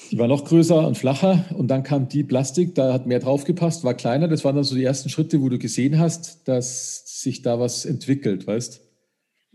Die 0.10 0.18
war 0.18 0.28
noch 0.28 0.45
größer 0.45 0.88
und 0.88 0.97
flacher 0.97 1.45
und 1.56 1.68
dann 1.68 1.84
kam 1.84 2.10
die 2.10 2.24
Plastik, 2.24 2.74
da 2.74 2.93
hat 2.93 3.06
mehr 3.06 3.20
draufgepasst, 3.20 3.84
war 3.84 3.93
kleiner. 3.93 4.28
Das 4.28 4.43
waren 4.43 4.56
dann 4.56 4.64
so 4.64 4.76
die 4.76 4.84
ersten 4.84 5.10
Schritte, 5.10 5.39
wo 5.41 5.49
du 5.49 5.60
gesehen 5.60 5.99
hast, 5.99 6.47
dass 6.47 7.22
sich 7.22 7.43
da 7.43 7.60
was 7.60 7.86
entwickelt, 7.86 8.47
weißt? 8.47 8.82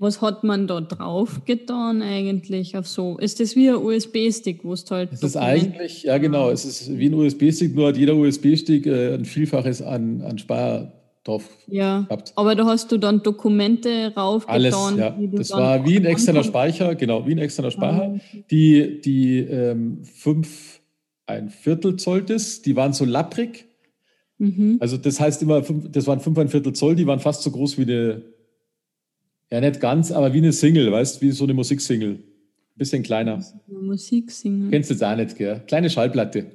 Was 0.00 0.22
hat 0.22 0.44
man 0.44 0.66
da 0.68 0.80
drauf 0.80 1.40
getan 1.44 2.02
eigentlich 2.02 2.76
auf 2.76 2.86
so? 2.86 3.18
Ist 3.18 3.40
das 3.40 3.56
wie 3.56 3.68
ein 3.68 3.74
USB-Stick, 3.76 4.64
wo 4.64 4.72
es 4.72 4.88
halt. 4.90 5.12
Es 5.12 5.22
ist 5.24 5.36
eigentlich, 5.36 6.04
ja 6.04 6.18
genau, 6.18 6.50
es 6.50 6.64
ist 6.64 6.96
wie 6.96 7.06
ein 7.08 7.14
USB-Stick, 7.14 7.74
nur 7.74 7.88
hat 7.88 7.96
jeder 7.96 8.14
USB-Stick 8.14 8.86
äh, 8.86 9.14
ein 9.14 9.24
Vielfaches 9.24 9.82
an, 9.82 10.22
an 10.22 10.38
Speicher 10.38 10.92
drauf 11.24 11.44
Ja, 11.66 12.02
gehabt. 12.02 12.32
aber 12.36 12.54
da 12.54 12.64
hast 12.64 12.92
du 12.92 12.96
dann 12.98 13.22
Dokumente 13.24 14.12
raufgetan. 14.16 14.54
Alles, 14.54 14.74
ja. 14.96 15.18
Das 15.32 15.50
war 15.50 15.84
wie 15.84 15.96
ein 15.96 16.04
externer 16.04 16.44
Speicher, 16.44 16.94
genau, 16.94 17.26
wie 17.26 17.32
ein 17.32 17.38
externer 17.38 17.72
Speicher. 17.72 18.14
Ah, 18.14 18.20
Die, 18.52 19.00
die 19.00 19.38
ähm, 19.40 20.04
fünf, 20.04 20.80
ein 21.26 21.50
Viertel 21.50 21.96
Zoll 21.96 22.22
Disc, 22.22 22.62
die 22.62 22.76
waren 22.76 22.92
so 22.92 23.04
lapprig. 23.04 23.66
Mhm. 24.38 24.76
Also 24.78 24.96
das 24.96 25.18
heißt 25.18 25.42
immer, 25.42 25.60
das 25.90 26.06
waren 26.06 26.20
fünf 26.20 26.38
ein 26.38 26.48
Viertel 26.48 26.72
Zoll, 26.72 26.94
die 26.94 27.06
waren 27.08 27.18
fast 27.18 27.42
so 27.42 27.50
groß 27.50 27.76
wie 27.78 27.82
eine, 27.82 28.22
ja 29.50 29.60
nicht 29.60 29.80
ganz, 29.80 30.10
aber 30.12 30.32
wie 30.32 30.38
eine 30.38 30.52
Single, 30.52 30.90
weißt 30.92 31.20
wie 31.22 31.30
so 31.30 31.44
eine 31.44 31.54
Musiksingle. 31.54 32.18
Bisschen 32.76 33.02
kleiner. 33.02 33.44
Musik 33.66 34.30
singen. 34.30 34.70
Kennst 34.70 34.88
du 34.90 34.94
jetzt 34.94 35.02
auch 35.02 35.16
nicht, 35.16 35.36
gell? 35.36 35.62
Kleine 35.66 35.90
Schallplatte. 35.90 36.46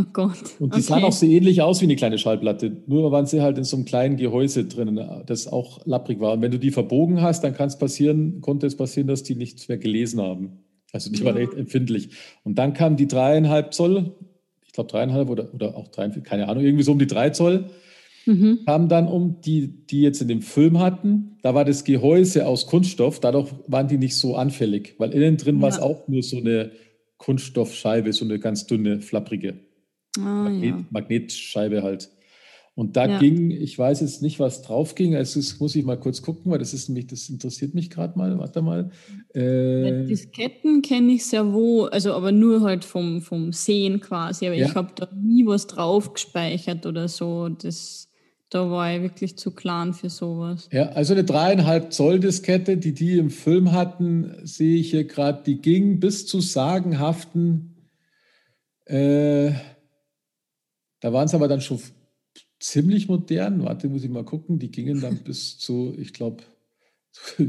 Oh 0.00 0.04
Gott. 0.12 0.36
Und 0.60 0.76
die 0.76 0.80
sahen 0.80 1.02
auch 1.04 1.12
so 1.12 1.26
ähnlich 1.26 1.60
aus 1.62 1.80
wie 1.80 1.84
eine 1.86 1.96
kleine 1.96 2.18
Schallplatte. 2.18 2.70
Nur 2.86 3.10
waren 3.10 3.26
sie 3.26 3.40
halt 3.40 3.58
in 3.58 3.64
so 3.64 3.76
einem 3.76 3.84
kleinen 3.84 4.16
Gehäuse 4.16 4.64
drin, 4.64 5.00
das 5.26 5.46
auch 5.48 5.84
lapprig 5.86 6.20
war. 6.20 6.32
Und 6.34 6.42
wenn 6.42 6.50
du 6.52 6.58
die 6.58 6.70
verbogen 6.70 7.20
hast, 7.20 7.42
dann 7.44 7.54
kann 7.54 7.66
es 7.68 7.78
passieren, 7.78 8.40
konnte 8.40 8.66
es 8.66 8.76
passieren, 8.76 9.08
dass 9.08 9.22
die 9.24 9.34
nichts 9.34 9.68
mehr 9.68 9.78
gelesen 9.78 10.20
haben. 10.20 10.58
Also 10.92 11.10
die 11.10 11.18
Ja. 11.18 11.26
waren 11.26 11.36
echt 11.36 11.54
empfindlich. 11.54 12.10
Und 12.44 12.58
dann 12.58 12.74
kamen 12.74 12.96
die 12.96 13.08
dreieinhalb 13.08 13.74
Zoll, 13.74 14.12
ich 14.66 14.72
glaube 14.72 14.90
dreieinhalb 14.90 15.28
oder, 15.30 15.52
oder 15.52 15.76
auch 15.76 15.88
dreieinhalb, 15.88 16.24
keine 16.24 16.48
Ahnung, 16.48 16.64
irgendwie 16.64 16.84
so 16.84 16.92
um 16.92 16.98
die 17.00 17.06
drei 17.08 17.30
Zoll, 17.30 17.66
Mhm. 18.28 18.60
kamen 18.66 18.88
dann 18.88 19.08
um, 19.08 19.40
die, 19.40 19.86
die 19.86 20.02
jetzt 20.02 20.20
in 20.22 20.28
dem 20.28 20.42
Film 20.42 20.78
hatten. 20.78 21.38
Da 21.42 21.54
war 21.54 21.64
das 21.64 21.82
Gehäuse 21.84 22.46
aus 22.46 22.66
Kunststoff, 22.66 23.20
dadurch 23.20 23.48
waren 23.66 23.88
die 23.88 23.96
nicht 23.98 24.16
so 24.16 24.36
anfällig, 24.36 24.94
weil 24.98 25.12
innen 25.12 25.36
drin 25.38 25.60
war 25.62 25.70
es 25.70 25.76
Ja. 25.76 25.82
auch 25.82 26.06
nur 26.08 26.22
so 26.22 26.36
eine 26.36 26.70
Kunststoffscheibe, 27.16 28.12
so 28.12 28.24
eine 28.24 28.38
ganz 28.38 28.66
dünne, 28.66 29.00
flapprige. 29.00 29.54
Ah, 30.18 30.44
Magnet, 30.44 30.64
ja. 30.70 30.84
Magnetscheibe 30.90 31.82
halt. 31.82 32.10
Und 32.74 32.96
da 32.96 33.06
Ja. 33.08 33.18
ging, 33.18 33.50
ich 33.50 33.76
weiß 33.76 34.00
jetzt 34.02 34.22
nicht, 34.22 34.38
was 34.38 34.62
drauf 34.62 34.94
ging. 34.94 35.16
Also 35.16 35.40
das 35.40 35.58
muss 35.58 35.74
ich 35.74 35.84
mal 35.84 35.98
kurz 35.98 36.22
gucken, 36.22 36.52
weil 36.52 36.60
das 36.60 36.72
ist 36.74 36.88
nämlich, 36.88 37.08
das 37.08 37.28
interessiert 37.28 37.74
mich 37.74 37.90
gerade 37.90 38.16
mal. 38.16 38.38
Warte 38.38 38.62
mal. 38.62 38.90
Äh, 39.34 40.06
Disketten 40.06 40.80
kenne 40.82 41.12
ich 41.12 41.26
sehr 41.26 41.52
wohl, 41.52 41.88
also 41.88 42.12
aber 42.12 42.30
nur 42.30 42.60
halt 42.60 42.84
vom, 42.84 43.20
vom 43.20 43.52
Sehen 43.52 43.98
quasi. 44.00 44.46
Aber 44.46 44.54
Ja. 44.54 44.66
ich 44.66 44.74
habe 44.76 44.92
da 44.94 45.08
nie 45.12 45.44
was 45.44 45.66
drauf 45.66 46.12
gespeichert 46.14 46.86
oder 46.86 47.08
so. 47.08 47.48
Das, 47.48 48.07
da 48.50 48.70
war 48.70 48.94
ich 48.94 49.02
wirklich 49.02 49.36
zu 49.36 49.50
klein 49.50 49.92
für 49.92 50.08
sowas. 50.08 50.68
ja, 50.72 50.88
also 50.90 51.12
eine 51.12 51.24
dreieinhalb 51.24 51.92
Zoll 51.92 52.18
Diskette, 52.18 52.78
die 52.78 52.94
die 52.94 53.18
im 53.18 53.30
Film 53.30 53.72
hatten, 53.72 54.34
sehe 54.44 54.76
ich 54.76 54.90
hier 54.90 55.04
gerade, 55.04 55.42
die 55.42 55.60
ging 55.60 56.00
bis 56.00 56.26
zu 56.26 56.40
sagenhaften. 56.40 57.74
Äh, 58.86 59.52
da 61.00 61.12
waren 61.12 61.26
es 61.26 61.34
aber 61.34 61.48
dann 61.48 61.60
schon 61.60 61.80
ziemlich 62.58 63.08
modern. 63.08 63.62
Warte, 63.64 63.88
muss 63.88 64.04
ich 64.04 64.10
mal 64.10 64.24
gucken. 64.24 64.58
Die 64.58 64.70
gingen 64.70 65.00
dann 65.00 65.18
bis 65.24 65.58
zu, 65.58 65.94
ich 65.98 66.14
glaube, 66.14 66.42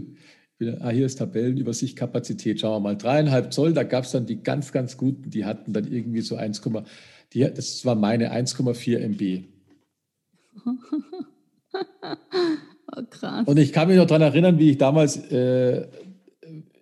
ah, 0.79 0.89
hier 0.89 1.05
ist 1.05 1.19
Tabellenübersicht, 1.19 1.97
Kapazität. 1.97 2.59
Schauen 2.59 2.75
wir 2.75 2.79
mal. 2.89 2.97
Dreieinhalb 2.97 3.53
Zoll, 3.53 3.73
da 3.73 3.83
gab 3.83 4.03
es 4.03 4.11
dann 4.11 4.25
die 4.25 4.43
ganz, 4.43 4.73
ganz 4.73 4.97
guten, 4.97 5.29
die 5.29 5.45
hatten 5.45 5.71
dann 5.71 5.91
irgendwie 5.91 6.21
so 6.21 6.35
1, 6.35 6.61
die, 7.33 7.39
das 7.41 7.85
war 7.85 7.95
meine 7.95 8.33
1,4 8.33 8.97
MB. 8.99 9.58
Oh, 12.95 13.03
krass. 13.07 13.47
Und 13.47 13.57
ich 13.59 13.71
kann 13.71 13.87
mich 13.87 13.97
noch 13.97 14.07
daran 14.07 14.23
erinnern, 14.23 14.57
wie 14.57 14.71
ich 14.71 14.77
damals 14.79 15.17
äh, 15.31 15.85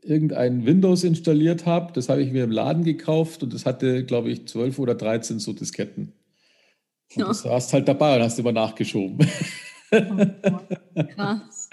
irgendein 0.02 0.66
Windows 0.66 1.04
installiert 1.04 1.66
habe. 1.66 1.92
Das 1.92 2.08
habe 2.08 2.22
ich 2.22 2.32
mir 2.32 2.46
im 2.46 2.52
Laden 2.52 2.86
gekauft 2.86 3.44
und 3.44 3.54
das 3.54 3.66
hatte, 3.66 4.06
glaube 4.06 4.30
ich, 4.30 4.48
12 4.48 4.80
oder 4.80 4.96
13 4.96 5.40
so 5.40 5.52
Disketten. 5.52 6.14
Und 7.16 7.22
Ja. 7.22 7.28
das 7.28 7.44
hast 7.44 7.74
halt 7.74 7.90
dabei 7.90 8.16
und 8.16 8.24
hast 8.24 8.40
immer 8.40 8.54
nachgeschoben. 8.54 9.18
Krass. 11.16 11.70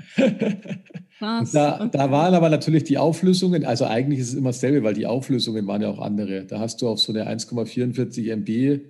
Krass. 1.19 1.53
Da, 1.53 1.87
da 1.87 2.11
waren 2.11 2.35
aber 2.35 2.49
natürlich 2.49 2.85
die 2.85 2.99
Auflösungen, 2.99 3.65
also 3.65 3.85
eigentlich 3.87 4.19
ist 4.21 4.29
es 4.31 4.35
immer 4.35 4.51
dasselbe, 4.51 4.83
weil 4.83 4.95
die 4.95 5.07
Auflösungen 5.07 5.67
waren 5.69 5.83
ja 5.83 5.89
auch 5.91 6.01
andere. 6.01 6.45
Da 6.45 6.59
hast 6.59 6.83
du 6.83 6.89
auf 6.89 6.99
so 6.99 7.13
eine 7.13 7.29
1,44 7.29 8.31
MB, 8.33 8.81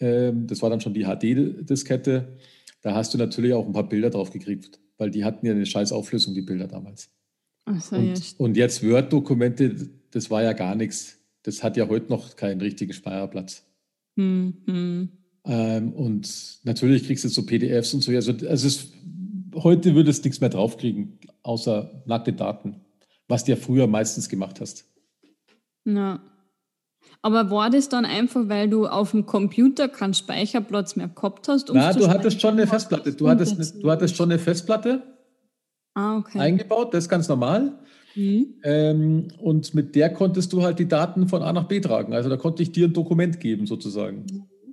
das 0.00 0.62
war 0.62 0.70
dann 0.70 0.80
schon 0.80 0.94
die 0.94 1.04
HD-Diskette, 1.04 2.36
da 2.82 2.94
hast 2.94 3.12
du 3.12 3.18
natürlich 3.18 3.52
auch 3.52 3.66
ein 3.66 3.72
paar 3.72 3.88
Bilder 3.88 4.10
drauf 4.10 4.30
gekriegt, 4.30 4.80
weil 4.96 5.10
die 5.10 5.24
hatten 5.24 5.46
ja 5.46 5.52
eine 5.52 5.66
scheiß 5.66 5.92
Auflösung, 5.92 6.34
die 6.34 6.42
Bilder 6.42 6.66
damals. 6.66 7.10
Also, 7.66 7.96
ja, 7.96 8.02
Und, 8.02 8.34
und 8.38 8.56
jetzt 8.56 8.82
Word-Dokumente, 8.82 9.90
das 10.10 10.30
war 10.30 10.42
ja 10.42 10.52
gar 10.54 10.74
nichts. 10.74 11.18
Das 11.42 11.62
hat 11.62 11.76
ja 11.76 11.88
heute 11.88 12.08
noch 12.08 12.36
keinen 12.36 12.60
richtigen 12.60 12.92
Speicherplatz. 12.92 13.64
hm, 14.16 14.54
hm. 14.66 15.08
Ähm, 15.44 15.92
und 15.94 16.60
natürlich 16.64 17.04
kriegst 17.04 17.24
du 17.24 17.28
so 17.28 17.46
PDFs 17.46 17.94
und 17.94 18.02
so. 18.02 18.12
Also, 18.12 18.32
also 18.46 18.66
es, 18.66 18.92
heute 19.54 19.94
würdest 19.94 20.24
du 20.24 20.28
nichts 20.28 20.40
mehr 20.40 20.50
draufkriegen, 20.50 21.18
außer 21.42 22.02
nackte 22.06 22.32
Daten, 22.32 22.76
was 23.26 23.44
du 23.44 23.52
ja 23.52 23.56
früher 23.56 23.86
meistens 23.86 24.28
gemacht 24.28 24.60
hast. 24.60 24.86
Ja. 25.86 26.22
Aber 27.22 27.50
war 27.50 27.70
das 27.70 27.88
dann 27.88 28.04
einfach, 28.04 28.48
weil 28.48 28.68
du 28.68 28.86
auf 28.86 29.10
dem 29.10 29.26
Computer 29.26 29.88
keinen 29.88 30.14
Speicherplatz 30.14 30.96
mehr 30.96 31.08
gehabt 31.08 31.48
hast? 31.48 31.70
Na, 31.72 31.92
zu 31.92 31.98
du 32.00 32.08
hattest 32.08 32.40
schon 32.40 32.52
eine 32.52 32.66
Festplatte. 32.66 33.12
Du 33.12 33.28
hattest, 33.28 33.54
eine, 33.54 33.82
du 33.82 33.90
hattest 33.90 34.16
schon 34.16 34.30
eine 34.30 34.38
Festplatte 34.38 35.02
Ah, 35.94 36.18
okay. 36.18 36.38
eingebaut, 36.38 36.94
das 36.94 37.04
ist 37.04 37.08
ganz 37.10 37.28
normal. 37.28 37.78
Mhm. 38.14 38.54
Ähm, 38.62 39.28
und 39.38 39.74
mit 39.74 39.94
der 39.94 40.12
konntest 40.12 40.52
du 40.52 40.62
halt 40.62 40.78
die 40.78 40.88
Daten 40.88 41.28
von 41.28 41.42
A 41.42 41.52
nach 41.52 41.68
B 41.68 41.80
tragen. 41.80 42.12
Also 42.12 42.28
da 42.28 42.36
konnte 42.36 42.62
ich 42.62 42.72
dir 42.72 42.88
ein 42.88 42.92
Dokument 42.92 43.40
geben, 43.40 43.66
sozusagen. 43.66 44.24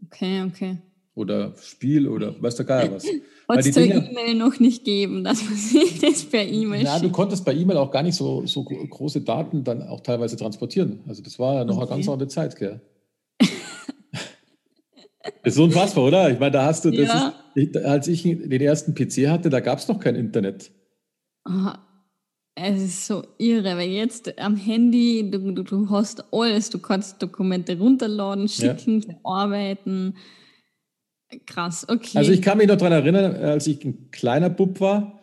Okay, 0.05 0.43
okay. 0.43 0.78
Oder 1.18 1.55
Spiel 1.59 2.07
oder 2.07 2.39
weiß 2.39 2.57
der 2.57 2.65
Geier 2.65 2.91
was. 2.91 3.03
Hat 3.49 3.65
es 3.65 3.76
E-Mail 3.76 4.36
noch 4.36 4.59
nicht 4.59 4.84
geben, 4.84 5.24
dass 5.24 5.43
man 5.43 5.55
sich 5.55 5.99
das 5.99 6.24
per 6.26 6.45
E-Mail 6.45 6.84
Ja, 6.84 6.99
du 6.99 7.09
konntest 7.09 7.43
bei 7.43 7.55
E-Mail 7.55 7.78
auch 7.78 7.89
gar 7.89 8.03
nicht 8.03 8.13
so, 8.13 8.45
so 8.45 8.63
große 8.63 9.22
Daten 9.22 9.63
dann 9.63 9.82
auch 9.82 10.01
teilweise 10.01 10.38
transportieren. 10.38 10.99
Also 11.07 11.24
das 11.24 11.39
war 11.39 11.55
ja 11.55 11.65
noch 11.65 11.78
okay. 11.78 11.88
eine 11.88 11.95
ganz 11.95 12.09
andere 12.09 12.30
Zeit, 12.30 12.55
gell? 12.55 12.82
Das 13.39 13.49
ist 15.55 15.59
unfassbar, 15.59 16.03
oder? 16.03 16.30
Ich 16.30 16.39
meine, 16.39 16.51
da 16.51 16.65
hast 16.65 16.86
du, 16.86 16.91
ja. 16.91 17.34
ist, 17.55 17.78
als 17.78 18.07
ich 18.07 18.22
den 18.22 18.61
ersten 18.61 18.93
PC 18.93 19.28
hatte, 19.28 19.49
da 19.49 19.59
gab 19.59 19.80
es 19.80 19.88
noch 19.88 19.99
kein 19.99 20.15
Internet. 20.15 20.70
Oh, 21.49 21.72
es 22.53 22.84
ist 22.84 23.07
so 23.07 23.24
irre, 23.39 23.76
weil 23.76 23.89
jetzt 23.89 24.38
am 24.39 24.55
Handy, 24.55 25.32
du, 25.32 25.51
du, 25.51 25.63
du 25.63 25.89
hast 25.89 26.32
alles, 26.32 26.70
du 26.70 26.78
kannst 26.78 27.24
Dokumente 27.24 27.76
runterladen, 27.76 28.47
schicken, 28.47 29.01
ja. 29.01 29.15
bearbeiten. 29.24 30.15
Krass, 31.45 31.86
okay. 31.89 32.17
Also 32.17 32.32
ich 32.32 32.41
kann 32.41 32.57
mich 32.57 32.67
noch 32.67 32.78
daran 32.78 32.93
erinnern, 32.93 33.36
als 33.36 33.67
ich 33.67 33.84
ein 33.84 34.11
kleiner 34.11 34.49
Bub 34.49 34.80
war, 34.80 35.19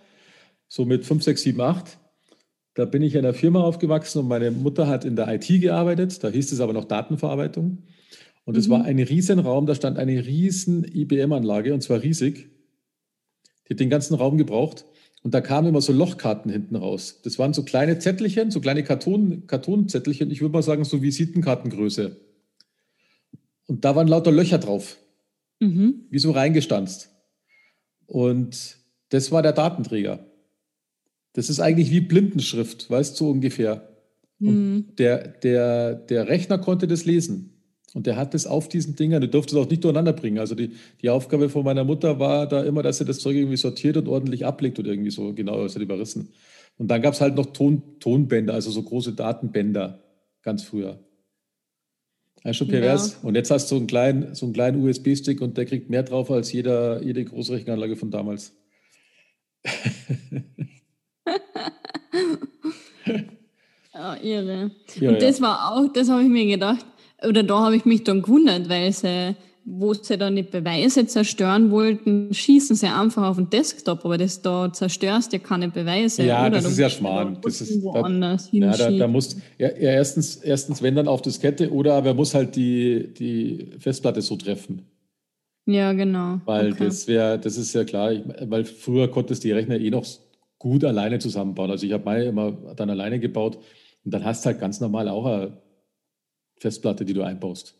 so 0.69 0.85
mit 0.85 1.05
5, 1.05 1.23
6, 1.23 1.43
7, 1.43 1.61
8, 1.61 1.99
da 2.75 2.85
bin 2.85 3.03
ich 3.03 3.15
in 3.15 3.21
einer 3.21 3.35
Firma 3.35 3.63
aufgewachsen 3.63 4.19
und 4.19 4.29
meine 4.29 4.51
Mutter 4.51 4.87
hat 4.87 5.05
in 5.05 5.17
der 5.17 5.29
IT 5.29 5.47
gearbeitet, 5.47 6.23
da 6.23 6.29
hieß 6.29 6.53
es 6.53 6.61
aber 6.61 6.73
noch 6.73 6.85
Datenverarbeitung. 6.85 7.85
Und 8.45 8.57
es 8.57 8.67
mhm. 8.67 8.73
war 8.73 8.85
ein 8.85 8.99
Riesenraum, 8.99 9.67
da 9.67 9.75
stand 9.75 9.99
eine 9.99 10.27
riesen 10.27 10.85
IBM-Anlage 10.85 11.73
und 11.73 11.83
zwar 11.83 12.03
riesig. 12.03 12.51
Die 13.67 13.75
hat 13.75 13.81
den 13.81 13.91
ganzen 13.91 14.15
Raum 14.15 14.37
gebraucht. 14.37 14.85
Und 15.23 15.33
da 15.33 15.41
kamen 15.41 15.69
immer 15.69 15.81
so 15.81 15.95
Lochkarten 15.95 16.53
hinten 16.53 16.77
raus. 16.77 17.21
Das 17.25 17.39
waren 17.39 17.55
so 17.55 17.63
kleine 17.63 17.99
Zettelchen, 17.99 18.51
so 18.51 18.61
kleine 18.61 18.85
Karton, 18.85 19.47
Kartonzettelchen, 19.47 20.31
ich 20.31 20.43
würde 20.43 20.53
mal 20.53 20.63
sagen, 20.63 20.85
so 20.85 21.01
Visitenkartengröße. 21.01 22.17
Und 23.67 23.87
da 23.87 23.97
waren 23.97 24.07
lauter 24.07 24.33
Löcher 24.33 24.59
drauf. 24.59 24.99
Mhm. 25.65 25.95
Wie 26.11 26.19
so 26.19 26.31
reingestanzt. 26.31 27.11
Und 28.07 28.77
das 29.11 29.33
war 29.33 29.43
der 29.43 29.53
Datenträger. 29.53 30.27
Das 31.33 31.49
ist 31.51 31.61
eigentlich 31.61 31.91
wie 31.91 32.01
Blindenschrift, 32.01 32.91
weißt 32.91 33.15
du, 33.15 33.25
so 33.25 33.31
ungefähr. 33.31 33.89
Und 34.41 34.75
mhm. 34.75 34.85
der, 34.99 35.29
der, 35.29 35.95
der 35.95 36.29
Rechner 36.29 36.59
konnte 36.59 36.87
das 36.87 37.05
lesen. 37.05 37.51
Und 37.95 38.07
der 38.07 38.17
hat 38.17 38.35
das 38.35 38.47
auf 38.47 38.69
diesen 38.69 38.97
Dingern, 38.97 39.21
du 39.21 39.29
durftest 39.29 39.57
es 39.57 39.65
auch 39.65 39.71
nicht 39.71 39.85
durcheinander 39.85 40.13
bringen. 40.13 40.39
Also 40.39 40.57
die, 40.57 40.73
die 41.01 41.11
Aufgabe 41.11 41.49
von 41.49 41.65
meiner 41.65 41.85
Mutter 41.85 42.19
war 42.19 42.49
da 42.49 42.65
immer, 42.65 42.83
dass 42.83 42.99
sie 42.99 43.05
das 43.05 43.21
Zeug 43.21 43.37
irgendwie 43.37 43.57
sortiert 43.57 43.97
und 43.97 44.09
ordentlich 44.09 44.45
ablegt 44.45 44.79
oder 44.81 44.91
irgendwie 44.91 45.13
so, 45.13 45.33
genau, 45.33 45.63
das 45.63 45.77
hat 45.77 45.83
überrissen. 45.83 46.31
Und 46.77 46.89
dann 46.89 47.03
gab 47.03 47.15
es 47.15 47.21
halt 47.21 47.37
noch 47.37 47.47
Ton, 47.47 47.83
Tonbänder, 48.01 48.53
also 48.53 48.73
so 48.73 48.83
große 48.83 49.13
Datenbänder, 49.13 50.03
ganz 50.43 50.65
früher. 50.65 50.99
Das 52.43 52.51
ist 52.51 52.57
schon 52.59 52.69
pervers. 52.69 53.19
Ja. 53.23 53.29
Und 53.29 53.35
jetzt 53.37 53.51
hast 53.51 53.71
du 53.71 53.77
so 53.77 53.79
einen 53.79 53.87
kleinen, 53.87 54.35
so 54.35 54.47
einen 54.47 54.53
kleinen 54.53 54.85
USB-Stick 54.85 55.41
und 55.41 55.57
der 55.57 55.65
kriegt 55.65 55.89
mehr 55.89 56.03
drauf 56.03 56.31
als 56.31 56.53
jeder, 56.53 57.03
jede 57.03 57.25
Großrechenanlage 57.25 57.97
von 57.97 58.11
damals. 58.11 58.53
oh, 63.95 64.15
irre. 64.23 64.71
Ja, 65.01 65.11
und 65.11 65.23
das 65.23 65.41
war 65.41 65.73
auch, 65.73 65.91
das 65.93 66.11
habe 66.11 66.23
ich 66.23 66.29
mir 66.29 66.47
gedacht, 66.47 66.85
oder 67.27 67.43
da 67.43 67.61
habe 67.61 67.77
ich 67.77 67.87
mich 67.87 68.05
dann 68.05 68.21
gewundert, 68.21 68.69
weil 68.69 68.93
sie, 68.93 69.35
wo 69.67 69.95
sie 69.95 70.19
dann 70.19 70.37
die 70.37 70.43
Beweise 70.43 71.07
zerstören 71.07 71.71
wollten, 71.71 72.33
schießen 72.33 72.77
sie 72.77 72.87
einfach 72.87 73.23
auf 73.23 73.37
den 73.37 73.49
Desktop, 73.49 74.05
aber 74.05 74.19
das 74.19 74.43
da 74.43 74.71
zerstörst 74.71 75.33
ja 75.33 75.39
keine 75.39 75.69
Beweise. 75.69 76.23
Ja, 76.23 76.43
oder? 76.43 76.51
das 76.51 76.67
ist 76.67 76.79
ja 76.79 76.91
Schmarrn. 76.91 77.39
Das 77.41 77.61
ist 77.63 77.83
woanders 77.83 78.51
da, 78.51 78.57
ja, 78.59 78.77
da, 78.77 78.91
da 78.91 79.09
muss 79.09 79.37
ja, 79.59 79.69
ja, 79.69 79.91
erstens, 79.93 80.37
erstens, 80.37 80.83
wenn 80.83 80.95
dann 80.95 81.09
auf 81.09 81.23
Diskette 81.23 81.73
oder 81.73 81.95
aber 81.95 82.13
muss 82.13 82.35
halt 82.35 82.57
die, 82.57 83.15
die 83.15 83.71
Festplatte 83.79 84.21
so 84.21 84.37
treffen. 84.37 84.83
Ja, 85.67 85.93
genau. 85.95 86.41
Weil 86.45 86.73
okay. 86.73 86.85
das 86.85 87.09
wäre, 87.09 87.39
das 87.39 87.57
ist 87.57 87.75
ja 87.75 87.85
klar, 87.85 88.13
ich, 88.13 88.23
weil 88.43 88.67
früher 88.67 89.09
konntest 89.11 89.45
du 89.45 89.49
die 89.49 89.53
Rechner 89.53 89.79
eh 89.79 89.91
noch 89.91 90.05
gut 90.59 90.85
alleine 90.85 91.19
zusammenbauen. 91.19 91.71
Also 91.71 91.87
ich 91.87 91.93
habe 91.93 92.05
meine 92.05 92.25
immer 92.25 92.53
dann 92.77 92.91
alleine 92.91 93.19
gebaut 93.19 93.59
und 94.05 94.13
dann 94.13 94.25
hast 94.25 94.45
du 94.45 94.49
halt 94.49 94.61
ganz 94.61 94.81
normal 94.81 95.09
auch 95.09 95.25
eine 95.25 95.57
Festplatte, 96.57 97.07
die 97.07 97.15
du 97.15 97.23
einbaust. 97.23 97.79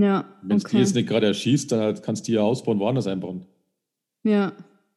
Ja. 0.00 0.24
Wenn 0.42 0.56
es 0.56 0.64
okay. 0.64 0.76
die 0.76 0.82
jetzt 0.82 0.94
nicht 0.94 1.08
gerade 1.08 1.26
erschießt, 1.26 1.70
dann 1.70 1.80
halt 1.80 2.02
kannst 2.02 2.26
du 2.26 2.32
die 2.32 2.36
ja 2.36 2.42
ausbauen, 2.42 2.78
woanders 2.78 3.06
einbauen. 3.06 3.44
Ja. 4.24 4.32
ja. 4.32 4.52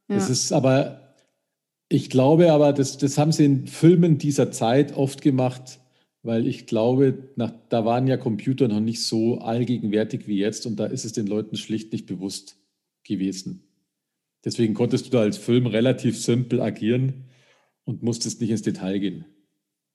Das 0.07 0.29
ist 0.29 0.53
aber, 0.53 1.15
ich 1.89 2.09
glaube 2.09 2.53
aber, 2.53 2.71
das, 2.71 2.97
das 2.97 3.17
haben 3.17 3.33
sie 3.33 3.43
in 3.43 3.67
Filmen 3.67 4.17
dieser 4.17 4.51
Zeit 4.51 4.95
oft 4.95 5.21
gemacht, 5.21 5.79
weil 6.23 6.47
ich 6.47 6.65
glaube, 6.65 7.29
nach, 7.35 7.51
da 7.67 7.83
waren 7.83 8.07
ja 8.07 8.15
Computer 8.15 8.69
noch 8.69 8.79
nicht 8.79 9.03
so 9.03 9.39
allgegenwärtig 9.39 10.27
wie 10.27 10.37
jetzt 10.37 10.65
und 10.65 10.77
da 10.77 10.85
ist 10.85 11.03
es 11.03 11.11
den 11.11 11.27
Leuten 11.27 11.57
schlicht 11.57 11.91
nicht 11.91 12.05
bewusst 12.05 12.57
gewesen. 13.03 13.63
Deswegen 14.45 14.75
konntest 14.75 15.07
du 15.07 15.09
da 15.09 15.21
als 15.21 15.37
Film 15.37 15.65
relativ 15.65 16.17
simpel 16.17 16.61
agieren 16.61 17.25
und 17.83 18.01
musstest 18.01 18.39
nicht 18.39 18.51
ins 18.51 18.61
Detail 18.61 18.99
gehen. 18.99 19.25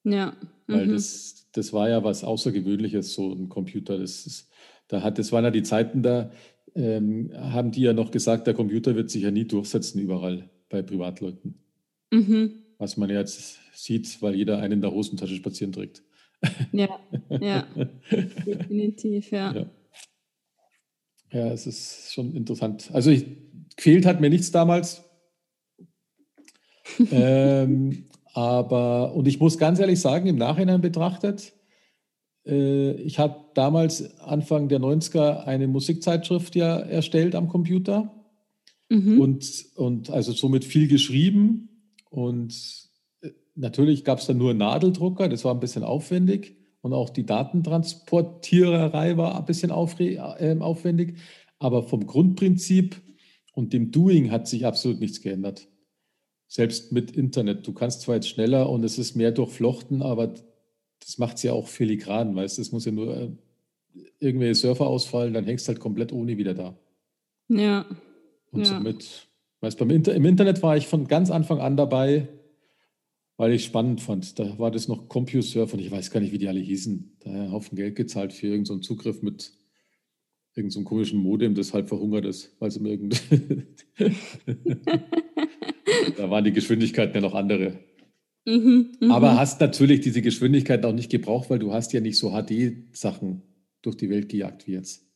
Ja. 0.04 0.36
Weil 0.66 0.88
mhm. 0.88 0.92
das, 0.92 1.48
das 1.52 1.72
war 1.72 1.88
ja 1.88 2.04
was 2.04 2.22
Außergewöhnliches, 2.22 3.14
so 3.14 3.32
ein 3.32 3.48
Computer. 3.48 3.98
Das, 3.98 4.26
ist, 4.26 4.50
da 4.90 5.02
hat, 5.02 5.18
das 5.18 5.30
waren 5.30 5.44
ja 5.44 5.50
die 5.50 5.62
Zeiten, 5.62 6.02
da 6.02 6.30
ähm, 6.74 7.30
haben 7.34 7.70
die 7.70 7.82
ja 7.82 7.92
noch 7.92 8.10
gesagt, 8.10 8.46
der 8.46 8.54
Computer 8.54 8.96
wird 8.96 9.08
sich 9.10 9.22
ja 9.22 9.30
nie 9.30 9.44
durchsetzen 9.44 10.00
überall 10.00 10.50
bei 10.68 10.82
Privatleuten. 10.82 11.54
Mhm. 12.10 12.52
Was 12.78 12.96
man 12.96 13.08
jetzt 13.08 13.58
sieht, 13.72 14.20
weil 14.20 14.34
jeder 14.34 14.58
einen 14.58 14.74
in 14.74 14.80
der 14.80 14.90
Hosentasche 14.90 15.36
spazieren 15.36 15.72
trägt. 15.72 16.02
Ja, 16.72 16.88
ja, 17.40 17.66
definitiv, 18.46 19.30
ja. 19.30 19.52
ja. 19.52 19.66
Ja, 21.32 21.52
es 21.52 21.68
ist 21.68 22.12
schon 22.12 22.34
interessant. 22.34 22.90
Also 22.92 23.10
ich, 23.10 23.24
gefehlt 23.76 24.06
hat 24.06 24.20
mir 24.20 24.30
nichts 24.30 24.50
damals. 24.50 25.04
ähm, 27.12 28.06
aber, 28.32 29.14
und 29.14 29.28
ich 29.28 29.38
muss 29.38 29.56
ganz 29.56 29.78
ehrlich 29.78 30.00
sagen, 30.00 30.26
im 30.26 30.36
Nachhinein 30.36 30.80
betrachtet, 30.80 31.52
ich 32.44 33.18
habe 33.18 33.44
damals 33.54 34.18
Anfang 34.20 34.68
der 34.68 34.80
90er 34.80 35.44
eine 35.44 35.68
Musikzeitschrift 35.68 36.56
ja 36.56 36.78
erstellt 36.78 37.34
am 37.34 37.48
Computer 37.48 38.12
mhm. 38.88 39.20
und, 39.20 39.66
und 39.76 40.10
also 40.10 40.32
somit 40.32 40.64
viel 40.64 40.88
geschrieben. 40.88 41.68
Und 42.08 42.88
äh, 43.20 43.30
natürlich 43.54 44.04
gab 44.04 44.18
es 44.18 44.26
dann 44.26 44.38
nur 44.38 44.54
Nadeldrucker, 44.54 45.28
das 45.28 45.44
war 45.44 45.54
ein 45.54 45.60
bisschen 45.60 45.84
aufwendig. 45.84 46.56
Und 46.82 46.94
auch 46.94 47.10
die 47.10 47.26
Datentransportiererei 47.26 49.18
war 49.18 49.38
ein 49.38 49.44
bisschen 49.44 49.70
äh, 49.70 50.56
aufwendig. 50.60 51.18
Aber 51.58 51.82
vom 51.82 52.06
Grundprinzip 52.06 52.96
und 53.52 53.74
dem 53.74 53.90
Doing 53.90 54.30
hat 54.30 54.48
sich 54.48 54.64
absolut 54.64 54.98
nichts 54.98 55.20
geändert 55.20 55.68
selbst 56.50 56.90
mit 56.90 57.12
Internet. 57.12 57.66
Du 57.66 57.72
kannst 57.72 58.00
zwar 58.00 58.16
jetzt 58.16 58.28
schneller 58.28 58.68
und 58.68 58.82
es 58.82 58.98
ist 58.98 59.14
mehr 59.14 59.30
durchflochten, 59.30 60.02
aber 60.02 60.34
das 61.00 61.18
macht 61.18 61.36
es 61.36 61.42
ja 61.42 61.52
auch 61.52 61.68
filigran, 61.68 62.34
weißt 62.36 62.58
du? 62.58 62.62
Es 62.62 62.72
muss 62.72 62.84
ja 62.84 62.92
nur 62.92 63.16
äh, 63.16 63.30
irgendwelche 64.18 64.54
Surfer 64.54 64.86
ausfallen, 64.86 65.34
dann 65.34 65.44
hängst 65.44 65.66
du 65.66 65.72
halt 65.72 65.80
komplett 65.80 66.12
ohne 66.12 66.36
wieder 66.36 66.54
da. 66.54 66.78
Ja. 67.48 67.86
Und 68.52 68.60
ja. 68.60 68.66
somit, 68.66 69.28
weißt 69.60 69.78
beim 69.78 69.90
Inter 69.90 70.14
im 70.14 70.24
Internet 70.24 70.62
war 70.62 70.76
ich 70.76 70.86
von 70.86 71.06
ganz 71.08 71.30
Anfang 71.30 71.60
an 71.60 71.76
dabei, 71.76 72.28
weil 73.36 73.52
ich 73.52 73.64
spannend 73.64 74.00
fand. 74.00 74.38
Da 74.38 74.58
war 74.58 74.70
das 74.70 74.88
noch 74.88 75.08
CompuServe 75.08 75.72
und 75.74 75.80
ich 75.80 75.90
weiß 75.90 76.10
gar 76.10 76.20
nicht, 76.20 76.32
wie 76.32 76.38
die 76.38 76.48
alle 76.48 76.60
hießen. 76.60 77.16
Da 77.20 77.30
einen 77.30 77.52
Haufen 77.52 77.76
Geld 77.76 77.96
gezahlt 77.96 78.32
für 78.32 78.48
irgendeinen 78.48 78.82
so 78.82 78.94
Zugriff 78.94 79.22
mit 79.22 79.52
irgendeinem 80.54 80.84
so 80.84 80.88
komischen 80.88 81.20
Modem, 81.20 81.54
das 81.54 81.72
halb 81.72 81.88
verhungert 81.88 82.26
ist, 82.26 82.54
weil 82.58 82.68
es 82.68 82.76
im 82.76 82.86
irgend 82.86 83.22
Da 86.16 86.30
waren 86.30 86.44
die 86.44 86.52
Geschwindigkeiten 86.52 87.14
ja 87.14 87.20
noch 87.20 87.34
andere. 87.34 87.78
Mhm, 88.46 88.92
mh. 89.00 89.14
Aber 89.14 89.38
hast 89.38 89.60
natürlich 89.60 90.00
diese 90.00 90.22
Geschwindigkeit 90.22 90.84
auch 90.84 90.92
nicht 90.92 91.10
gebraucht, 91.10 91.50
weil 91.50 91.58
du 91.58 91.72
hast 91.72 91.92
ja 91.92 92.00
nicht 92.00 92.18
so 92.18 92.30
HD-Sachen 92.30 93.42
durch 93.82 93.96
die 93.96 94.10
Welt 94.10 94.28
gejagt 94.28 94.66
wie 94.66 94.72
jetzt. 94.72 95.06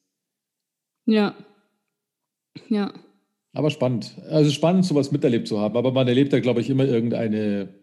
Ja. 1.07 1.35
Ja. 2.69 2.93
Aber 3.53 3.71
spannend. 3.71 4.17
Also 4.29 4.51
spannend, 4.51 4.85
sowas 4.85 5.13
miterlebt 5.13 5.49
zu 5.49 5.59
haben. 5.61 5.77
Aber 5.77 5.93
man 5.93 6.09
erlebt 6.09 6.33
da, 6.33 6.41
glaube 6.41 6.61
ich, 6.61 6.71
immer 6.71 6.85
irgendeine, 6.85 7.75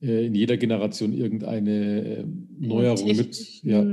äh, 0.00 0.26
in 0.26 0.34
jeder 0.34 0.56
Generation 0.56 1.12
irgendeine 1.12 2.18
äh, 2.18 2.24
Neuerung 2.58 3.16
mit. 3.16 3.62
Ja, 3.62 3.84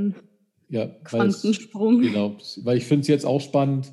ja, 0.70 0.88
Quantensprung. 1.04 2.02
genau. 2.02 2.38
Weil 2.64 2.78
ich 2.78 2.86
finde 2.86 3.02
es 3.02 3.08
jetzt 3.08 3.26
auch 3.26 3.41
spannend 3.41 3.91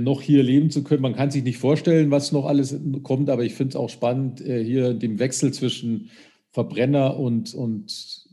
noch 0.00 0.22
hier 0.22 0.42
leben 0.42 0.70
zu 0.70 0.84
können. 0.84 1.02
Man 1.02 1.14
kann 1.16 1.30
sich 1.30 1.42
nicht 1.42 1.58
vorstellen, 1.58 2.10
was 2.10 2.32
noch 2.32 2.46
alles 2.46 2.78
kommt, 3.02 3.30
aber 3.30 3.44
ich 3.44 3.54
finde 3.54 3.70
es 3.70 3.76
auch 3.76 3.90
spannend, 3.90 4.40
äh, 4.40 4.62
hier 4.64 4.94
den 4.94 5.18
Wechsel 5.18 5.52
zwischen 5.52 6.10
Verbrenner 6.52 7.18
und, 7.18 7.54
und 7.54 8.24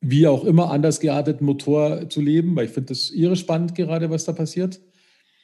wie 0.00 0.26
auch 0.26 0.44
immer 0.44 0.70
anders 0.70 1.00
gearteten 1.00 1.44
Motor 1.44 2.08
zu 2.08 2.20
leben, 2.20 2.56
weil 2.56 2.66
ich 2.66 2.72
finde 2.72 2.88
das 2.88 3.10
irre 3.10 3.36
spannend 3.36 3.74
gerade, 3.74 4.10
was 4.10 4.24
da 4.24 4.32
passiert. 4.32 4.80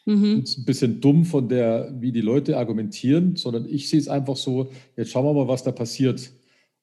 Mhm. 0.07 0.41
Es 0.43 0.51
ist 0.51 0.59
ein 0.59 0.65
bisschen 0.65 1.01
dumm 1.01 1.25
von 1.25 1.49
der, 1.49 1.95
wie 2.01 2.13
die 2.13 2.21
Leute 2.21 2.57
argumentieren, 2.57 3.37
sondern 3.37 3.67
ich 3.69 3.89
sehe 3.89 4.01
es 4.01 4.09
einfach 4.09 4.37
so, 4.37 4.71
jetzt 4.97 5.11
schauen 5.11 5.25
wir 5.25 5.35
mal, 5.35 5.49
was 5.49 5.63
da 5.63 5.73
passiert. 5.73 6.33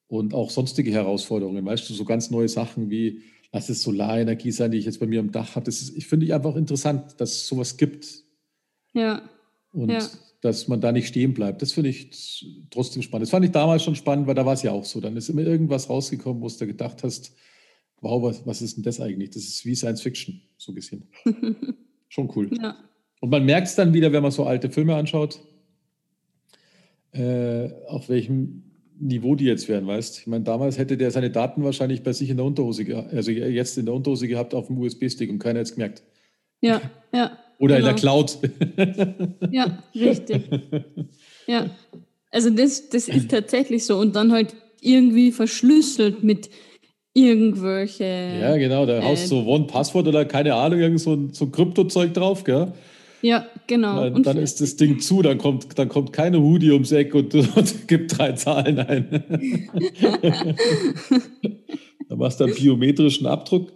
und 0.10 0.34
auch 0.34 0.50
sonstige 0.50 0.92
Herausforderungen. 0.92 1.66
Weißt 1.66 1.90
du, 1.90 1.94
so 1.94 2.04
ganz 2.04 2.32
neue 2.32 2.50
Sachen 2.50 2.90
wie, 2.90 3.22
lass 3.52 3.70
es 3.70 3.82
Solarenergie 3.82 4.52
sein, 4.52 4.72
die 4.72 4.78
ich 4.78 4.86
jetzt 4.86 5.00
bei 5.00 5.08
mir 5.08 5.20
am 5.20 5.32
Dach 5.32 5.56
habe. 5.56 5.66
Das 5.66 5.82
ist, 5.82 5.96
ich 5.98 6.08
finde 6.08 6.26
ich 6.26 6.34
einfach 6.34 6.56
interessant, 6.56 7.20
dass 7.20 7.32
es 7.32 7.48
sowas 7.48 7.78
gibt. 7.78 8.24
Ja. 8.94 9.22
Und 9.72 9.90
Ja. 9.92 10.08
dass 10.42 10.68
man 10.68 10.82
da 10.82 10.92
nicht 10.92 11.08
stehen 11.08 11.34
bleibt. 11.34 11.62
Das 11.62 11.74
finde 11.74 11.90
ich 11.90 12.68
trotzdem 12.70 13.02
spannend. 13.02 13.24
Das 13.24 13.32
fand 13.32 13.46
ich 13.46 13.52
damals 13.52 13.84
schon 13.84 13.96
spannend, 13.96 14.28
weil 14.28 14.36
da 14.36 14.46
war 14.46 14.54
es 14.54 14.64
ja 14.64 14.72
auch 14.72 14.86
so. 14.86 15.00
Dann 15.00 15.18
ist 15.18 15.30
immer 15.30 15.42
irgendwas 15.42 15.90
rausgekommen, 15.90 16.42
wo 16.42 16.48
du 16.48 16.68
gedacht 16.68 17.04
hast, 17.04 17.34
wow, 18.02 18.22
was, 18.24 18.46
was 18.46 18.62
ist 18.62 18.78
denn 18.78 18.84
das 18.84 19.00
eigentlich? 19.02 19.32
Das 19.32 19.44
ist 19.44 19.66
wie 19.66 19.76
Science 19.76 20.02
Fiction, 20.02 20.42
so 20.58 20.74
bisschen. 20.74 21.08
schon 22.08 22.32
cool. 22.36 22.50
Ja. 22.62 22.78
Und 23.20 23.30
man 23.30 23.46
merkt 23.46 23.68
es 23.68 23.76
dann 23.76 23.94
wieder, 23.94 24.12
wenn 24.12 24.24
man 24.24 24.32
so 24.32 24.46
alte 24.46 24.70
Filme 24.70 24.96
anschaut, 24.96 25.40
äh, 27.12 27.70
auf 27.88 28.08
welchem 28.10 28.64
Niveau 29.00 29.36
die 29.36 29.46
jetzt 29.46 29.70
wären, 29.70 29.88
weißt 29.88 30.20
Ich 30.20 30.28
meine, 30.28 30.44
damals 30.44 30.78
hätte 30.78 30.98
der 30.98 31.12
seine 31.12 31.30
Daten 31.30 31.64
wahrscheinlich 31.64 32.04
bei 32.04 32.14
sich 32.14 32.30
in 32.30 32.38
der 32.38 32.46
Unterhose 32.46 32.86
gehabt, 32.86 33.14
also 33.14 33.32
jetzt 33.32 33.78
in 33.78 33.86
der 33.86 33.96
Unterhose 33.96 34.28
gehabt 34.28 34.54
auf 34.54 34.68
dem 34.68 34.78
USB-Stick 34.78 35.30
und 35.30 35.40
keiner 35.40 35.60
hätte 35.60 35.70
es 35.70 35.76
gemerkt. 35.76 36.04
Ja, 36.62 36.82
ja. 37.14 37.38
Oder 37.60 37.78
in 37.78 37.84
der 37.84 37.94
genau. 37.94 38.24
Cloud. 38.24 38.38
Ja, 39.52 39.84
richtig. 39.96 40.44
Ja. 41.48 41.70
Also 42.32 42.50
das, 42.52 42.90
das 42.90 43.08
ist 43.08 43.32
tatsächlich 43.32 43.86
so. 43.86 43.98
Und 43.98 44.16
dann 44.16 44.32
halt 44.32 44.56
irgendwie 44.82 45.32
verschlüsselt 45.32 46.24
mit 46.24 46.50
irgendwelche. 47.14 48.04
ja, 48.40 48.56
genau, 48.58 48.86
da 48.86 49.00
Äh, 49.00 49.04
haust 49.04 49.26
du 49.26 49.42
so 49.42 49.46
One-Passwort 49.46 50.08
oder 50.08 50.26
keine 50.26 50.54
Ahnung, 50.54 50.80
irgend 50.80 51.02
so 51.02 51.14
ein, 51.14 51.34
so 51.34 51.48
Kryptozeug 51.48 52.14
drauf, 52.14 52.44
gell? 52.44 52.72
Ja, 53.22 53.46
genau. 53.68 54.04
Dann, 54.04 54.14
Und 54.14 54.26
dann 54.26 54.38
ist 54.38 54.62
das 54.62 54.76
Ding 54.76 55.00
zu, 55.00 55.22
dann 55.22 55.38
kommt, 55.38 55.78
dann 55.78 55.90
kommt 55.90 56.14
keine 56.14 56.42
Hoodie 56.42 56.72
ums 56.72 56.92
Eck 56.92 57.14
und, 57.16 57.34
und 57.56 57.88
gibt 57.88 58.18
drei 58.18 58.32
Zahlen 58.34 58.80
ein. 58.80 59.10
dann 62.10 62.18
machst 62.18 62.40
du 62.40 62.46
einen 62.46 62.56
biometrischen 62.56 63.28
Abdruck. 63.28 63.72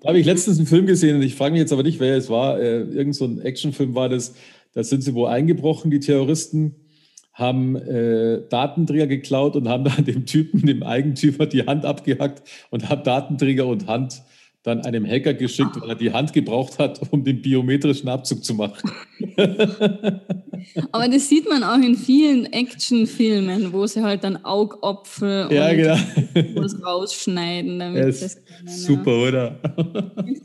da 0.00 0.08
habe 0.08 0.18
ich 0.18 0.26
letztens 0.26 0.58
einen 0.58 0.66
Film 0.66 0.86
gesehen 0.86 1.16
und 1.16 1.22
ich 1.22 1.34
frage 1.34 1.52
mich 1.52 1.60
jetzt 1.60 1.72
aber 1.72 1.82
nicht, 1.82 2.00
wer 2.00 2.16
es 2.16 2.30
war. 2.30 2.60
Äh, 2.60 2.82
irgend 2.82 3.14
so 3.14 3.24
ein 3.24 3.40
Actionfilm 3.40 3.94
war 3.94 4.08
das. 4.08 4.34
Da 4.72 4.84
sind 4.84 5.02
sie 5.02 5.14
wo 5.14 5.24
eingebrochen, 5.26 5.90
die 5.90 6.00
Terroristen, 6.00 6.76
haben 7.36 7.76
äh, 7.76 8.48
Datenträger 8.48 9.06
geklaut 9.06 9.56
und 9.56 9.68
haben 9.68 9.84
dann 9.84 10.04
dem 10.06 10.24
Typen, 10.24 10.66
dem 10.66 10.82
Eigentümer, 10.82 11.46
die 11.46 11.66
Hand 11.66 11.84
abgehackt 11.84 12.42
und 12.70 12.88
haben 12.88 13.02
Datenträger 13.04 13.66
und 13.66 13.86
Hand 13.86 14.22
dann 14.66 14.80
einem 14.80 15.06
Hacker 15.06 15.32
geschickt, 15.34 15.80
weil 15.80 15.90
er 15.90 15.94
die 15.94 16.12
Hand 16.12 16.32
gebraucht 16.32 16.78
hat, 16.78 17.00
um 17.12 17.22
den 17.22 17.40
biometrischen 17.40 18.08
Abzug 18.08 18.44
zu 18.44 18.54
machen. 18.54 18.90
Aber 20.92 21.08
das 21.08 21.28
sieht 21.28 21.48
man 21.48 21.62
auch 21.62 21.78
in 21.78 21.94
vielen 21.96 22.46
Actionfilmen, 22.52 23.72
wo 23.72 23.86
sie 23.86 24.02
halt 24.02 24.24
dann 24.24 24.44
Augapfel 24.44 25.48
Ja, 25.52 25.70
und 25.70 25.76
genau. 25.76 26.62
was 26.62 26.84
rausschneiden, 26.84 27.78
damit 27.78 28.00
Ja, 28.00 28.06
das 28.06 28.44
können, 28.44 28.68
super, 28.68 29.22
oder? 29.22 29.60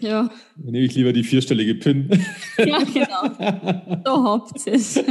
Ja. 0.00 0.28
Dann 0.56 0.72
nehme 0.72 0.84
ich 0.84 0.94
lieber 0.94 1.12
die 1.12 1.24
vierstellige 1.24 1.74
PIN. 1.74 2.08
ja, 2.58 2.78
genau. 2.78 3.98
Da 4.04 4.22
habt 4.24 4.66
es. 4.66 5.02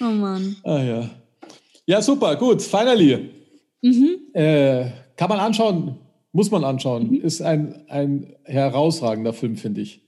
oh 0.00 0.04
Mann. 0.04 0.56
Ah 0.64 0.82
ja. 0.82 1.10
Ja, 1.86 2.02
super, 2.02 2.34
gut. 2.36 2.60
Finally. 2.62 3.30
Mhm. 3.82 4.18
Äh, 4.34 4.90
kann 5.16 5.28
man 5.28 5.38
anschauen, 5.38 5.98
muss 6.32 6.50
man 6.50 6.64
anschauen. 6.64 7.14
Ist 7.14 7.40
ein, 7.42 7.88
ein 7.88 8.34
herausragender 8.44 9.32
Film, 9.32 9.56
finde 9.56 9.80
ich. 9.80 10.02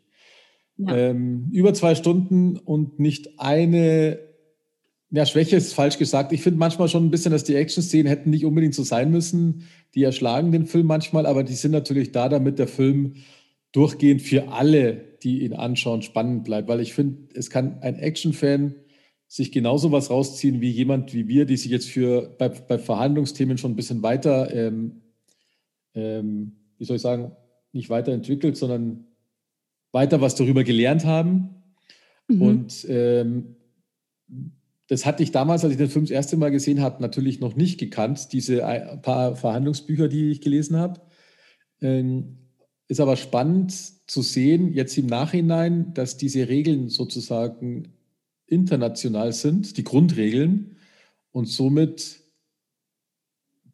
Ja. 0.77 0.97
Ähm, 0.97 1.49
über 1.53 1.75
zwei 1.75 1.95
Stunden 1.95 2.57
und 2.57 3.01
nicht 3.01 3.41
eine, 3.41 4.19
ja, 5.11 5.27
Schwäche 5.27 5.57
ist 5.57 5.75
falsch 5.75 5.99
gesagt. 5.99 6.33
Ich 6.33 6.43
finde 6.43 6.59
manchmal 6.59 6.89
schon 6.89 7.07
ein 7.07 7.11
bisschen, 7.11 7.33
dass 7.33 7.45
die 7.45 7.57
Action-Szenen 7.57 8.07
hätten 8.07 8.31
nicht 8.31 8.45
unbedingt 8.45 8.75
so 8.75 8.83
sein 8.83 9.11
müssen. 9.11 9.65
Die 9.95 10.05
erschlagen 10.05 10.53
den 10.53 10.67
Film 10.67 10.87
manchmal, 10.87 11.27
aber 11.27 11.43
die 11.43 11.55
sind 11.55 11.73
natürlich 11.73 12.13
da, 12.13 12.29
damit 12.29 12.59
der 12.59 12.69
Film 12.69 13.15
durchgehend 13.73 14.23
für 14.23 14.49
alle, 14.53 15.17
die 15.23 15.43
ihn 15.45 15.55
anschauen, 15.55 16.03
spannend 16.03 16.45
bleibt. 16.45 16.69
Weil 16.69 16.81
ich 16.81 16.93
finde, 16.93 17.35
es 17.35 17.51
kann 17.51 17.79
ein 17.81 17.97
Action-Fan 17.97 18.75
sich 19.29 19.53
genauso 19.53 19.93
was 19.93 20.11
rausziehen 20.11 20.63
wie 20.63 20.71
jemand 20.71 21.13
wie 21.13 21.29
wir, 21.29 21.45
die 21.45 21.59
sich 21.59 21.71
jetzt 21.71 21.89
für 21.89 22.35
bei, 22.39 22.49
bei 22.49 22.79
Verhandlungsthemen 22.79 23.59
schon 23.59 23.73
ein 23.73 23.77
bisschen 23.77 24.03
weiter, 24.03 24.53
ähm, 24.55 25.03
ähm, 25.95 26.53
wie 26.79 26.85
soll 26.85 26.97
ich 26.97 27.03
sagen, 27.03 27.33
nicht 27.73 27.91
weiterentwickelt, 27.91 28.57
sondern 28.57 29.05
weiter 29.93 30.23
was 30.23 30.35
darüber 30.35 30.65
gelernt 30.65 31.05
haben. 31.05 31.51
Mhm. 32.27 32.43
Und 32.43 32.87
ähm, 32.89 33.57
das 34.87 35.05
hatte 35.05 35.23
ich 35.23 35.31
damals, 35.31 35.63
als 35.63 35.73
ich 35.73 35.79
den 35.79 35.91
Film 35.91 36.07
das 36.07 36.11
erste 36.11 36.39
Mal 36.39 36.51
gesehen 36.51 36.81
habe, 36.81 37.03
natürlich 37.03 37.41
noch 37.41 37.55
nicht 37.55 37.79
gekannt, 37.79 38.33
diese 38.33 38.61
paar 39.03 39.37
Verhandlungsbücher, 39.37 40.09
die 40.09 40.31
ich 40.31 40.41
gelesen 40.41 40.77
habe. 40.77 41.01
Ähm, 41.83 42.39
ist 42.89 43.01
aber 43.01 43.17
spannend 43.17 43.75
zu 44.07 44.23
sehen, 44.23 44.73
jetzt 44.73 44.97
im 44.97 45.05
Nachhinein, 45.05 45.93
dass 45.93 46.17
diese 46.17 46.49
Regeln 46.49 46.89
sozusagen 46.89 47.93
international 48.49 49.33
sind, 49.33 49.77
die 49.77 49.85
Grundregeln, 49.85 50.77
und 51.31 51.47
somit 51.47 52.21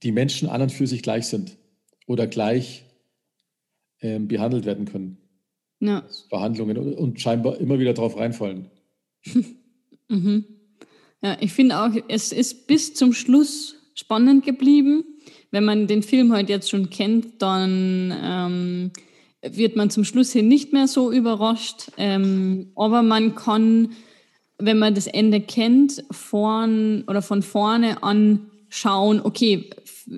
die 0.03 0.13
Menschen 0.13 0.49
an 0.49 0.63
und 0.63 0.73
für 0.73 0.87
sich 0.87 1.03
gleich 1.03 1.27
sind 1.27 1.57
oder 2.07 2.27
gleich 2.27 2.85
ähm, 4.01 4.29
behandelt 4.29 4.67
werden 4.67 4.85
können. 4.85 5.17
Ja. 5.81 6.05
Verhandlungen 6.29 6.77
und- 6.77 7.21
scheinbar 7.21 7.59
immer 7.59 7.79
wieder 7.79 7.95
drauf 7.95 8.17
reinfallen. 8.17 8.71
Mhm. 10.11 10.45
Ja, 11.23 11.39
ich 11.41 11.55
finde 11.55 11.79
auch, 11.81 11.89
es 12.09 12.31
ist 12.31 12.67
bis 12.67 12.93
zum 12.93 13.15
Schluss 13.15 13.77
spannend 13.95 14.45
geblieben. 14.45 15.03
Wenn 15.51 15.65
man 15.65 15.87
den 15.87 16.03
Film 16.03 16.31
halt 16.33 16.51
jetzt 16.51 16.69
schon 16.69 16.91
kennt, 16.91 17.41
dann 17.41 18.13
ähm, 18.23 18.91
wird 19.41 19.77
man 19.77 19.89
zum 19.89 20.05
Schluss 20.05 20.31
hin 20.31 20.47
nicht 20.47 20.75
mehr 20.75 20.89
so 20.89 21.11
überrascht. 21.11 21.91
Ähm, 21.97 22.73
aber 22.77 23.03
man 23.03 23.35
kann, 23.35 23.93
wenn 24.59 24.79
man 24.79 24.95
das 24.95 25.07
Ende 25.07 25.41
kennt, 25.41 26.05
vorn 26.11 27.05
oder 27.09 27.23
von 27.23 27.43
vorne 27.43 28.03
an 28.03 28.51
schauen, 28.69 29.21
okay, 29.21 29.71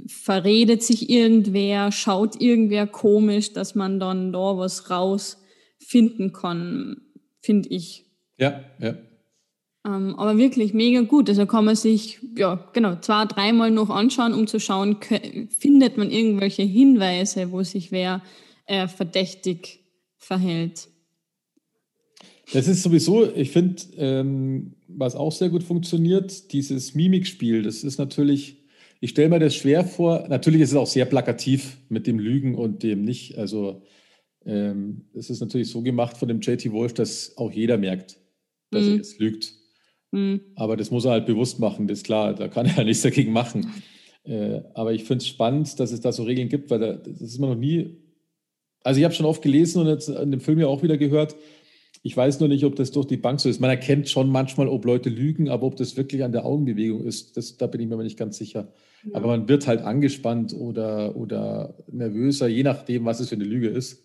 verredet 0.06 0.82
sich 0.82 1.10
irgendwer, 1.10 1.92
schaut 1.92 2.40
irgendwer 2.40 2.86
komisch, 2.86 3.52
dass 3.52 3.74
man 3.74 4.00
dann 4.00 4.32
da 4.32 4.56
was 4.56 4.90
rausfinden 4.90 6.32
kann, 6.32 7.02
finde 7.40 7.68
ich. 7.68 8.06
Ja, 8.38 8.64
ja. 8.78 8.94
Ähm, 9.86 10.16
aber 10.16 10.36
wirklich 10.36 10.74
mega 10.74 11.02
gut. 11.02 11.28
Also 11.28 11.46
kann 11.46 11.64
man 11.64 11.76
sich, 11.76 12.18
ja, 12.36 12.68
genau, 12.72 12.96
zwei, 12.96 13.24
dreimal 13.26 13.70
noch 13.70 13.90
anschauen, 13.90 14.34
um 14.34 14.46
zu 14.46 14.58
schauen, 14.58 14.96
findet 15.58 15.96
man 15.96 16.10
irgendwelche 16.10 16.62
Hinweise, 16.62 17.52
wo 17.52 17.62
sich 17.62 17.92
wer 17.92 18.22
äh, 18.66 18.88
verdächtig 18.88 19.80
verhält. 20.16 20.88
Das 22.52 22.68
ist 22.68 22.82
sowieso, 22.82 23.34
ich 23.34 23.50
finde, 23.50 23.82
ähm, 23.96 24.74
was 24.86 25.16
auch 25.16 25.32
sehr 25.32 25.48
gut 25.48 25.64
funktioniert, 25.64 26.52
dieses 26.52 26.94
Mimikspiel. 26.94 27.62
Das 27.62 27.82
ist 27.82 27.98
natürlich, 27.98 28.62
ich 29.00 29.10
stelle 29.10 29.28
mir 29.30 29.40
das 29.40 29.54
schwer 29.56 29.84
vor. 29.84 30.26
Natürlich 30.28 30.60
ist 30.60 30.70
es 30.70 30.76
auch 30.76 30.86
sehr 30.86 31.06
plakativ 31.06 31.78
mit 31.88 32.06
dem 32.06 32.18
Lügen 32.18 32.54
und 32.54 32.82
dem 32.82 33.02
nicht. 33.02 33.36
Also 33.36 33.82
ähm, 34.44 35.06
es 35.12 35.28
ist 35.28 35.40
natürlich 35.40 35.70
so 35.70 35.82
gemacht 35.82 36.16
von 36.16 36.28
dem 36.28 36.40
JT 36.40 36.70
Wolf, 36.70 36.94
dass 36.94 37.36
auch 37.36 37.50
jeder 37.50 37.78
merkt, 37.78 38.18
dass 38.70 38.84
er 38.84 38.90
Mhm. 38.92 38.96
jetzt 38.96 39.18
lügt. 39.18 39.52
Hm. 40.12 40.40
Aber 40.54 40.76
das 40.76 40.92
muss 40.92 41.04
er 41.04 41.10
halt 41.12 41.26
bewusst 41.26 41.58
machen, 41.58 41.88
das 41.88 41.98
ist 41.98 42.04
klar, 42.04 42.32
da 42.32 42.46
kann 42.46 42.66
er 42.66 42.84
nichts 42.84 43.02
dagegen 43.02 43.32
machen. 43.32 43.72
Äh, 44.22 44.60
aber 44.74 44.92
ich 44.92 45.02
finde 45.02 45.22
es 45.22 45.28
spannend, 45.28 45.78
dass 45.80 45.90
es 45.90 46.00
da 46.00 46.12
so 46.12 46.22
Regeln 46.22 46.48
gibt, 46.48 46.70
weil 46.70 46.78
da, 46.78 46.92
das 46.92 47.20
ist 47.20 47.38
mir 47.40 47.48
noch 47.48 47.56
nie. 47.56 47.96
Also 48.84 48.98
ich 48.98 49.04
habe 49.04 49.14
schon 49.14 49.26
oft 49.26 49.42
gelesen 49.42 49.82
und 49.82 49.88
jetzt 49.88 50.08
in 50.08 50.30
dem 50.30 50.40
Film 50.40 50.60
ja 50.60 50.68
auch 50.68 50.84
wieder 50.84 50.96
gehört. 50.96 51.34
Ich 52.06 52.16
weiß 52.16 52.38
nur 52.38 52.48
nicht, 52.48 52.64
ob 52.64 52.76
das 52.76 52.92
durch 52.92 53.06
die 53.06 53.16
Bank 53.16 53.40
so 53.40 53.48
ist. 53.48 53.60
Man 53.60 53.68
erkennt 53.68 54.08
schon 54.08 54.30
manchmal, 54.30 54.68
ob 54.68 54.84
Leute 54.84 55.08
lügen, 55.08 55.48
aber 55.48 55.66
ob 55.66 55.74
das 55.74 55.96
wirklich 55.96 56.22
an 56.22 56.30
der 56.30 56.46
Augenbewegung 56.46 57.02
ist, 57.04 57.36
das, 57.36 57.56
da 57.56 57.66
bin 57.66 57.80
ich 57.80 57.88
mir 57.88 57.96
nicht 57.96 58.16
ganz 58.16 58.38
sicher. 58.38 58.72
Ja. 59.02 59.16
Aber 59.16 59.26
man 59.26 59.48
wird 59.48 59.66
halt 59.66 59.80
angespannt 59.80 60.54
oder, 60.54 61.16
oder 61.16 61.74
nervöser, 61.90 62.46
je 62.46 62.62
nachdem, 62.62 63.06
was 63.06 63.18
es 63.18 63.30
für 63.30 63.34
eine 63.34 63.42
Lüge 63.42 63.66
ist. 63.66 64.04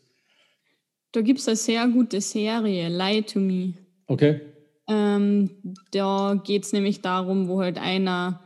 Da 1.12 1.22
gibt 1.22 1.42
es 1.42 1.48
eine 1.48 1.58
sehr 1.58 1.88
gute 1.90 2.22
Serie, 2.22 2.90
Lie 2.90 3.22
to 3.22 3.40
Me. 3.40 3.74
Okay? 4.08 4.42
Ähm, 4.90 5.52
da 5.92 6.42
geht 6.44 6.64
es 6.64 6.74
nämlich 6.74 7.02
darum, 7.02 7.50
wo 7.50 7.62
halt 7.62 7.78
einer 7.78 8.40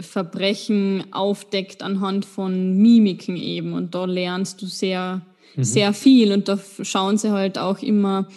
Verbrechen 0.00 1.04
aufdeckt 1.12 1.82
anhand 1.82 2.24
von 2.24 2.78
Mimiken 2.78 3.36
eben. 3.36 3.74
Und 3.74 3.94
da 3.94 4.06
lernst 4.06 4.62
du 4.62 4.66
sehr, 4.66 5.20
sehr 5.56 5.92
viel. 5.92 6.32
Und 6.32 6.48
da 6.48 6.58
schauen 6.82 7.18
sie 7.18 7.30
halt 7.30 7.58
auch 7.58 7.82
immer, 7.82 8.28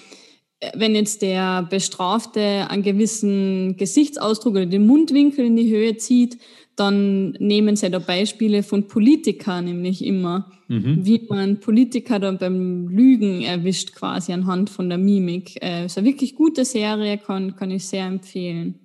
wenn 0.76 0.96
jetzt 0.96 1.22
der 1.22 1.64
Bestrafte 1.64 2.68
einen 2.70 2.84
gewissen 2.84 3.78
Gesichtsausdruck 3.78 4.56
oder 4.56 4.66
den 4.66 4.86
Mundwinkel 4.86 5.46
in 5.46 5.56
die 5.56 5.72
Höhe 5.72 5.96
zieht, 5.98 6.38
dann 6.76 7.32
nehmen 7.40 7.76
sie 7.76 7.90
da 7.90 8.00
Beispiele 8.00 8.64
von 8.64 8.88
Politikern 8.88 9.66
nämlich 9.66 10.04
immer, 10.04 10.50
mhm. 10.68 11.06
wie 11.06 11.22
man 11.28 11.60
Politiker 11.60 12.20
dann 12.20 12.38
beim 12.38 12.88
Lügen 12.88 13.42
erwischt 13.42 13.94
quasi 13.94 14.32
anhand 14.32 14.70
von 14.70 14.88
der 14.88 14.98
Mimik. 14.98 15.62
Äh, 15.62 15.86
ist 15.86 15.98
eine 15.98 16.08
wirklich 16.08 16.36
gute 16.36 16.64
Serie, 16.64 17.18
kann, 17.18 17.56
kann 17.56 17.72
ich 17.72 17.86
sehr 17.86 18.06
empfehlen. 18.06 18.76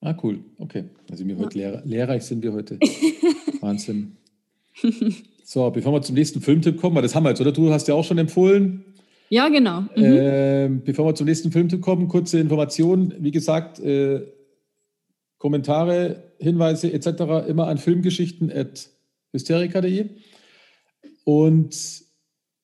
Ah, 0.00 0.16
cool. 0.22 0.40
Okay. 0.58 0.84
Also 1.10 1.26
wir 1.26 1.34
ja. 1.34 1.40
heute 1.40 1.58
lehr 1.58 1.82
lehrreich 1.84 2.22
sind 2.22 2.42
wir 2.42 2.52
heute. 2.52 2.78
Wahnsinn. 3.60 4.16
So, 5.52 5.70
bevor 5.70 5.92
wir 5.92 6.00
zum 6.00 6.14
nächsten 6.14 6.40
Filmtipp 6.40 6.80
kommen, 6.80 7.02
das 7.02 7.14
haben 7.14 7.24
wir 7.24 7.28
jetzt, 7.28 7.42
oder? 7.42 7.52
Du 7.52 7.70
hast 7.70 7.86
ja 7.86 7.92
auch 7.92 8.04
schon 8.04 8.16
empfohlen. 8.16 8.86
Ja, 9.28 9.50
genau. 9.50 9.82
Mhm. 9.94 10.02
Äh, 10.02 10.70
bevor 10.82 11.04
wir 11.04 11.14
zum 11.14 11.26
nächsten 11.26 11.52
Filmtipp 11.52 11.82
kommen, 11.82 12.08
kurze 12.08 12.38
Information. 12.38 13.12
Wie 13.18 13.32
gesagt, 13.32 13.78
äh, 13.78 14.22
Kommentare, 15.36 16.32
Hinweise 16.38 16.90
etc. 16.90 17.46
immer 17.46 17.68
an 17.68 17.76
filmgeschichten.hysterica.de. 17.76 20.08
Und 21.24 22.02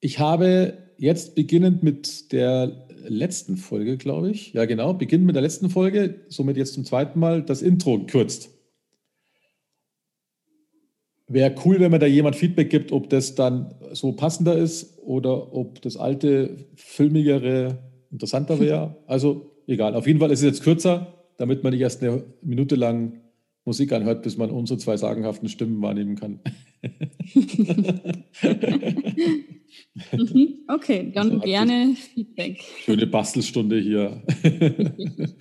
ich 0.01 0.19
habe 0.19 0.79
jetzt 0.97 1.35
beginnend 1.35 1.83
mit 1.83 2.33
der 2.33 2.89
letzten 3.07 3.59
Folge, 3.59 3.99
glaube 3.99 4.31
ich, 4.31 4.55
ja 4.55 4.65
genau, 4.65 4.95
beginnend 4.95 5.27
mit 5.27 5.37
der 5.37 5.43
letzten 5.43 5.69
Folge, 5.69 6.23
somit 6.31 6.57
jetzt 6.57 6.73
zum 6.73 6.87
zweiten 6.87 7.21
Mal 7.21 7.43
das 7.43 7.61
Intro 7.61 7.99
gekürzt. 7.99 8.58
Wäre 11.29 11.55
cool, 11.65 11.79
wenn 11.79 11.91
mir 11.91 11.99
da 11.99 12.07
jemand 12.07 12.37
Feedback 12.37 12.71
gibt, 12.71 12.91
ob 12.91 13.11
das 13.11 13.35
dann 13.35 13.75
so 13.93 14.13
passender 14.13 14.57
ist 14.57 14.99
oder 15.03 15.53
ob 15.55 15.83
das 15.83 15.97
alte, 15.99 16.57
filmigere 16.75 17.79
interessanter 18.11 18.59
wäre. 18.61 18.97
Also 19.07 19.51
egal. 19.67 19.95
Auf 19.95 20.07
jeden 20.07 20.21
Fall 20.21 20.31
ist 20.31 20.41
es 20.41 20.47
jetzt 20.47 20.63
kürzer, 20.63 21.15
damit 21.37 21.63
man 21.63 21.73
nicht 21.73 21.83
erst 21.83 22.03
eine 22.03 22.25
Minute 22.43 22.77
lang 22.77 23.21
Musik 23.65 23.93
anhört, 23.93 24.23
bis 24.23 24.39
man 24.39 24.51
unsere 24.51 24.79
zwei 24.79 24.97
sagenhaften 24.97 25.51
Stimmen 25.51 25.83
wahrnehmen 25.83 26.17
kann. 26.17 26.41
Mhm, 30.17 30.65
okay, 30.69 31.11
dann 31.15 31.33
also 31.33 31.41
gerne 31.41 31.95
Feedback. 31.95 32.63
Schöne 32.85 33.07
Bastelstunde 33.07 33.79
hier. 33.79 34.23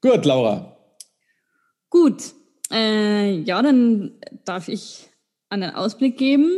Gut, 0.00 0.24
Laura. 0.24 0.78
Gut, 1.90 2.32
äh, 2.72 3.40
ja, 3.40 3.62
dann 3.62 4.12
darf 4.44 4.68
ich 4.68 5.08
einen 5.48 5.74
Ausblick 5.74 6.16
geben 6.16 6.50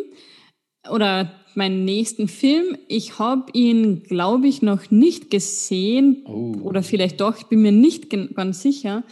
oder 0.89 1.33
meinen 1.55 1.85
nächsten 1.85 2.29
Film. 2.29 2.77
Ich 2.89 3.19
habe 3.19 3.51
ihn, 3.53 4.03
glaube 4.03 4.49
ich, 4.49 4.63
noch 4.63 4.91
nicht 4.91 5.31
gesehen 5.31 6.25
oh. 6.27 6.55
oder 6.63 6.83
vielleicht 6.83 7.21
doch, 7.21 7.37
ich 7.37 7.47
bin 7.47 7.63
mir 7.63 7.73
nicht 7.73 8.11
ganz 8.35 8.63
sicher. 8.63 9.05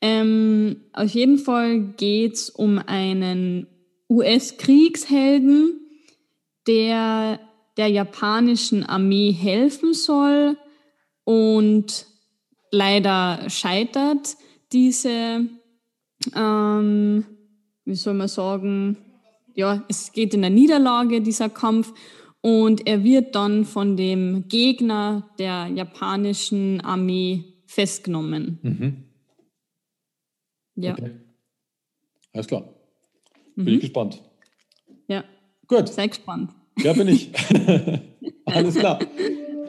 Ähm, 0.00 0.82
auf 0.92 1.10
jeden 1.10 1.38
Fall 1.38 1.80
geht 1.96 2.34
es 2.34 2.50
um 2.50 2.78
einen 2.78 3.66
US-Kriegshelden, 4.10 5.80
der 6.66 7.40
der 7.76 7.88
japanischen 7.88 8.84
Armee 8.84 9.32
helfen 9.32 9.94
soll 9.94 10.58
und 11.24 12.06
leider 12.70 13.48
scheitert 13.48 14.36
diese 14.72 15.46
ähm, 16.34 17.24
wie 17.84 17.94
soll 17.94 18.14
man 18.14 18.28
sagen, 18.28 18.96
ja, 19.54 19.84
es 19.88 20.12
geht 20.12 20.34
in 20.34 20.42
der 20.42 20.50
Niederlage, 20.50 21.20
dieser 21.20 21.48
Kampf. 21.48 21.92
Und 22.40 22.86
er 22.86 23.04
wird 23.04 23.34
dann 23.34 23.64
von 23.64 23.96
dem 23.96 24.48
Gegner 24.48 25.30
der 25.38 25.68
japanischen 25.68 26.80
Armee 26.80 27.44
festgenommen. 27.66 28.58
Mhm. 28.62 29.04
Ja. 30.74 30.92
Okay. 30.92 31.10
Alles 32.32 32.46
klar. 32.46 32.64
Bin 33.54 33.64
mhm. 33.64 33.70
ich 33.74 33.80
gespannt. 33.80 34.22
Ja. 35.06 35.24
Gut. 35.68 35.88
Sehr 35.88 36.08
gespannt. 36.08 36.50
Ja, 36.78 36.92
bin 36.94 37.08
ich. 37.08 37.30
Alles 38.46 38.74
klar. 38.74 38.98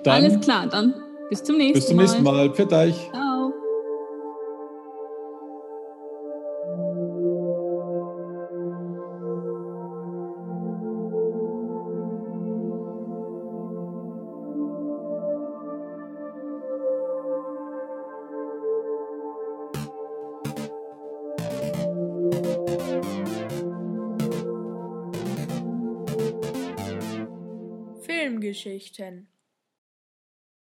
Dann 0.03 0.23
Alles 0.23 0.39
klar, 0.41 0.67
dann 0.67 0.93
bis 1.29 1.43
zum 1.43 1.57
nächsten 1.57 1.73
Mal. 1.73 1.79
Bis 1.79 1.87
zum 1.87 1.97
nächsten 1.97 2.23
Mal. 2.23 2.47
Mal. 2.47 2.55
Pfiat 2.55 2.73
euch. 2.73 2.95
Geschichten. 28.63 29.27